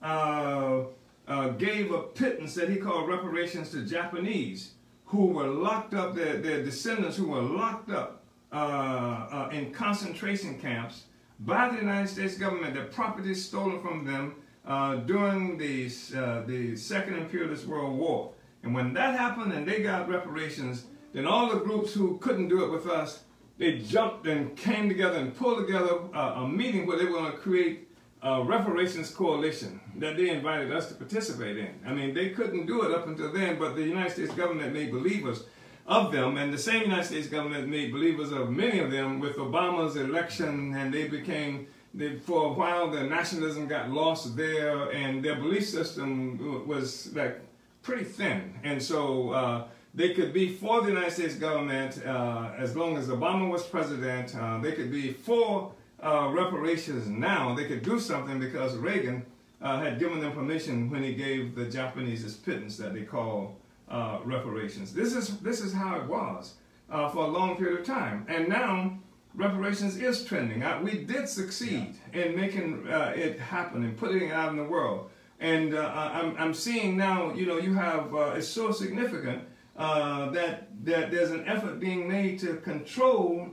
uh, 0.00 0.84
uh, 1.28 1.48
gave 1.50 1.92
a 1.92 2.02
pittance 2.02 2.54
that 2.54 2.70
he 2.70 2.76
called 2.76 3.08
reparations 3.08 3.70
to 3.70 3.84
Japanese 3.84 4.72
who 5.04 5.26
were 5.26 5.46
locked 5.46 5.92
up, 5.92 6.14
their, 6.14 6.38
their 6.38 6.62
descendants 6.62 7.16
who 7.18 7.28
were 7.28 7.42
locked 7.42 7.90
up 7.90 8.24
uh, 8.50 8.54
uh 8.54 9.48
in 9.52 9.72
concentration 9.72 10.58
camps 10.58 11.04
by 11.40 11.68
the 11.68 11.76
United 11.76 12.08
States 12.08 12.38
government, 12.38 12.74
their 12.74 12.86
property 12.86 13.34
stolen 13.34 13.80
from 13.80 14.04
them 14.04 14.36
uh, 14.64 14.96
during 14.96 15.58
the, 15.58 15.86
uh, 16.16 16.42
the 16.46 16.76
Second 16.76 17.16
Imperialist 17.16 17.66
World 17.66 17.98
War. 17.98 18.32
And 18.62 18.74
when 18.74 18.94
that 18.94 19.18
happened 19.18 19.52
and 19.52 19.66
they 19.66 19.82
got 19.82 20.08
reparations, 20.08 20.84
then 21.12 21.26
all 21.26 21.50
the 21.50 21.60
groups 21.60 21.92
who 21.92 22.18
couldn't 22.18 22.48
do 22.48 22.64
it 22.64 22.70
with 22.70 22.86
us 22.86 23.24
they 23.62 23.78
jumped 23.78 24.26
and 24.26 24.56
came 24.56 24.88
together 24.88 25.18
and 25.18 25.36
pulled 25.36 25.64
together 25.64 26.00
a 26.14 26.48
meeting 26.48 26.84
where 26.84 26.98
they 26.98 27.04
were 27.04 27.12
going 27.12 27.30
to 27.30 27.38
create 27.38 27.88
a 28.20 28.42
reparations 28.42 29.08
coalition 29.14 29.80
that 29.98 30.16
they 30.16 30.30
invited 30.30 30.72
us 30.72 30.88
to 30.88 30.94
participate 30.94 31.56
in. 31.56 31.72
I 31.86 31.92
mean, 31.92 32.12
they 32.12 32.30
couldn't 32.30 32.66
do 32.66 32.82
it 32.82 32.90
up 32.92 33.06
until 33.06 33.32
then, 33.32 33.60
but 33.60 33.76
the 33.76 33.82
United 33.82 34.12
States 34.14 34.34
government 34.34 34.72
made 34.72 34.90
believers 34.90 35.44
of 35.86 36.10
them, 36.10 36.38
and 36.38 36.52
the 36.52 36.58
same 36.58 36.82
United 36.82 37.04
States 37.04 37.28
government 37.28 37.68
made 37.68 37.92
believers 37.92 38.32
of 38.32 38.50
many 38.50 38.80
of 38.80 38.90
them 38.90 39.20
with 39.20 39.36
Obama's 39.36 39.94
election, 39.94 40.74
and 40.74 40.92
they 40.92 41.06
became, 41.06 41.68
they, 41.94 42.18
for 42.18 42.46
a 42.46 42.52
while, 42.52 42.90
their 42.90 43.06
nationalism 43.08 43.68
got 43.68 43.90
lost 43.90 44.36
there, 44.36 44.90
and 44.90 45.24
their 45.24 45.36
belief 45.36 45.68
system 45.68 46.66
was 46.66 47.14
like 47.14 47.40
pretty 47.82 48.04
thin. 48.04 48.54
And 48.64 48.82
so, 48.82 49.30
uh, 49.30 49.64
they 49.94 50.14
could 50.14 50.32
be 50.32 50.48
for 50.48 50.80
the 50.80 50.88
United 50.88 51.12
States 51.12 51.34
government 51.34 52.00
uh, 52.06 52.52
as 52.56 52.74
long 52.76 52.96
as 52.96 53.08
Obama 53.08 53.50
was 53.50 53.64
president. 53.66 54.34
Uh, 54.34 54.58
they 54.58 54.72
could 54.72 54.90
be 54.90 55.12
for 55.12 55.72
uh, 56.02 56.30
reparations 56.32 57.06
now. 57.06 57.54
They 57.54 57.66
could 57.66 57.82
do 57.82 58.00
something 58.00 58.38
because 58.38 58.76
Reagan 58.76 59.24
uh, 59.60 59.80
had 59.80 59.98
given 59.98 60.20
them 60.20 60.32
permission 60.32 60.90
when 60.90 61.02
he 61.02 61.14
gave 61.14 61.54
the 61.54 61.66
Japanese 61.66 62.22
this 62.24 62.36
pittance 62.36 62.76
that 62.78 62.94
they 62.94 63.02
call 63.02 63.56
uh, 63.88 64.18
reparations. 64.24 64.92
This 64.94 65.14
is 65.14 65.38
this 65.40 65.60
is 65.60 65.72
how 65.72 66.00
it 66.00 66.06
was 66.06 66.54
uh, 66.90 67.08
for 67.10 67.24
a 67.24 67.28
long 67.28 67.56
period 67.56 67.80
of 67.80 67.86
time, 67.86 68.26
and 68.28 68.48
now 68.48 68.98
reparations 69.34 69.96
is 69.96 70.24
trending. 70.24 70.62
I, 70.62 70.80
we 70.80 71.04
did 71.04 71.28
succeed 71.28 71.94
yeah. 72.14 72.22
in 72.22 72.36
making 72.36 72.88
uh, 72.88 73.12
it 73.14 73.38
happen 73.38 73.84
and 73.84 73.96
putting 73.96 74.28
it 74.28 74.32
out 74.32 74.50
in 74.50 74.56
the 74.56 74.64
world. 74.64 75.10
And 75.40 75.74
uh, 75.74 75.90
I'm, 75.94 76.36
I'm 76.38 76.54
seeing 76.54 76.96
now, 76.96 77.34
you 77.34 77.46
know, 77.46 77.58
you 77.58 77.74
have, 77.74 78.14
uh, 78.14 78.34
it's 78.36 78.46
so 78.46 78.70
significant 78.70 79.42
uh, 79.76 80.30
that, 80.30 80.68
that 80.84 81.10
there's 81.10 81.30
an 81.30 81.46
effort 81.46 81.80
being 81.80 82.08
made 82.08 82.38
to 82.40 82.56
control 82.56 83.48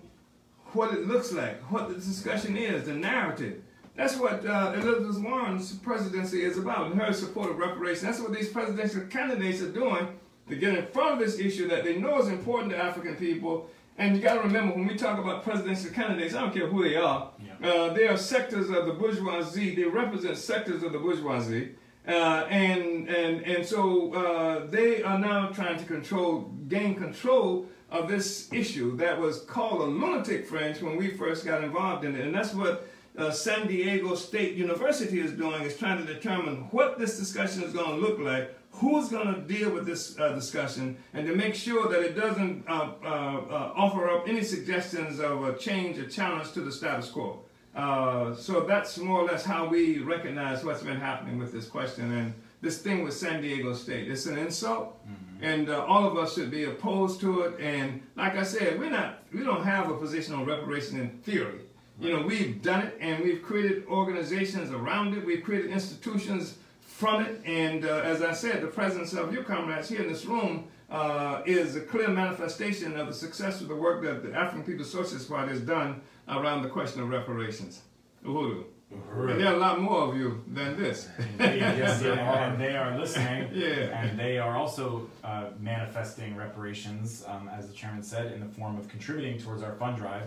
what 0.73 0.93
it 0.93 1.07
looks 1.07 1.31
like, 1.31 1.61
what 1.71 1.89
the 1.89 1.95
discussion 1.95 2.55
is, 2.55 2.85
the 2.85 2.93
narrative. 2.93 3.61
That's 3.95 4.15
what 4.17 4.45
uh, 4.45 4.73
Elizabeth 4.75 5.21
Warren's 5.21 5.73
presidency 5.73 6.43
is 6.43 6.57
about, 6.57 6.91
and 6.91 7.01
her 7.01 7.11
support 7.11 7.49
of 7.49 7.57
reparations. 7.57 8.03
That's 8.03 8.19
what 8.19 8.33
these 8.33 8.49
presidential 8.49 9.01
candidates 9.07 9.61
are 9.61 9.71
doing 9.71 10.07
to 10.47 10.55
get 10.55 10.75
in 10.75 10.85
front 10.87 11.13
of 11.13 11.19
this 11.19 11.39
issue 11.39 11.67
that 11.67 11.83
they 11.83 11.97
know 11.97 12.19
is 12.19 12.27
important 12.27 12.71
to 12.71 12.77
African 12.77 13.15
people 13.15 13.69
and 13.99 14.15
you 14.15 14.23
got 14.23 14.35
to 14.35 14.39
remember 14.39 14.73
when 14.75 14.87
we 14.87 14.95
talk 14.95 15.19
about 15.19 15.43
presidential 15.43 15.91
candidates, 15.91 16.33
I 16.33 16.39
don't 16.39 16.53
care 16.53 16.67
who 16.67 16.83
they 16.83 16.95
are, 16.95 17.31
yeah. 17.37 17.69
uh, 17.69 17.93
they 17.93 18.07
are 18.07 18.15
sectors 18.15 18.69
of 18.69 18.85
the 18.85 18.93
bourgeoisie. 18.93 19.75
They 19.75 19.83
represent 19.83 20.37
sectors 20.37 20.83
of 20.83 20.93
the 20.93 20.99
bourgeoisie. 20.99 21.75
Uh, 22.07 22.45
and 22.49 23.07
and 23.09 23.45
and 23.45 23.65
so 23.65 24.13
uh, 24.13 24.65
they 24.67 25.03
are 25.03 25.19
now 25.19 25.49
trying 25.49 25.77
to 25.77 25.85
control, 25.85 26.51
gain 26.67 26.95
control 26.95 27.67
of 27.91 28.07
this 28.07 28.51
issue 28.53 28.95
that 28.97 29.19
was 29.19 29.41
called 29.41 29.81
a 29.81 29.85
lunatic 29.85 30.47
fringe 30.47 30.81
when 30.81 30.95
we 30.95 31.09
first 31.09 31.45
got 31.45 31.63
involved 31.63 32.05
in 32.05 32.15
it, 32.15 32.25
and 32.25 32.33
that's 32.33 32.53
what 32.53 32.87
uh, 33.17 33.29
San 33.29 33.67
Diego 33.67 34.15
State 34.15 34.55
University 34.55 35.19
is 35.19 35.33
doing 35.33 35.61
is 35.63 35.77
trying 35.77 36.05
to 36.05 36.13
determine 36.13 36.67
what 36.71 36.97
this 36.97 37.17
discussion 37.17 37.63
is 37.63 37.73
going 37.73 37.89
to 37.89 37.95
look 37.95 38.19
like 38.19 38.55
who's 38.71 39.09
going 39.09 39.33
to 39.33 39.41
deal 39.41 39.71
with 39.71 39.85
this 39.85 40.17
uh, 40.19 40.29
discussion 40.33 40.97
and 41.13 41.27
to 41.27 41.35
make 41.35 41.55
sure 41.55 41.89
that 41.89 42.01
it 42.01 42.15
doesn't 42.15 42.63
uh, 42.67 42.91
uh, 43.03 43.73
offer 43.75 44.09
up 44.09 44.27
any 44.27 44.43
suggestions 44.43 45.19
of 45.19 45.43
a 45.43 45.57
change 45.57 45.97
or 45.97 46.07
challenge 46.07 46.51
to 46.51 46.61
the 46.61 46.71
status 46.71 47.09
quo. 47.09 47.43
Uh, 47.75 48.35
so 48.35 48.61
that's 48.61 48.97
more 48.97 49.21
or 49.21 49.25
less 49.25 49.45
how 49.45 49.67
we 49.67 49.99
recognize 49.99 50.63
what's 50.63 50.83
been 50.83 50.99
happening 50.99 51.37
with 51.37 51.51
this 51.51 51.67
question 51.67 52.11
and 52.11 52.33
this 52.61 52.81
thing 52.81 53.03
with 53.03 53.13
San 53.13 53.41
Diego 53.41 53.73
State. 53.73 54.09
It's 54.09 54.25
an 54.25 54.37
insult, 54.37 54.99
mm-hmm. 55.07 55.43
and 55.43 55.69
uh, 55.69 55.85
all 55.85 56.05
of 56.05 56.17
us 56.17 56.35
should 56.35 56.51
be 56.51 56.65
opposed 56.65 57.21
to 57.21 57.41
it. 57.41 57.59
And 57.59 58.01
like 58.15 58.35
I 58.35 58.43
said, 58.43 58.79
we're 58.79 58.89
not, 58.89 59.23
we 59.31 59.43
don't 59.43 59.63
have 59.63 59.89
a 59.89 59.95
position 59.95 60.33
on 60.33 60.45
reparation 60.45 60.99
in 60.99 61.09
theory. 61.19 61.61
You 62.01 62.13
know, 62.13 62.21
we've 62.25 62.61
done 62.61 62.81
it, 62.87 62.97
and 63.01 63.23
we've 63.23 63.43
created 63.43 63.85
organizations 63.87 64.71
around 64.71 65.15
it. 65.15 65.25
We've 65.25 65.43
created 65.43 65.71
institutions 65.71 66.57
from 66.79 67.21
it. 67.21 67.41
And 67.45 67.85
uh, 67.85 68.01
as 68.05 68.21
I 68.21 68.33
said, 68.33 68.61
the 68.61 68.67
presence 68.67 69.13
of 69.13 69.33
your 69.33 69.43
comrades 69.43 69.89
here 69.89 70.01
in 70.01 70.07
this 70.07 70.25
room 70.25 70.67
uh, 70.91 71.41
is 71.45 71.75
a 71.75 71.81
clear 71.81 72.07
manifestation 72.09 72.97
of 72.97 73.07
the 73.07 73.13
success 73.13 73.61
of 73.61 73.67
the 73.67 73.75
work 73.75 74.01
that 74.03 74.23
the 74.23 74.33
African 74.33 74.63
People's 74.63 74.91
Socialist 74.91 75.29
Party 75.29 75.51
has 75.51 75.61
done 75.61 76.01
around 76.27 76.63
the 76.63 76.69
question 76.69 77.01
of 77.01 77.09
reparations. 77.09 77.81
Uhuru. 78.25 78.65
Uhuru. 78.93 79.31
And 79.31 79.39
there 79.39 79.49
are 79.49 79.55
a 79.55 79.59
lot 79.59 79.79
more 79.79 80.01
of 80.01 80.17
you 80.17 80.43
than 80.47 80.75
this. 80.75 81.07
yes, 81.39 82.01
they 82.01 82.09
are. 82.09 82.17
And 82.17 82.59
they 82.59 82.75
are 82.75 82.97
listening. 82.97 83.49
yeah. 83.53 84.01
And 84.01 84.19
they 84.19 84.39
are 84.39 84.55
also 84.55 85.07
uh, 85.23 85.49
manifesting 85.59 86.35
reparations, 86.35 87.23
um, 87.27 87.49
as 87.49 87.67
the 87.67 87.73
chairman 87.73 88.01
said, 88.01 88.31
in 88.31 88.39
the 88.39 88.47
form 88.47 88.79
of 88.79 88.87
contributing 88.87 89.37
towards 89.37 89.61
our 89.61 89.73
fund 89.73 89.97
drive. 89.97 90.23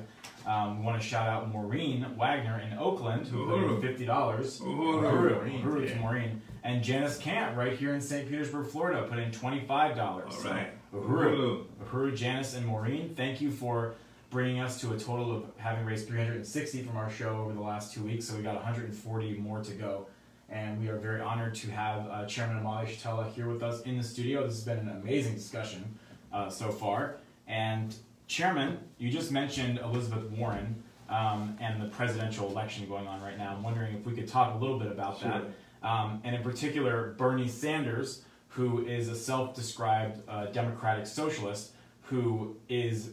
Um, 0.47 0.79
we 0.79 0.87
want 0.87 1.01
to 1.01 1.07
shout 1.07 1.29
out 1.29 1.53
Maureen 1.53 2.07
Wagner 2.17 2.61
in 2.61 2.79
Oakland, 2.79 3.27
who 3.27 3.47
put 3.47 3.63
in 3.63 3.81
fifty 3.81 4.05
dollars. 4.05 4.61
Uhuru, 4.61 5.41
Uhuru, 5.41 5.63
Uhuru 5.63 5.89
to 5.89 5.97
Maureen, 5.97 6.43
and 6.65 6.83
Janice 6.83 7.19
Camp 7.19 7.57
right 7.57 7.77
here 7.77 7.95
in 7.95 8.01
St. 8.01 8.29
Petersburg, 8.29 8.67
Florida, 8.67 9.07
put 9.09 9.19
in 9.19 9.31
twenty 9.31 9.65
five 9.67 9.97
dollars. 9.97 10.35
All 10.45 10.53
right, 10.53 10.71
so, 10.91 10.99
Uhuru, 10.99 11.65
Uhuru, 11.85 12.17
Janice, 12.17 12.55
and 12.55 12.67
Maureen, 12.67 13.15
thank 13.17 13.41
you 13.41 13.51
for 13.51 13.95
bringing 14.33 14.61
us 14.61 14.81
to 14.81 14.95
a 14.95 14.99
total 14.99 15.31
of 15.37 15.45
having 15.59 15.85
raised 15.85 16.09
three 16.09 16.19
hundred 16.19 16.37
and 16.37 16.47
sixty 16.47 16.83
from 16.83 16.97
our 16.97 17.11
show 17.11 17.37
over 17.37 17.53
the 17.53 17.61
last 17.61 17.95
two 17.95 18.03
weeks. 18.03 18.27
So 18.27 18.35
we 18.35 18.43
got 18.43 18.57
one 18.57 18.65
hundred 18.65 18.87
and 18.87 18.95
forty 18.95 19.35
more 19.35 19.63
to 19.63 19.73
go. 19.73 20.07
And 20.49 20.81
we 20.81 20.89
are 20.89 20.97
very 20.97 21.21
honored 21.21 21.55
to 21.57 21.71
have 21.71 22.07
uh, 22.11 22.27
Chairman 22.27 22.63
Omali 22.63 22.87
Yeshitela 22.87 23.33
here 23.33 23.49
with 23.49 23.63
us 23.63 23.83
in 23.83 23.97
the 23.97 24.03
studio. 24.03 24.45
This 24.45 24.57
has 24.57 24.65
been 24.65 24.79
an 24.79 24.89
amazing 24.89 25.35
discussion 25.35 25.99
uh, 26.33 26.51
so 26.51 26.71
far. 26.71 27.17
And 27.47 27.95
Chairman, 28.27 28.79
you 28.99 29.11
just 29.11 29.31
mentioned 29.31 29.79
Elizabeth 29.79 30.25
Warren 30.31 30.83
um, 31.09 31.57
and 31.61 31.81
the 31.81 31.89
presidential 31.89 32.49
election 32.49 32.87
going 32.87 33.07
on 33.07 33.23
right 33.23 33.39
now. 33.39 33.55
I'm 33.55 33.63
wondering 33.63 33.95
if 33.95 34.05
we 34.05 34.15
could 34.15 34.29
talk 34.29 34.55
a 34.55 34.59
little 34.59 34.79
bit 34.79 34.91
about 34.91 35.21
sure. 35.21 35.29
that. 35.31 35.43
Um, 35.89 36.21
and 36.25 36.35
in 36.37 36.43
particular, 36.43 37.15
Bernie 37.17 37.49
Sanders, 37.49 38.23
who 38.49 38.85
is 38.87 39.09
a 39.09 39.17
self 39.17 39.55
described 39.55 40.23
uh, 40.29 40.47
Democratic 40.47 41.07
socialist 41.07 41.73
who 42.03 42.57
is 42.69 43.11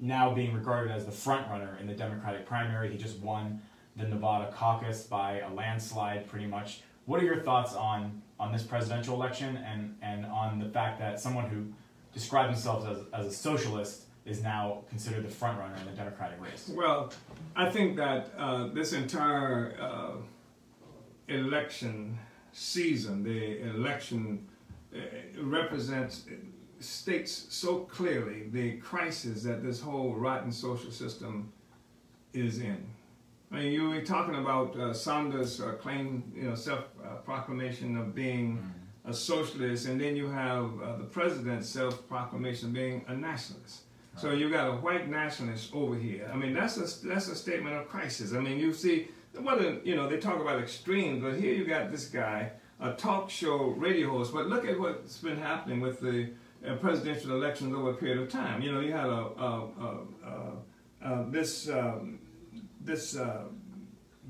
now 0.00 0.34
being 0.34 0.52
regarded 0.54 0.92
as 0.92 1.06
the 1.06 1.12
front 1.12 1.48
runner 1.48 1.78
in 1.80 1.86
the 1.86 1.94
Democratic 1.94 2.46
primary. 2.46 2.90
He 2.90 2.98
just 2.98 3.18
won 3.18 3.62
the 3.96 4.06
Nevada 4.06 4.50
caucus 4.52 5.04
by 5.04 5.40
a 5.40 5.52
landslide, 5.52 6.28
pretty 6.28 6.46
much. 6.46 6.82
What 7.06 7.20
are 7.20 7.24
your 7.24 7.40
thoughts 7.40 7.74
on, 7.74 8.22
on 8.40 8.52
this 8.52 8.62
presidential 8.62 9.14
election 9.14 9.56
and, 9.58 9.96
and 10.02 10.26
on 10.26 10.58
the 10.58 10.68
fact 10.68 10.98
that 10.98 11.20
someone 11.20 11.48
who 11.48 11.66
describes 12.12 12.54
themselves 12.54 12.86
as, 12.86 13.04
as 13.12 13.26
a 13.26 13.32
socialist 13.32 14.04
is 14.24 14.42
now 14.42 14.82
considered 14.88 15.24
the 15.24 15.30
front 15.30 15.58
runner 15.58 15.76
in 15.76 15.84
the 15.84 15.92
Democratic 15.92 16.40
race? 16.40 16.70
Well, 16.74 17.12
I 17.54 17.70
think 17.70 17.96
that 17.96 18.32
uh, 18.38 18.68
this 18.68 18.92
entire 18.92 19.76
uh, 19.78 20.12
election 21.28 22.18
season, 22.52 23.22
the 23.22 23.68
election 23.68 24.48
uh, 24.94 25.00
represents, 25.42 26.24
states 26.84 27.46
so 27.48 27.80
clearly 27.80 28.48
the 28.52 28.76
crisis 28.78 29.42
that 29.42 29.62
this 29.62 29.80
whole 29.80 30.14
rotten 30.14 30.52
social 30.52 30.90
system 30.90 31.52
is 32.32 32.58
in. 32.58 32.86
I 33.50 33.56
mean, 33.56 33.72
you 33.72 33.88
were 33.88 34.00
talking 34.00 34.34
about 34.34 34.76
uh, 34.76 34.92
Sanders' 34.92 35.60
uh, 35.60 35.72
claim, 35.72 36.24
you 36.34 36.42
know, 36.42 36.54
self-proclamation 36.54 37.96
of 37.96 38.14
being 38.14 38.58
mm-hmm. 38.58 39.10
a 39.10 39.14
socialist, 39.14 39.86
and 39.86 40.00
then 40.00 40.16
you 40.16 40.28
have 40.28 40.70
uh, 40.82 40.96
the 40.96 41.04
president's 41.04 41.68
self-proclamation 41.68 42.68
of 42.68 42.74
being 42.74 43.04
a 43.06 43.14
nationalist. 43.14 43.82
So 44.16 44.30
you've 44.30 44.52
got 44.52 44.68
a 44.68 44.72
white 44.72 45.08
nationalist 45.08 45.74
over 45.74 45.94
here. 45.94 46.30
I 46.32 46.36
mean, 46.36 46.52
that's 46.52 46.76
a 46.76 47.06
that's 47.06 47.28
a 47.28 47.34
statement 47.34 47.76
of 47.76 47.88
crisis. 47.88 48.32
I 48.32 48.40
mean, 48.40 48.58
you 48.58 48.72
see, 48.72 49.08
whether 49.40 49.78
you 49.84 49.96
know 49.96 50.08
they 50.08 50.18
talk 50.18 50.40
about 50.40 50.60
extremes, 50.60 51.22
but 51.22 51.34
here 51.34 51.52
you 51.52 51.64
got 51.64 51.90
this 51.90 52.06
guy, 52.06 52.52
a 52.80 52.92
talk 52.92 53.28
show 53.28 53.74
radio 53.76 54.10
host. 54.10 54.32
But 54.32 54.46
look 54.46 54.66
at 54.66 54.78
what's 54.78 55.18
been 55.18 55.38
happening 55.38 55.80
with 55.80 56.00
the 56.00 56.30
uh, 56.66 56.74
presidential 56.76 57.32
elections 57.32 57.74
over 57.74 57.90
a 57.90 57.94
period 57.94 58.18
of 58.18 58.28
time. 58.28 58.62
You 58.62 58.72
know, 58.72 58.80
you 58.80 58.92
had 58.92 59.06
a, 59.06 59.24
a, 59.48 59.68
a, 59.86 61.08
a 61.08 61.30
this 61.30 61.68
um, 61.68 62.18
this 62.80 63.16
uh, 63.16 63.44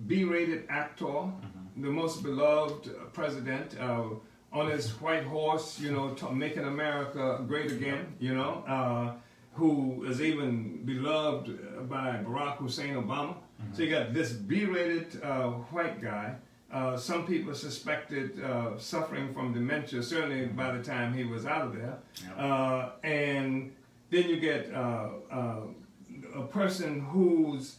B-rated 0.06 0.66
actor, 0.68 1.04
mm-hmm. 1.04 1.82
the 1.82 1.90
most 1.90 2.22
beloved 2.22 2.90
president. 3.12 3.78
Uh, 3.80 4.10
on 4.54 4.70
his 4.70 4.90
white 5.00 5.24
horse, 5.24 5.80
you 5.80 5.90
know, 5.90 6.14
t- 6.14 6.30
making 6.30 6.62
America 6.64 7.42
great 7.48 7.72
again, 7.72 8.14
you 8.20 8.32
know, 8.32 8.62
uh, 8.68 9.12
who 9.52 10.04
is 10.04 10.22
even 10.22 10.84
beloved 10.84 11.88
by 11.88 12.20
Barack 12.24 12.58
Hussein 12.58 12.94
Obama. 12.94 13.34
Mm-hmm. 13.34 13.74
So 13.74 13.82
you 13.82 13.90
got 13.90 14.14
this 14.14 14.32
B-rated 14.32 15.20
uh, 15.24 15.48
white 15.74 16.00
guy. 16.00 16.36
Uh, 16.74 16.96
some 16.96 17.24
people 17.24 17.54
suspected 17.54 18.42
uh, 18.42 18.76
suffering 18.76 19.32
from 19.32 19.54
dementia, 19.54 20.02
certainly 20.02 20.46
by 20.46 20.76
the 20.76 20.82
time 20.82 21.14
he 21.14 21.22
was 21.22 21.46
out 21.46 21.62
of 21.62 21.72
there. 21.76 21.98
Yep. 22.26 22.34
Uh, 22.36 22.88
and 23.04 23.72
then 24.10 24.28
you 24.28 24.40
get 24.40 24.74
uh, 24.74 25.08
uh, 25.30 25.60
a 26.34 26.42
person 26.42 27.00
who's, 27.00 27.76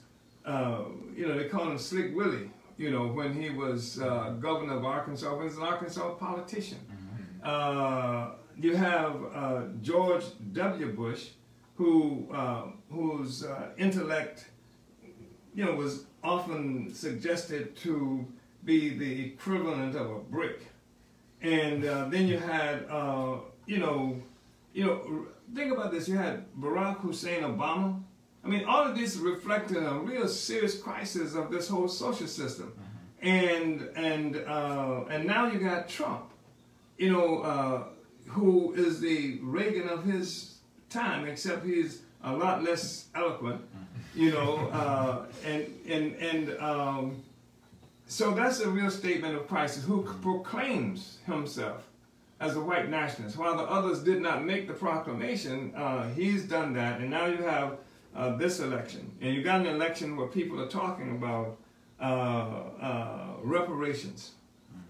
you 0.47 1.27
know, 1.27 1.37
they 1.37 1.49
call 1.49 1.69
him 1.69 1.77
Slick 1.77 2.15
Willie. 2.15 2.49
You 2.77 2.91
know, 2.91 3.07
when 3.07 3.33
he 3.33 3.49
was 3.49 3.97
governor 4.39 4.77
of 4.77 4.85
Arkansas, 4.85 5.37
he 5.39 5.43
was 5.43 5.57
an 5.57 5.63
Arkansas 5.63 6.13
politician. 6.13 6.79
Mm-hmm. 7.43 8.63
you 8.63 8.77
have 8.77 9.81
George 9.81 10.23
W. 10.53 10.93
Bush, 10.93 11.31
who 11.75 12.27
uh, 12.33 12.67
whose 12.89 13.43
uh, 13.43 13.71
intellect, 13.77 14.45
you 15.53 15.65
know, 15.65 15.75
was 15.75 16.05
often 16.23 16.93
suggested 16.93 17.75
to 17.77 18.25
be 18.65 18.97
the 18.97 19.25
equivalent 19.27 19.95
of 19.95 20.09
a 20.09 20.19
brick. 20.19 20.61
And 21.41 21.85
uh, 21.85 22.09
then 22.09 22.27
you 22.27 22.37
had, 22.37 22.85
uh, 22.89 23.37
you 23.65 23.77
know, 23.77 24.19
you 24.73 24.85
know, 24.85 25.27
think 25.53 25.71
about 25.71 25.91
this. 25.91 26.07
You 26.07 26.17
had 26.17 26.45
Barack 26.59 26.97
Hussein 26.97 27.43
Obama. 27.43 28.01
I 28.43 28.47
mean, 28.47 28.65
all 28.65 28.87
of 28.87 28.97
this 28.97 29.17
reflected 29.17 29.77
a 29.77 29.93
real 29.99 30.27
serious 30.27 30.79
crisis 30.79 31.35
of 31.35 31.51
this 31.51 31.67
whole 31.67 31.87
social 31.87 32.27
system. 32.27 32.73
Mm-hmm. 32.73 33.27
And 33.27 33.89
and 33.95 34.35
uh, 34.47 35.05
and 35.09 35.25
now 35.25 35.47
you 35.47 35.59
got 35.59 35.87
Trump, 35.87 36.31
you 36.97 37.11
know, 37.11 37.39
uh, 37.39 37.83
who 38.27 38.73
is 38.73 38.99
the 38.99 39.39
Reagan 39.41 39.87
of 39.89 40.03
his 40.03 40.55
time, 40.89 41.25
except 41.27 41.65
he's 41.65 42.01
a 42.23 42.33
lot 42.33 42.63
less 42.63 43.05
eloquent, 43.15 43.61
you 44.13 44.31
know, 44.31 44.69
uh, 44.71 45.25
and 45.43 45.67
and 45.87 46.15
and 46.15 46.57
um, 46.59 47.23
so 48.07 48.31
that's 48.31 48.59
a 48.59 48.69
real 48.69 48.91
statement 48.91 49.35
of 49.35 49.47
Christ 49.47 49.81
who 49.81 50.03
proclaims 50.03 51.19
himself 51.25 51.87
as 52.39 52.55
a 52.55 52.61
white 52.61 52.89
nationalist. 52.89 53.37
While 53.37 53.57
the 53.57 53.63
others 53.63 54.03
did 54.03 54.21
not 54.21 54.45
make 54.45 54.67
the 54.67 54.73
proclamation, 54.73 55.73
uh, 55.75 56.09
he's 56.13 56.43
done 56.43 56.73
that, 56.73 57.01
and 57.01 57.09
now 57.09 57.25
you 57.25 57.37
have 57.37 57.77
uh, 58.15 58.35
this 58.37 58.59
election, 58.59 59.11
and 59.21 59.33
you 59.33 59.41
got 59.41 59.61
an 59.61 59.67
election 59.67 60.15
where 60.15 60.27
people 60.27 60.61
are 60.61 60.67
talking 60.67 61.11
about 61.11 61.57
uh, 61.99 62.03
uh 62.03 63.27
reparations. 63.41 64.33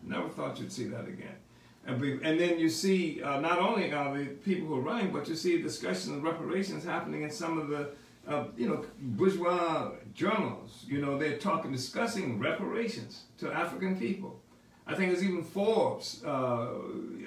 Never 0.04 0.30
thought 0.30 0.60
you'd 0.60 0.72
see 0.72 0.86
that 0.86 1.08
again. 1.08 1.36
And, 1.88 2.02
be, 2.02 2.14
and 2.24 2.40
then 2.40 2.60
you 2.60 2.70
see 2.70 3.22
uh, 3.22 3.40
not 3.40 3.60
only 3.60 3.92
uh, 3.92 4.14
the 4.14 4.26
people 4.26 4.68
who 4.68 4.76
are 4.76 4.82
running, 4.82 5.12
but 5.12 5.28
you 5.28 5.36
see 5.36 5.62
discussions 5.62 6.18
of 6.18 6.24
reparations 6.24 6.84
happening 6.84 7.22
in 7.22 7.32
some 7.32 7.60
of 7.60 7.70
the 7.70 7.90
uh, 8.28 8.46
you 8.58 8.68
know, 8.68 8.86
bourgeois 9.00 9.92
journals. 10.14 10.86
You 10.88 11.00
know, 11.02 11.18
they're 11.18 11.38
talking, 11.38 11.72
discussing 11.72 12.40
reparations 12.40 13.24
to 13.40 13.52
African 13.52 13.98
people. 13.98 14.42
I 14.88 14.94
think 14.94 15.12
there's 15.12 15.24
even 15.24 15.44
Forbes, 15.44 16.24
uh, 16.26 16.68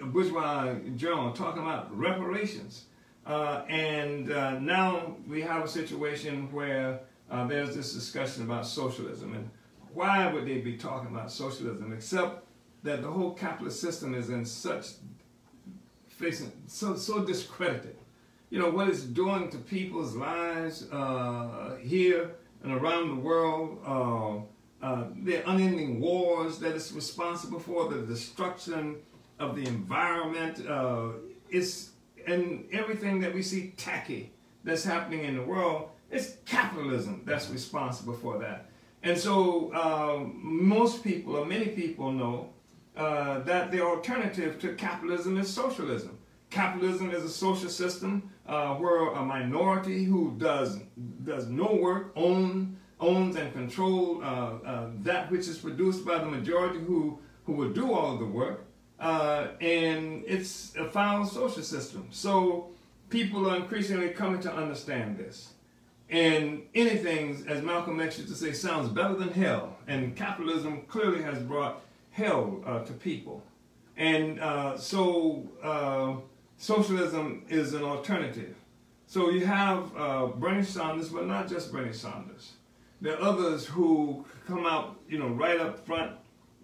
a 0.02 0.06
bourgeois 0.06 0.74
journal, 0.96 1.32
talking 1.32 1.62
about 1.62 1.96
reparations. 1.96 2.84
Uh, 3.26 3.62
and 3.68 4.32
uh, 4.32 4.58
now 4.58 5.16
we 5.28 5.42
have 5.42 5.64
a 5.64 5.68
situation 5.68 6.50
where 6.52 7.00
uh, 7.30 7.46
there's 7.46 7.74
this 7.74 7.92
discussion 7.92 8.44
about 8.44 8.66
socialism. 8.66 9.34
And 9.34 9.50
why 9.92 10.32
would 10.32 10.46
they 10.46 10.58
be 10.58 10.76
talking 10.76 11.08
about 11.08 11.30
socialism 11.30 11.92
except 11.92 12.46
that 12.84 13.02
the 13.02 13.08
whole 13.08 13.32
capitalist 13.32 13.80
system 13.80 14.14
is 14.14 14.30
in 14.30 14.44
such 14.44 14.86
facing 16.08 16.50
so 16.66 16.96
so 16.96 17.24
discredited 17.24 17.96
you 18.50 18.58
know, 18.58 18.70
what 18.70 18.88
it's 18.88 19.02
doing 19.02 19.50
to 19.50 19.58
people's 19.58 20.14
lives 20.14 20.90
uh, 20.90 21.76
here 21.80 22.32
and 22.62 22.72
around 22.72 23.08
the 23.08 23.20
world, 23.20 23.78
uh, 23.86 24.84
uh, 24.84 25.04
the 25.22 25.48
unending 25.50 26.00
wars 26.00 26.58
that 26.58 26.74
it's 26.74 26.92
responsible 26.92 27.58
for, 27.58 27.88
the 27.88 28.00
destruction 28.02 28.96
of 29.38 29.54
the 29.54 29.66
environment, 29.66 30.66
uh, 30.66 31.08
it's, 31.50 31.90
and 32.26 32.64
everything 32.72 33.20
that 33.20 33.34
we 33.34 33.42
see 33.42 33.72
tacky 33.76 34.32
that's 34.64 34.84
happening 34.84 35.24
in 35.24 35.36
the 35.36 35.42
world, 35.42 35.90
it's 36.10 36.36
capitalism 36.46 37.22
that's 37.24 37.50
responsible 37.50 38.14
for 38.14 38.38
that. 38.38 38.70
And 39.02 39.16
so 39.16 39.72
um, 39.74 40.40
most 40.42 41.04
people, 41.04 41.36
or 41.36 41.44
many 41.44 41.66
people, 41.66 42.10
know 42.10 42.50
uh, 42.96 43.40
that 43.40 43.70
the 43.70 43.80
alternative 43.80 44.58
to 44.60 44.74
capitalism 44.74 45.38
is 45.38 45.48
socialism. 45.48 46.17
Capitalism 46.50 47.10
is 47.10 47.24
a 47.24 47.28
social 47.28 47.68
system 47.68 48.30
uh, 48.46 48.74
where 48.74 49.12
a 49.12 49.22
minority 49.22 50.04
who 50.04 50.34
does 50.38 50.80
does 51.24 51.48
no 51.48 51.74
work 51.74 52.12
own 52.16 52.76
owns 53.00 53.36
and 53.36 53.52
controls 53.52 54.22
uh, 54.22 54.26
uh, 54.26 54.90
that 55.02 55.30
which 55.30 55.46
is 55.46 55.58
produced 55.58 56.04
by 56.04 56.18
the 56.18 56.26
majority 56.26 56.78
who 56.78 57.18
who 57.44 57.52
will 57.52 57.70
do 57.70 57.92
all 57.92 58.16
the 58.16 58.24
work, 58.24 58.64
uh, 59.00 59.48
and 59.60 60.22
it's 60.26 60.74
a 60.76 60.88
foul 60.90 61.24
social 61.24 61.62
system. 61.62 62.08
So 62.10 62.70
people 63.10 63.50
are 63.50 63.56
increasingly 63.56 64.10
coming 64.10 64.40
to 64.42 64.52
understand 64.52 65.18
this. 65.18 65.52
And 66.10 66.62
anything, 66.74 67.44
as 67.48 67.62
Malcolm 67.62 68.00
X 68.00 68.18
used 68.18 68.30
to 68.30 68.36
say, 68.36 68.52
sounds 68.52 68.88
better 68.88 69.14
than 69.14 69.30
hell. 69.30 69.76
And 69.86 70.16
capitalism 70.16 70.82
clearly 70.88 71.22
has 71.22 71.38
brought 71.38 71.82
hell 72.10 72.62
uh, 72.66 72.80
to 72.84 72.92
people. 72.94 73.42
And 73.96 74.40
uh, 74.40 74.78
so 74.78 75.48
socialism 76.58 77.44
is 77.48 77.72
an 77.72 77.82
alternative. 77.82 78.54
So 79.06 79.30
you 79.30 79.46
have 79.46 79.96
uh, 79.96 80.26
Bernie 80.26 80.62
Sanders, 80.62 81.08
but 81.08 81.26
not 81.26 81.48
just 81.48 81.72
Bernie 81.72 81.94
Sanders. 81.94 82.52
There 83.00 83.16
are 83.16 83.22
others 83.22 83.64
who 83.64 84.26
come 84.46 84.66
out, 84.66 84.98
you 85.08 85.18
know, 85.18 85.28
right 85.28 85.58
up 85.58 85.86
front, 85.86 86.12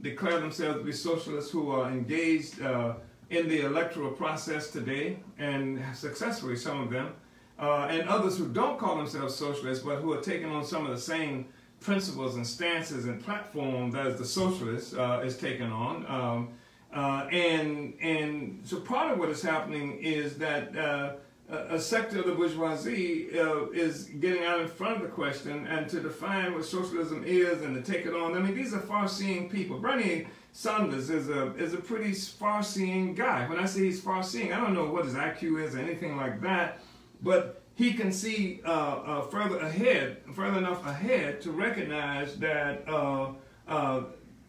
declare 0.02 0.40
themselves 0.40 0.78
to 0.78 0.84
be 0.84 0.92
socialists 0.92 1.50
who 1.50 1.70
are 1.70 1.88
engaged 1.90 2.60
uh, 2.60 2.94
in 3.30 3.48
the 3.48 3.60
electoral 3.60 4.10
process 4.10 4.70
today, 4.70 5.18
and 5.38 5.80
successfully, 5.94 6.56
some 6.56 6.82
of 6.82 6.90
them, 6.90 7.14
uh, 7.58 7.86
and 7.88 8.08
others 8.08 8.36
who 8.36 8.48
don't 8.48 8.78
call 8.78 8.96
themselves 8.96 9.34
socialists, 9.34 9.84
but 9.84 9.96
who 10.00 10.12
are 10.12 10.20
taking 10.20 10.50
on 10.50 10.64
some 10.64 10.84
of 10.84 10.90
the 10.90 11.00
same 11.00 11.46
principles 11.80 12.34
and 12.36 12.46
stances 12.46 13.04
and 13.06 13.24
platforms 13.24 13.94
as 13.94 14.18
the 14.18 14.24
socialist 14.24 14.94
uh, 14.96 15.20
is 15.24 15.38
taking 15.38 15.70
on. 15.70 16.04
Um, 16.08 16.48
uh, 16.94 17.26
and 17.32 17.94
and 18.00 18.60
so 18.64 18.80
part 18.80 19.12
of 19.12 19.18
what 19.18 19.28
is 19.28 19.42
happening 19.42 19.98
is 19.98 20.38
that 20.38 20.76
uh, 20.76 21.14
a 21.48 21.78
sector 21.78 22.20
of 22.20 22.26
the 22.26 22.34
bourgeoisie 22.34 23.38
uh, 23.38 23.66
is 23.70 24.04
getting 24.20 24.44
out 24.44 24.60
in 24.60 24.68
front 24.68 24.96
of 24.96 25.02
the 25.02 25.08
question 25.08 25.66
and 25.66 25.88
to 25.90 26.00
define 26.00 26.54
what 26.54 26.64
socialism 26.64 27.22
is 27.26 27.62
and 27.62 27.74
to 27.74 27.92
take 27.92 28.06
it 28.06 28.14
on. 28.14 28.34
I 28.34 28.38
mean, 28.38 28.54
these 28.54 28.72
are 28.72 28.80
far-seeing 28.80 29.50
people. 29.50 29.78
Bernie 29.78 30.26
Sanders 30.52 31.10
is 31.10 31.28
a 31.28 31.52
is 31.56 31.74
a 31.74 31.78
pretty 31.78 32.12
far-seeing 32.12 33.14
guy. 33.14 33.48
When 33.48 33.58
I 33.58 33.66
say 33.66 33.84
he's 33.84 34.00
far-seeing, 34.00 34.52
I 34.52 34.60
don't 34.60 34.72
know 34.72 34.86
what 34.86 35.04
his 35.04 35.14
IQ 35.14 35.64
is 35.64 35.74
or 35.74 35.80
anything 35.80 36.16
like 36.16 36.40
that, 36.42 36.78
but 37.22 37.62
he 37.74 37.92
can 37.92 38.12
see 38.12 38.60
uh, 38.64 38.70
uh, 38.70 39.22
further 39.22 39.58
ahead, 39.58 40.18
further 40.32 40.58
enough 40.58 40.86
ahead 40.86 41.40
to 41.40 41.50
recognize 41.50 42.36
that 42.36 42.88
uh, 42.88 43.32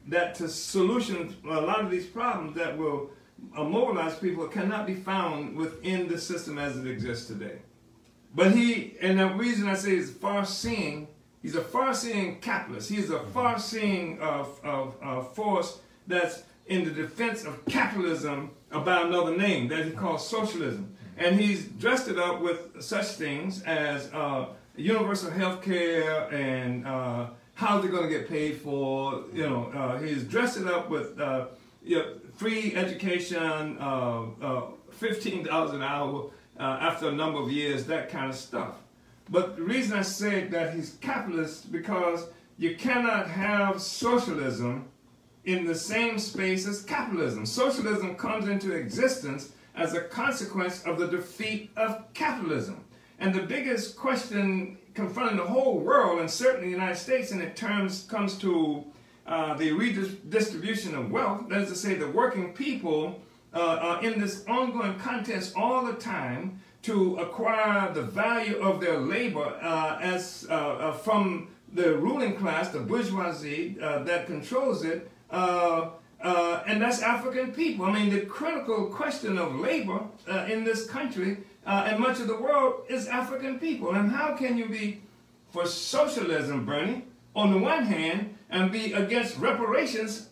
that 0.08 0.36
to 0.36 0.48
solution 0.48 1.36
a 1.46 1.62
lot 1.62 1.82
of 1.82 1.90
these 1.90 2.06
problems 2.06 2.56
that 2.56 2.78
will 2.78 3.10
uh, 3.56 3.64
mobilize 3.64 4.18
people 4.18 4.48
cannot 4.48 4.86
be 4.86 4.96
found 4.96 5.56
within 5.56 6.08
the 6.08 6.18
system 6.18 6.58
as 6.58 6.78
it 6.78 6.88
exists 6.88 7.28
today. 7.28 7.60
But 8.34 8.52
he, 8.52 8.96
and 9.02 9.20
the 9.20 9.28
reason 9.28 9.68
I 9.68 9.76
say 9.76 9.96
is 9.96 10.12
far-seeing, 10.12 11.08
he's 11.42 11.56
a 11.56 11.64
far-seeing 11.64 12.42
capitalist. 12.42 12.90
He's 12.90 13.10
a 13.10 13.20
far-seeing 13.20 14.22
uh, 14.22 14.46
uh, 14.64 15.22
force 15.24 15.80
that's 16.06 16.44
in 16.68 16.84
the 16.84 16.92
defense 16.92 17.46
of 17.46 17.64
capitalism 17.66 18.52
about 18.72 19.08
another 19.08 19.38
name 19.38 19.70
that 19.70 19.86
he 19.86 19.92
calls 19.92 20.28
socialism. 20.28 20.96
And 21.18 21.40
he's 21.40 21.66
dressed 21.66 22.10
it 22.10 22.20
up 22.20 22.42
with 22.42 22.82
such 22.82 23.06
things 23.06 23.64
as 23.64 24.12
uh, 24.14 24.48
universal 24.76 25.32
health 25.32 25.62
care 25.62 26.28
and 26.34 26.86
uh, 26.86 27.28
how's 27.56 27.84
it 27.84 27.90
going 27.90 28.04
to 28.04 28.10
get 28.10 28.30
paid 28.30 28.58
for? 28.58 29.24
You 29.34 29.50
know, 29.50 29.72
uh, 29.74 29.98
he's 30.00 30.24
dressed 30.24 30.58
it 30.58 30.68
up 30.68 30.90
with 30.90 31.20
uh, 31.20 31.48
you 31.84 31.98
know, 31.98 32.14
free 32.36 32.76
education, 32.76 33.78
uh, 33.80 34.26
uh 34.42 34.62
fifteen 34.92 35.44
dollars 35.44 35.74
an 35.74 35.82
hour 35.82 36.30
uh, 36.60 36.78
after 36.82 37.10
a 37.10 37.12
number 37.12 37.40
of 37.40 37.52
years, 37.52 37.86
that 37.86 38.10
kind 38.10 38.30
of 38.30 38.36
stuff. 38.36 38.76
But 39.30 39.56
the 39.56 39.64
reason 39.64 39.98
I 39.98 40.04
say 40.04 40.48
that 40.48 40.76
he's 40.76 40.98
capitalist 41.02 41.72
because 41.72 42.28
you 42.58 42.76
cannot 42.76 43.28
have 43.28 43.82
socialism 43.82 44.88
in 45.46 45.66
the 45.66 45.76
same 45.76 46.18
space 46.18 46.68
as 46.68 46.84
capitalism. 46.84 47.46
Socialism 47.46 48.16
comes 48.16 48.48
into 48.48 48.74
existence 48.74 49.52
as 49.76 49.94
a 49.94 50.02
consequence 50.02 50.84
of 50.84 50.98
the 50.98 51.08
defeat 51.08 51.72
of 51.76 52.12
capitalism. 52.14 52.84
And 53.20 53.34
the 53.34 53.42
biggest 53.42 53.96
question 53.96 54.78
confronting 54.96 55.38
the 55.38 55.44
whole 55.44 55.78
world, 55.80 56.20
and 56.20 56.32
certainly 56.32 56.68
the 56.68 56.72
United 56.72 56.98
States, 56.98 57.32
and 57.32 57.42
it 57.42 57.56
terms 57.56 58.08
comes 58.10 58.38
to 58.40 58.84
uh, 59.28 59.54
the 59.56 59.72
redistribution 59.72 60.96
of 60.96 61.12
wealth, 61.12 61.50
that 61.50 61.62
is 61.62 61.70
to 61.70 61.76
say, 61.76 61.96
the 61.96 62.08
working 62.08 62.54
people 62.54 63.22
uh, 63.54 63.60
are 63.60 64.04
in 64.04 64.20
this 64.20 64.46
ongoing 64.48 64.98
contest 65.00 65.54
all 65.56 65.86
the 65.86 65.94
time 65.94 66.60
to 66.84 67.18
acquire 67.18 67.92
the 67.94 68.02
value 68.02 68.58
of 68.58 68.80
their 68.80 69.00
labor 69.00 69.58
uh, 69.62 69.98
as 70.02 70.46
uh, 70.50 70.54
uh, 70.54 70.92
from 70.94 71.48
the 71.74 71.98
ruling 71.98 72.36
class, 72.36 72.70
the 72.70 72.80
bourgeoisie 72.80 73.76
uh, 73.82 74.04
that 74.04 74.28
controls 74.28 74.86
it, 74.86 75.10
and 75.32 76.82
that's 76.82 77.02
African 77.02 77.52
people. 77.52 77.86
I 77.86 77.92
mean, 77.92 78.14
the 78.14 78.22
critical 78.22 78.88
question 78.88 79.38
of 79.38 79.56
labor 79.56 80.02
in 80.48 80.64
this 80.64 80.88
country 80.88 81.40
uh, 81.66 81.88
and 81.88 82.00
much 82.00 82.20
of 82.20 82.28
the 82.28 82.36
world 82.36 82.84
is 82.90 83.08
African 83.08 83.60
people. 83.60 83.92
And 83.92 84.12
how 84.12 84.36
can 84.36 84.58
you 84.58 84.68
be 84.68 85.02
for 85.52 85.66
socialism, 85.66 86.66
Bernie, 86.66 87.06
on 87.36 87.52
the 87.52 87.58
one 87.58 87.86
hand, 87.86 88.36
and 88.50 88.72
be 88.72 88.94
against 88.94 89.38
reparations 89.38 90.30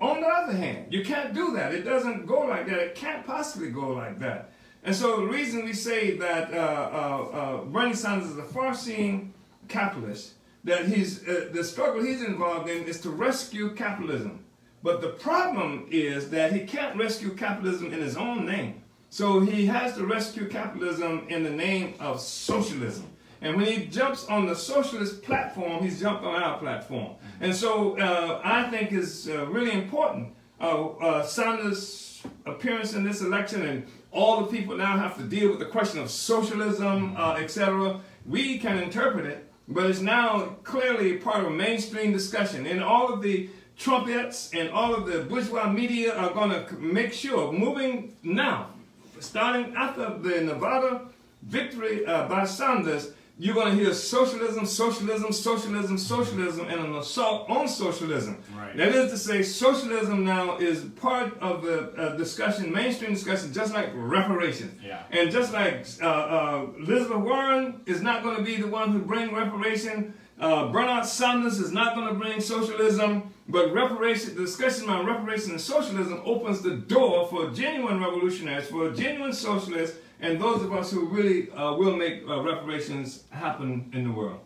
on 0.00 0.20
the 0.20 0.26
other 0.26 0.52
hand? 0.52 0.92
You 0.92 1.04
can't 1.04 1.32
do 1.32 1.54
that. 1.54 1.74
It 1.74 1.82
doesn't 1.82 2.26
go 2.26 2.40
like 2.40 2.66
that. 2.66 2.78
It 2.78 2.94
can't 2.94 3.26
possibly 3.26 3.70
go 3.70 3.88
like 3.88 4.18
that. 4.20 4.52
And 4.82 4.94
so 4.94 5.16
the 5.16 5.26
reason 5.26 5.64
we 5.64 5.72
say 5.72 6.18
that 6.18 6.52
uh, 6.52 6.56
uh, 6.56 7.36
uh 7.36 7.64
Bernie 7.64 7.94
Sanders 7.94 8.28
is 8.28 8.36
a 8.36 8.42
far-seeing 8.42 9.32
capitalist, 9.68 10.34
that 10.64 10.86
he's, 10.86 11.26
uh, 11.26 11.48
the 11.52 11.64
struggle 11.64 12.02
he's 12.02 12.22
involved 12.22 12.68
in 12.68 12.84
is 12.84 13.00
to 13.00 13.10
rescue 13.10 13.74
capitalism. 13.74 14.44
But 14.82 15.00
the 15.00 15.08
problem 15.08 15.86
is 15.90 16.28
that 16.30 16.52
he 16.52 16.60
can't 16.66 16.98
rescue 16.98 17.30
capitalism 17.30 17.86
in 17.94 18.00
his 18.00 18.18
own 18.18 18.44
name. 18.44 18.83
So 19.14 19.38
he 19.38 19.66
has 19.66 19.94
to 19.94 20.04
rescue 20.04 20.48
capitalism 20.48 21.26
in 21.28 21.44
the 21.44 21.50
name 21.50 21.94
of 22.00 22.20
socialism. 22.20 23.06
And 23.42 23.54
when 23.54 23.66
he 23.66 23.86
jumps 23.86 24.26
on 24.26 24.46
the 24.46 24.56
socialist 24.56 25.22
platform, 25.22 25.84
he's 25.84 26.00
jumped 26.00 26.24
on 26.24 26.42
our 26.42 26.58
platform. 26.58 27.12
And 27.40 27.54
so 27.54 27.96
uh, 27.96 28.40
I 28.42 28.68
think 28.70 28.90
it's 28.90 29.28
uh, 29.28 29.46
really 29.46 29.70
important. 29.70 30.34
Uh, 30.60 30.86
uh, 30.86 31.22
Sanders' 31.22 32.24
appearance 32.44 32.94
in 32.94 33.04
this 33.04 33.20
election 33.20 33.64
and 33.64 33.86
all 34.10 34.40
the 34.40 34.48
people 34.48 34.76
now 34.76 34.96
have 34.98 35.16
to 35.18 35.22
deal 35.22 35.48
with 35.48 35.60
the 35.60 35.66
question 35.66 36.00
of 36.00 36.10
socialism, 36.10 37.14
uh, 37.16 37.36
etc. 37.38 38.00
We 38.26 38.58
can 38.58 38.78
interpret 38.78 39.26
it, 39.26 39.48
but 39.68 39.88
it's 39.88 40.00
now 40.00 40.56
clearly 40.64 41.18
part 41.18 41.44
of 41.44 41.52
mainstream 41.52 42.12
discussion. 42.12 42.66
And 42.66 42.82
all 42.82 43.12
of 43.12 43.22
the 43.22 43.48
trumpets 43.76 44.50
and 44.52 44.70
all 44.70 44.92
of 44.92 45.06
the 45.06 45.20
bourgeois 45.20 45.70
media 45.70 46.16
are 46.16 46.32
going 46.32 46.50
to 46.50 46.74
make 46.80 47.12
sure, 47.12 47.52
moving 47.52 48.16
now, 48.24 48.73
starting 49.24 49.74
after 49.74 50.18
the 50.18 50.40
Nevada 50.42 51.08
victory 51.42 52.06
uh, 52.06 52.28
by 52.28 52.44
Sanders, 52.44 53.12
you're 53.36 53.54
going 53.54 53.76
to 53.76 53.82
hear 53.82 53.92
socialism, 53.92 54.64
socialism, 54.64 55.32
socialism, 55.32 55.98
socialism, 55.98 56.68
and 56.68 56.80
an 56.80 56.94
assault 56.94 57.50
on 57.50 57.66
socialism. 57.66 58.40
Right. 58.56 58.76
That 58.76 58.94
is 58.94 59.10
to 59.10 59.18
say, 59.18 59.42
socialism 59.42 60.24
now 60.24 60.58
is 60.58 60.84
part 60.84 61.36
of 61.40 61.62
the 61.62 61.90
uh, 61.94 62.16
discussion, 62.16 62.72
mainstream 62.72 63.12
discussion, 63.12 63.52
just 63.52 63.74
like 63.74 63.90
reparations. 63.94 64.80
Yeah. 64.80 65.02
And 65.10 65.32
just 65.32 65.52
like 65.52 65.84
uh, 66.00 66.06
uh, 66.06 66.66
Elizabeth 66.78 67.18
Warren 67.18 67.80
is 67.86 68.02
not 68.02 68.22
going 68.22 68.36
to 68.36 68.42
be 68.42 68.56
the 68.56 68.68
one 68.68 68.92
who 68.92 69.00
bring 69.00 69.34
reparation, 69.34 70.14
uh, 70.38 70.68
Bernard 70.68 71.04
Sanders 71.04 71.58
is 71.58 71.72
not 71.72 71.96
going 71.96 72.06
to 72.06 72.14
bring 72.14 72.40
socialism, 72.40 73.33
but 73.48 73.72
reparation, 73.72 74.36
discussion 74.36 74.88
around 74.88 75.06
reparation 75.06 75.52
and 75.52 75.60
socialism 75.60 76.22
opens 76.24 76.62
the 76.62 76.76
door 76.76 77.26
for 77.28 77.50
genuine 77.50 78.00
revolutionaries, 78.00 78.68
for 78.68 78.90
genuine 78.92 79.32
socialists, 79.32 79.98
and 80.20 80.40
those 80.40 80.62
of 80.62 80.72
us 80.72 80.90
who 80.90 81.06
really 81.06 81.50
uh, 81.50 81.74
will 81.74 81.96
make 81.96 82.22
uh, 82.28 82.40
reparations 82.40 83.24
happen 83.30 83.90
in 83.92 84.04
the 84.04 84.10
world. 84.10 84.40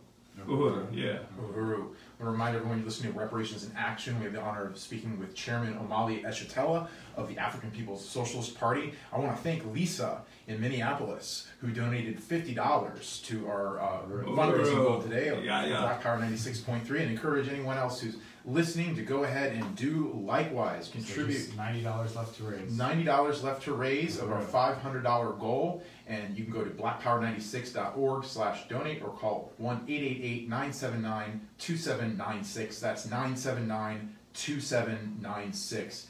Uhuru, 0.47 0.87
yeah. 0.93 1.19
Uhuru. 1.41 1.89
I 2.21 2.25
want 2.25 2.31
to 2.31 2.33
remind 2.33 2.57
everyone 2.57 2.79
you're 2.79 2.87
listening 2.87 3.13
to 3.13 3.19
Reparations 3.19 3.65
in 3.65 3.71
Action. 3.77 4.19
We 4.19 4.25
have 4.25 4.33
the 4.33 4.41
honor 4.41 4.65
of 4.65 4.77
speaking 4.77 5.21
with 5.21 5.37
Chairman 5.37 5.75
Omali 5.75 6.25
Yeshitela 6.25 6.89
of 7.17 7.29
the 7.29 7.39
African 7.39 7.71
People's 7.71 8.05
Socialist 8.05 8.59
Party. 8.59 8.93
I 9.13 9.21
want 9.21 9.37
to 9.37 9.43
thank 9.43 9.65
Lisa 9.73 10.23
in 10.49 10.61
Minneapolis 10.61 11.47
who 11.61 11.69
donated 11.69 12.19
$50 12.21 13.25
to 13.27 13.47
our 13.47 13.79
uh, 13.81 14.01
fundraising 14.09 14.75
goal 14.75 15.01
today 15.01 15.29
of 15.29 15.45
Yeah, 15.45 15.65
yeah. 15.65 15.81
Black 15.81 16.03
Power 16.03 16.19
96.3 16.19 16.91
and 17.03 17.11
encourage 17.13 17.49
anyone 17.49 17.79
else 17.79 18.01
who's 18.01 18.17
listening 18.45 18.97
to 18.97 19.03
go 19.03 19.23
ahead 19.23 19.53
and 19.53 19.77
do 19.77 20.13
likewise. 20.27 20.89
Contribute. 20.89 21.35
just 21.37 21.57
ninety 21.57 21.83
dollars 21.83 22.17
left 22.17 22.35
to 22.39 22.45
raise. 22.45 22.77
Ninety 22.77 23.05
dollars 23.05 23.45
left 23.45 23.63
to 23.65 23.75
raise 23.75 24.19
of 24.19 24.33
our 24.33 24.41
five 24.41 24.79
hundred 24.79 25.03
dollar 25.03 25.33
goal, 25.33 25.83
and 26.09 26.37
you 26.37 26.43
can 26.45 26.53
go 26.53 26.65
to 26.65 26.71
blackpower96.org 26.71 28.25
slash 28.25 28.67
donate 28.69 29.01
or 29.03 29.11
call 29.11 29.53
one 29.59 29.87
2796 29.87 32.81
That's 32.81 33.07
979-2796, 33.07 36.07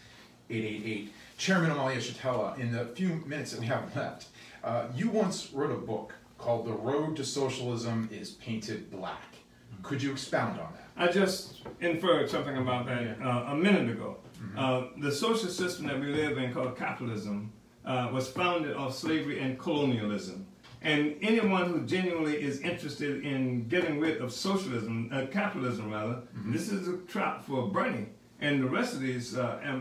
888. 0.51 1.12
Chairman 1.36 1.70
Omali 1.70 1.96
Yeshitela, 1.96 2.59
in 2.59 2.72
the 2.72 2.86
few 2.86 3.22
minutes 3.26 3.51
that 3.53 3.61
we 3.61 3.66
have 3.66 3.94
left, 3.94 4.28
uh, 4.64 4.86
you 4.94 5.11
once 5.11 5.51
wrote 5.53 5.70
a 5.70 5.76
book 5.76 6.14
called 6.38 6.64
"The 6.66 6.72
Road 6.72 7.16
to 7.16 7.24
Socialism 7.24 8.09
is 8.12 8.30
Painted 8.30 8.90
Black." 8.90 9.36
Could 9.82 10.03
you 10.03 10.11
expound 10.12 10.59
on 10.59 10.72
that? 10.72 10.84
I 10.96 11.12
just 11.12 11.62
inferred 11.80 12.28
something 12.28 12.57
about 12.57 12.86
that 12.86 13.20
uh, 13.22 13.53
a 13.53 13.55
minute 13.55 13.88
ago. 13.90 14.16
Uh, 14.57 14.86
the 14.99 15.12
social 15.12 15.49
system 15.49 15.86
that 15.86 16.01
we 16.01 16.07
live 16.07 16.38
in, 16.38 16.53
called 16.53 16.76
capitalism, 16.76 17.53
uh, 17.89 18.11
was 18.12 18.28
founded 18.28 18.76
off 18.76 18.95
slavery 18.95 19.41
and 19.41 19.59
colonialism. 19.59 20.47
And 20.82 21.16
anyone 21.22 21.72
who 21.72 21.80
genuinely 21.86 22.41
is 22.41 22.61
interested 22.61 23.24
in 23.24 23.66
getting 23.66 23.99
rid 23.99 24.18
of 24.18 24.32
socialism, 24.32 25.11
uh, 25.12 25.26
capitalism 25.32 25.91
rather, 25.91 26.20
this 26.47 26.70
is 26.70 26.86
a 26.86 26.99
trap 26.99 27.45
for 27.45 27.66
Bernie 27.66 28.07
and 28.41 28.62
the 28.62 28.68
rest 28.68 28.95
of 28.95 29.01
these 29.01 29.36
uh, 29.36 29.80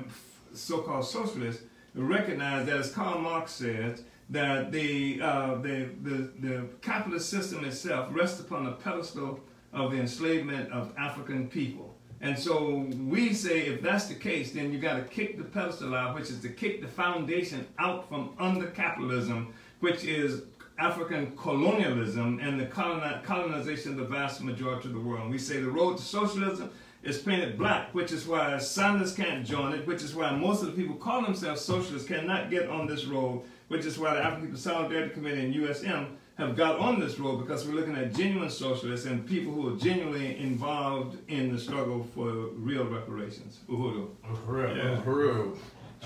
so-called 0.54 1.06
socialists. 1.06 1.64
Recognize 1.94 2.66
that, 2.68 2.78
as 2.78 2.92
Karl 2.92 3.20
Marx 3.20 3.52
said, 3.52 4.02
that 4.30 4.72
the, 4.72 5.20
uh, 5.22 5.56
the, 5.56 5.90
the, 6.02 6.32
the 6.40 6.68
capitalist 6.82 7.30
system 7.30 7.64
itself 7.66 8.10
rests 8.12 8.40
upon 8.40 8.66
the 8.66 8.72
pedestal 8.72 9.40
of 9.74 9.92
the 9.92 10.00
enslavement 10.00 10.72
of 10.72 10.94
African 10.98 11.48
people. 11.48 11.87
And 12.20 12.38
so 12.38 12.88
we 13.00 13.34
say 13.34 13.68
if 13.68 13.82
that's 13.82 14.08
the 14.08 14.16
case, 14.16 14.52
then 14.52 14.74
you 14.74 14.80
got 14.80 14.96
to 14.96 15.04
kick 15.04 15.38
the 15.38 15.44
pedestal 15.44 15.94
out, 15.94 16.16
which 16.16 16.30
is 16.30 16.40
to 16.42 16.50
kick 16.50 16.82
the 16.82 16.88
foundation 16.88 17.68
out 17.78 18.10
from 18.10 18.34
under 18.40 18.68
capitalism, 18.68 19.54
which 19.82 20.04
is 20.04 20.44
African 20.80 21.36
colonialism 21.38 22.40
and 22.40 22.60
the 22.60 22.66
colonization 22.66 23.92
of 23.92 23.98
the 23.98 24.06
vast 24.06 24.42
majority 24.42 24.88
of 24.88 24.94
the 24.94 25.00
world. 25.00 25.30
We 25.30 25.38
say 25.38 25.60
the 25.60 25.70
road 25.70 25.98
to 25.98 26.04
socialism 26.04 26.72
is 27.04 27.20
painted 27.20 27.58
black, 27.58 27.94
which 27.94 28.12
is 28.12 28.26
why 28.28 28.58
Sanders 28.58 29.14
can't 29.14 29.46
join 29.46 29.74
it, 29.74 29.86
which 29.86 30.02
is 30.02 30.16
why 30.16 30.32
most 30.32 30.62
of 30.62 30.68
the 30.68 30.74
people 30.74 30.96
call 30.96 31.22
themselves 31.22 31.62
socialists 31.62 32.08
cannot 32.08 32.50
get 32.50 32.68
on 32.68 32.88
this 32.88 33.06
road, 33.06 33.44
which 33.68 33.86
is 33.86 33.98
why 34.00 34.16
the 34.16 34.24
African 34.24 34.48
People 34.48 34.60
Solidarity 34.60 35.14
Committee 35.14 35.46
and 35.46 35.56
USM 35.56 36.16
have 36.38 36.56
got 36.56 36.80
on 36.80 37.00
this 37.00 37.20
road 37.20 37.38
because 37.38 37.68
we're 37.68 37.74
looking 37.74 37.96
at 37.96 38.14
genuine 38.14 38.50
socialists 38.50 39.06
and 39.08 39.26
people 39.26 39.52
who 39.52 39.74
are 39.74 39.78
genuinely 39.78 40.38
involved 40.38 41.18
in 41.30 41.52
the 41.52 41.60
struggle 41.60 42.06
for 42.14 42.30
real 42.56 42.86
reparations. 42.86 43.60
Uhuru. 43.68 44.10
Uhuru. 44.24 44.78
Yeah. 44.78 45.02
Uhuru. 45.02 45.58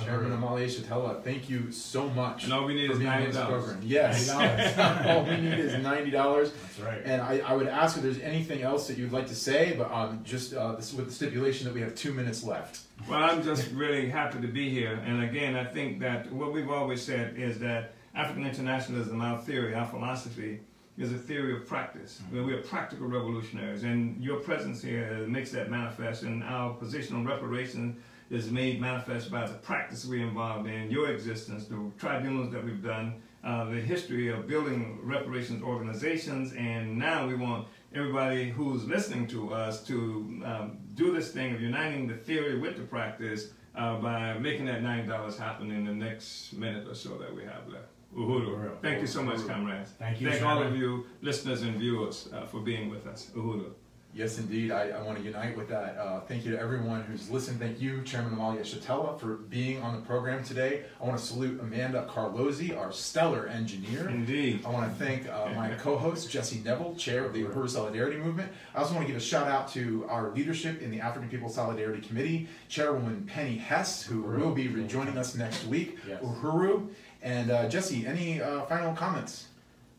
Chairman 0.06 0.32
Omali 0.32 0.66
Yeshitela, 0.66 1.22
thank 1.22 1.50
you 1.50 1.70
so 1.70 2.08
much. 2.12 2.46
And 2.46 2.54
all 2.54 2.64
we 2.64 2.74
need 2.74 2.88
for 2.88 2.94
is 2.94 3.00
being 3.00 3.12
on 3.12 3.24
this 3.26 3.36
$90. 3.36 3.78
Yes. 3.84 4.30
all 5.06 5.26
we 5.26 5.36
need 5.36 5.60
is 5.60 5.84
ninety 5.84 6.10
dollars. 6.10 6.54
That's 6.54 6.80
right. 6.80 7.02
And 7.04 7.22
I, 7.22 7.40
I 7.40 7.54
would 7.54 7.68
ask 7.68 7.98
if 7.98 8.04
there's 8.04 8.20
anything 8.20 8.62
else 8.62 8.88
that 8.88 8.98
you'd 8.98 9.12
like 9.12 9.28
to 9.28 9.36
say, 9.36 9.76
but 9.78 9.92
um, 9.92 10.22
just 10.24 10.54
uh, 10.54 10.76
this 10.76 10.94
with 10.94 11.08
the 11.08 11.12
stipulation 11.12 11.66
that 11.66 11.74
we 11.74 11.82
have 11.82 11.94
two 11.94 12.14
minutes 12.14 12.42
left. 12.42 12.80
Well, 13.10 13.22
I'm 13.22 13.44
just 13.44 13.70
really 13.72 14.10
happy 14.10 14.40
to 14.40 14.48
be 14.48 14.70
here. 14.70 14.94
And 15.06 15.24
again, 15.24 15.58
I 15.58 15.66
think 15.66 16.00
that 16.00 16.32
what 16.32 16.54
we've 16.54 16.70
always 16.72 17.02
said 17.02 17.36
is 17.38 17.60
that 17.60 17.94
African 18.14 18.46
internationalism, 18.46 19.22
our 19.22 19.40
theory, 19.40 19.74
our 19.74 19.88
philosophy, 19.88 20.60
is 20.98 21.12
a 21.12 21.18
theory 21.18 21.56
of 21.56 21.66
practice. 21.66 22.22
Where 22.30 22.44
we 22.44 22.54
are 22.54 22.62
practical 22.62 23.08
revolutionaries. 23.08 23.84
And 23.84 24.22
your 24.22 24.40
presence 24.40 24.82
here 24.82 25.26
makes 25.28 25.52
that 25.52 25.72
manifest. 25.72 26.24
And 26.24 26.44
our 26.44 26.74
position 26.74 27.16
on 27.16 27.26
reparation 27.26 28.02
is 28.30 28.52
made 28.52 28.80
manifest 28.80 29.32
by 29.32 29.48
the 29.48 29.54
practice 29.56 30.06
we're 30.06 30.26
involved 30.26 30.68
in, 30.68 30.90
your 30.90 31.10
existence, 31.10 31.66
the 31.66 31.92
tribunals 31.98 32.52
that 32.52 32.64
we've 32.64 32.84
done, 32.84 33.22
uh, 33.44 33.66
the 33.66 33.80
history 33.80 34.30
of 34.30 34.48
building 34.48 35.00
reparations 35.04 35.64
organizations. 35.64 36.54
And 36.54 36.98
now 36.98 37.28
we 37.28 37.36
want 37.36 37.68
everybody 37.94 38.50
who's 38.50 38.86
listening 38.86 39.28
to 39.28 39.54
us 39.54 39.84
to 39.86 40.42
um, 40.46 40.78
do 40.96 41.14
this 41.14 41.32
thing 41.32 41.54
of 41.54 41.62
uniting 41.62 42.08
the 42.08 42.16
theory 42.16 42.60
with 42.60 42.78
the 42.78 42.84
practice 42.84 43.50
uh, 43.76 43.98
by 43.98 44.38
making 44.38 44.66
that 44.66 44.84
nine 44.84 45.08
dollars 45.08 45.38
happen 45.38 45.72
in 45.72 45.86
the 45.86 45.94
next 45.94 46.54
minute 46.54 46.88
or 46.88 46.96
so 46.96 47.18
that 47.18 47.34
we 47.34 47.44
have 47.44 47.68
left. 47.70 47.91
Uhuru. 48.16 48.48
Uhuru. 48.56 48.82
Thank 48.82 49.02
you 49.02 49.08
so 49.08 49.24
much, 49.24 49.46
comrades. 49.48 49.92
Thank 49.98 50.22
you, 50.22 50.30
Thank 50.30 50.44
all 50.44 50.62
of 50.62 50.76
you 50.76 51.06
listeners 51.22 51.62
and 51.62 51.78
viewers 51.78 52.30
uh, 52.34 52.46
for 52.46 52.60
being 52.60 52.90
with 52.90 53.08
us. 53.08 53.32
Uhuru. 53.36 53.72
Yes, 54.14 54.38
indeed. 54.40 54.72
I, 54.72 54.90
I 54.90 55.02
want 55.04 55.20
to 55.20 55.24
unite 55.24 55.56
with 55.56 55.70
that. 55.70 55.98
Uh, 55.98 56.20
thank 56.20 56.44
you 56.44 56.52
to 56.52 56.60
everyone 56.60 57.02
who's 57.04 57.30
listened. 57.30 57.62
Thank 57.62 57.80
you, 57.80 58.02
Chairman 58.04 58.36
Omali 58.36 58.60
Yeshitela, 58.60 59.18
for 59.18 59.36
being 59.36 59.82
on 59.82 59.96
the 59.96 60.02
program 60.02 60.44
today. 60.44 60.84
I 61.00 61.06
want 61.06 61.18
to 61.18 61.26
salute 61.26 61.62
Amanda 61.62 62.06
Carlozzi, 62.10 62.78
our 62.78 62.92
stellar 62.92 63.48
engineer. 63.48 64.10
Indeed. 64.10 64.66
I 64.66 64.70
want 64.70 64.92
to 64.92 65.06
thank 65.06 65.30
uh, 65.30 65.52
my 65.56 65.70
co-host 65.80 66.30
Jesse 66.30 66.60
Neville, 66.60 66.94
chair 66.96 67.24
of 67.24 67.32
the 67.32 67.46
Uhuru 67.46 67.70
Solidarity 67.70 68.18
Movement. 68.18 68.52
I 68.76 68.80
also 68.80 68.94
want 68.96 69.08
to 69.08 69.14
give 69.14 69.22
a 69.22 69.24
shout 69.24 69.48
out 69.48 69.70
to 69.74 70.06
our 70.10 70.32
leadership 70.32 70.82
in 70.82 70.92
the 70.92 71.00
African 71.00 71.30
People's 71.30 71.56
Solidarity 71.56 72.06
Committee, 72.06 72.50
Chairwoman 72.68 73.24
Penny 73.24 73.56
Hess, 73.56 74.04
who 74.04 74.24
Uhuru. 74.24 74.40
will 74.40 74.52
be 74.54 74.68
rejoining 74.68 75.18
us 75.18 75.36
next 75.36 75.66
week. 75.68 75.98
Yes. 76.06 76.22
Uhuru. 76.22 76.90
And 77.22 77.52
uh, 77.52 77.70
Jesse, 77.70 78.06
any 78.08 78.42
uh, 78.42 78.62
final 78.64 78.94
comments? 78.94 79.48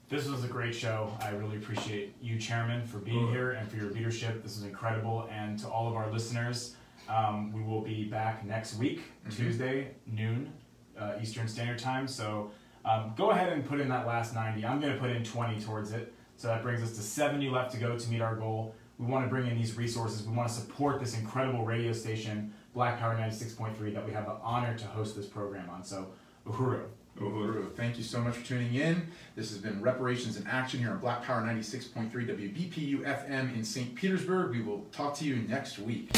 This 0.08 0.26
was 0.28 0.44
a 0.44 0.48
great 0.48 0.74
show. 0.74 1.10
I 1.22 1.30
really 1.30 1.56
appreciate 1.56 2.14
you, 2.20 2.38
Chairman, 2.38 2.86
for 2.86 2.98
being 2.98 3.26
Good. 3.26 3.32
here 3.32 3.50
and 3.52 3.68
for 3.70 3.76
your 3.76 3.90
leadership. 3.90 4.42
This 4.42 4.58
is 4.58 4.64
incredible. 4.64 5.28
And 5.30 5.58
to 5.60 5.68
all 5.68 5.88
of 5.88 5.94
our 5.94 6.10
listeners, 6.10 6.74
um, 7.08 7.52
we 7.52 7.62
will 7.62 7.80
be 7.80 8.04
back 8.04 8.44
next 8.44 8.74
week, 8.76 9.02
Mhm. 9.26 9.36
Tuesday, 9.36 9.94
noon, 10.06 10.52
uh, 10.98 11.14
Eastern 11.20 11.48
Standard 11.48 11.78
Time. 11.78 12.06
So 12.06 12.50
um, 12.84 13.14
go 13.16 13.30
ahead 13.30 13.52
and 13.52 13.64
put 13.64 13.80
in 13.80 13.88
that 13.88 14.06
last 14.06 14.34
90. 14.34 14.66
I'm 14.66 14.80
going 14.80 14.92
to 14.92 14.98
put 14.98 15.10
in 15.10 15.22
20 15.24 15.60
towards 15.60 15.92
it. 15.92 16.12
So 16.36 16.48
that 16.48 16.62
brings 16.62 16.82
us 16.82 16.96
to 16.96 17.00
70 17.02 17.48
left 17.48 17.70
to 17.72 17.78
go 17.78 17.96
to 17.96 18.10
meet 18.10 18.20
our 18.20 18.34
goal. 18.34 18.74
We 18.98 19.06
want 19.06 19.24
to 19.24 19.28
bring 19.30 19.46
in 19.46 19.56
these 19.56 19.76
resources. 19.76 20.26
We 20.26 20.34
want 20.34 20.48
to 20.48 20.54
support 20.54 20.98
this 21.00 21.16
incredible 21.16 21.64
radio 21.64 21.92
station, 21.92 22.52
Black 22.74 22.98
Power 22.98 23.14
96.3, 23.16 23.94
that 23.94 24.04
we 24.04 24.12
have 24.12 24.26
the 24.26 24.36
honor 24.42 24.76
to 24.76 24.84
host 24.86 25.14
this 25.16 25.26
program 25.26 25.70
on. 25.70 25.84
So, 25.84 26.08
uhuru. 26.46 26.82
Uhuru. 27.18 27.74
Thank 27.74 27.98
you 27.98 28.04
so 28.04 28.20
much 28.20 28.36
for 28.36 28.46
tuning 28.46 28.74
in. 28.74 29.06
This 29.36 29.50
has 29.50 29.58
been 29.58 29.82
Reparations 29.82 30.36
in 30.36 30.46
Action 30.46 30.80
here 30.80 30.90
on 30.90 30.98
Black 30.98 31.22
Power 31.22 31.42
96.3 31.42 32.10
WBPU 32.10 33.02
FM 33.02 33.54
in 33.54 33.64
St. 33.64 33.94
Petersburg. 33.94 34.50
We 34.50 34.62
will 34.62 34.86
talk 34.92 35.14
to 35.16 35.24
you 35.24 35.36
next 35.36 35.78
week. 35.78 36.10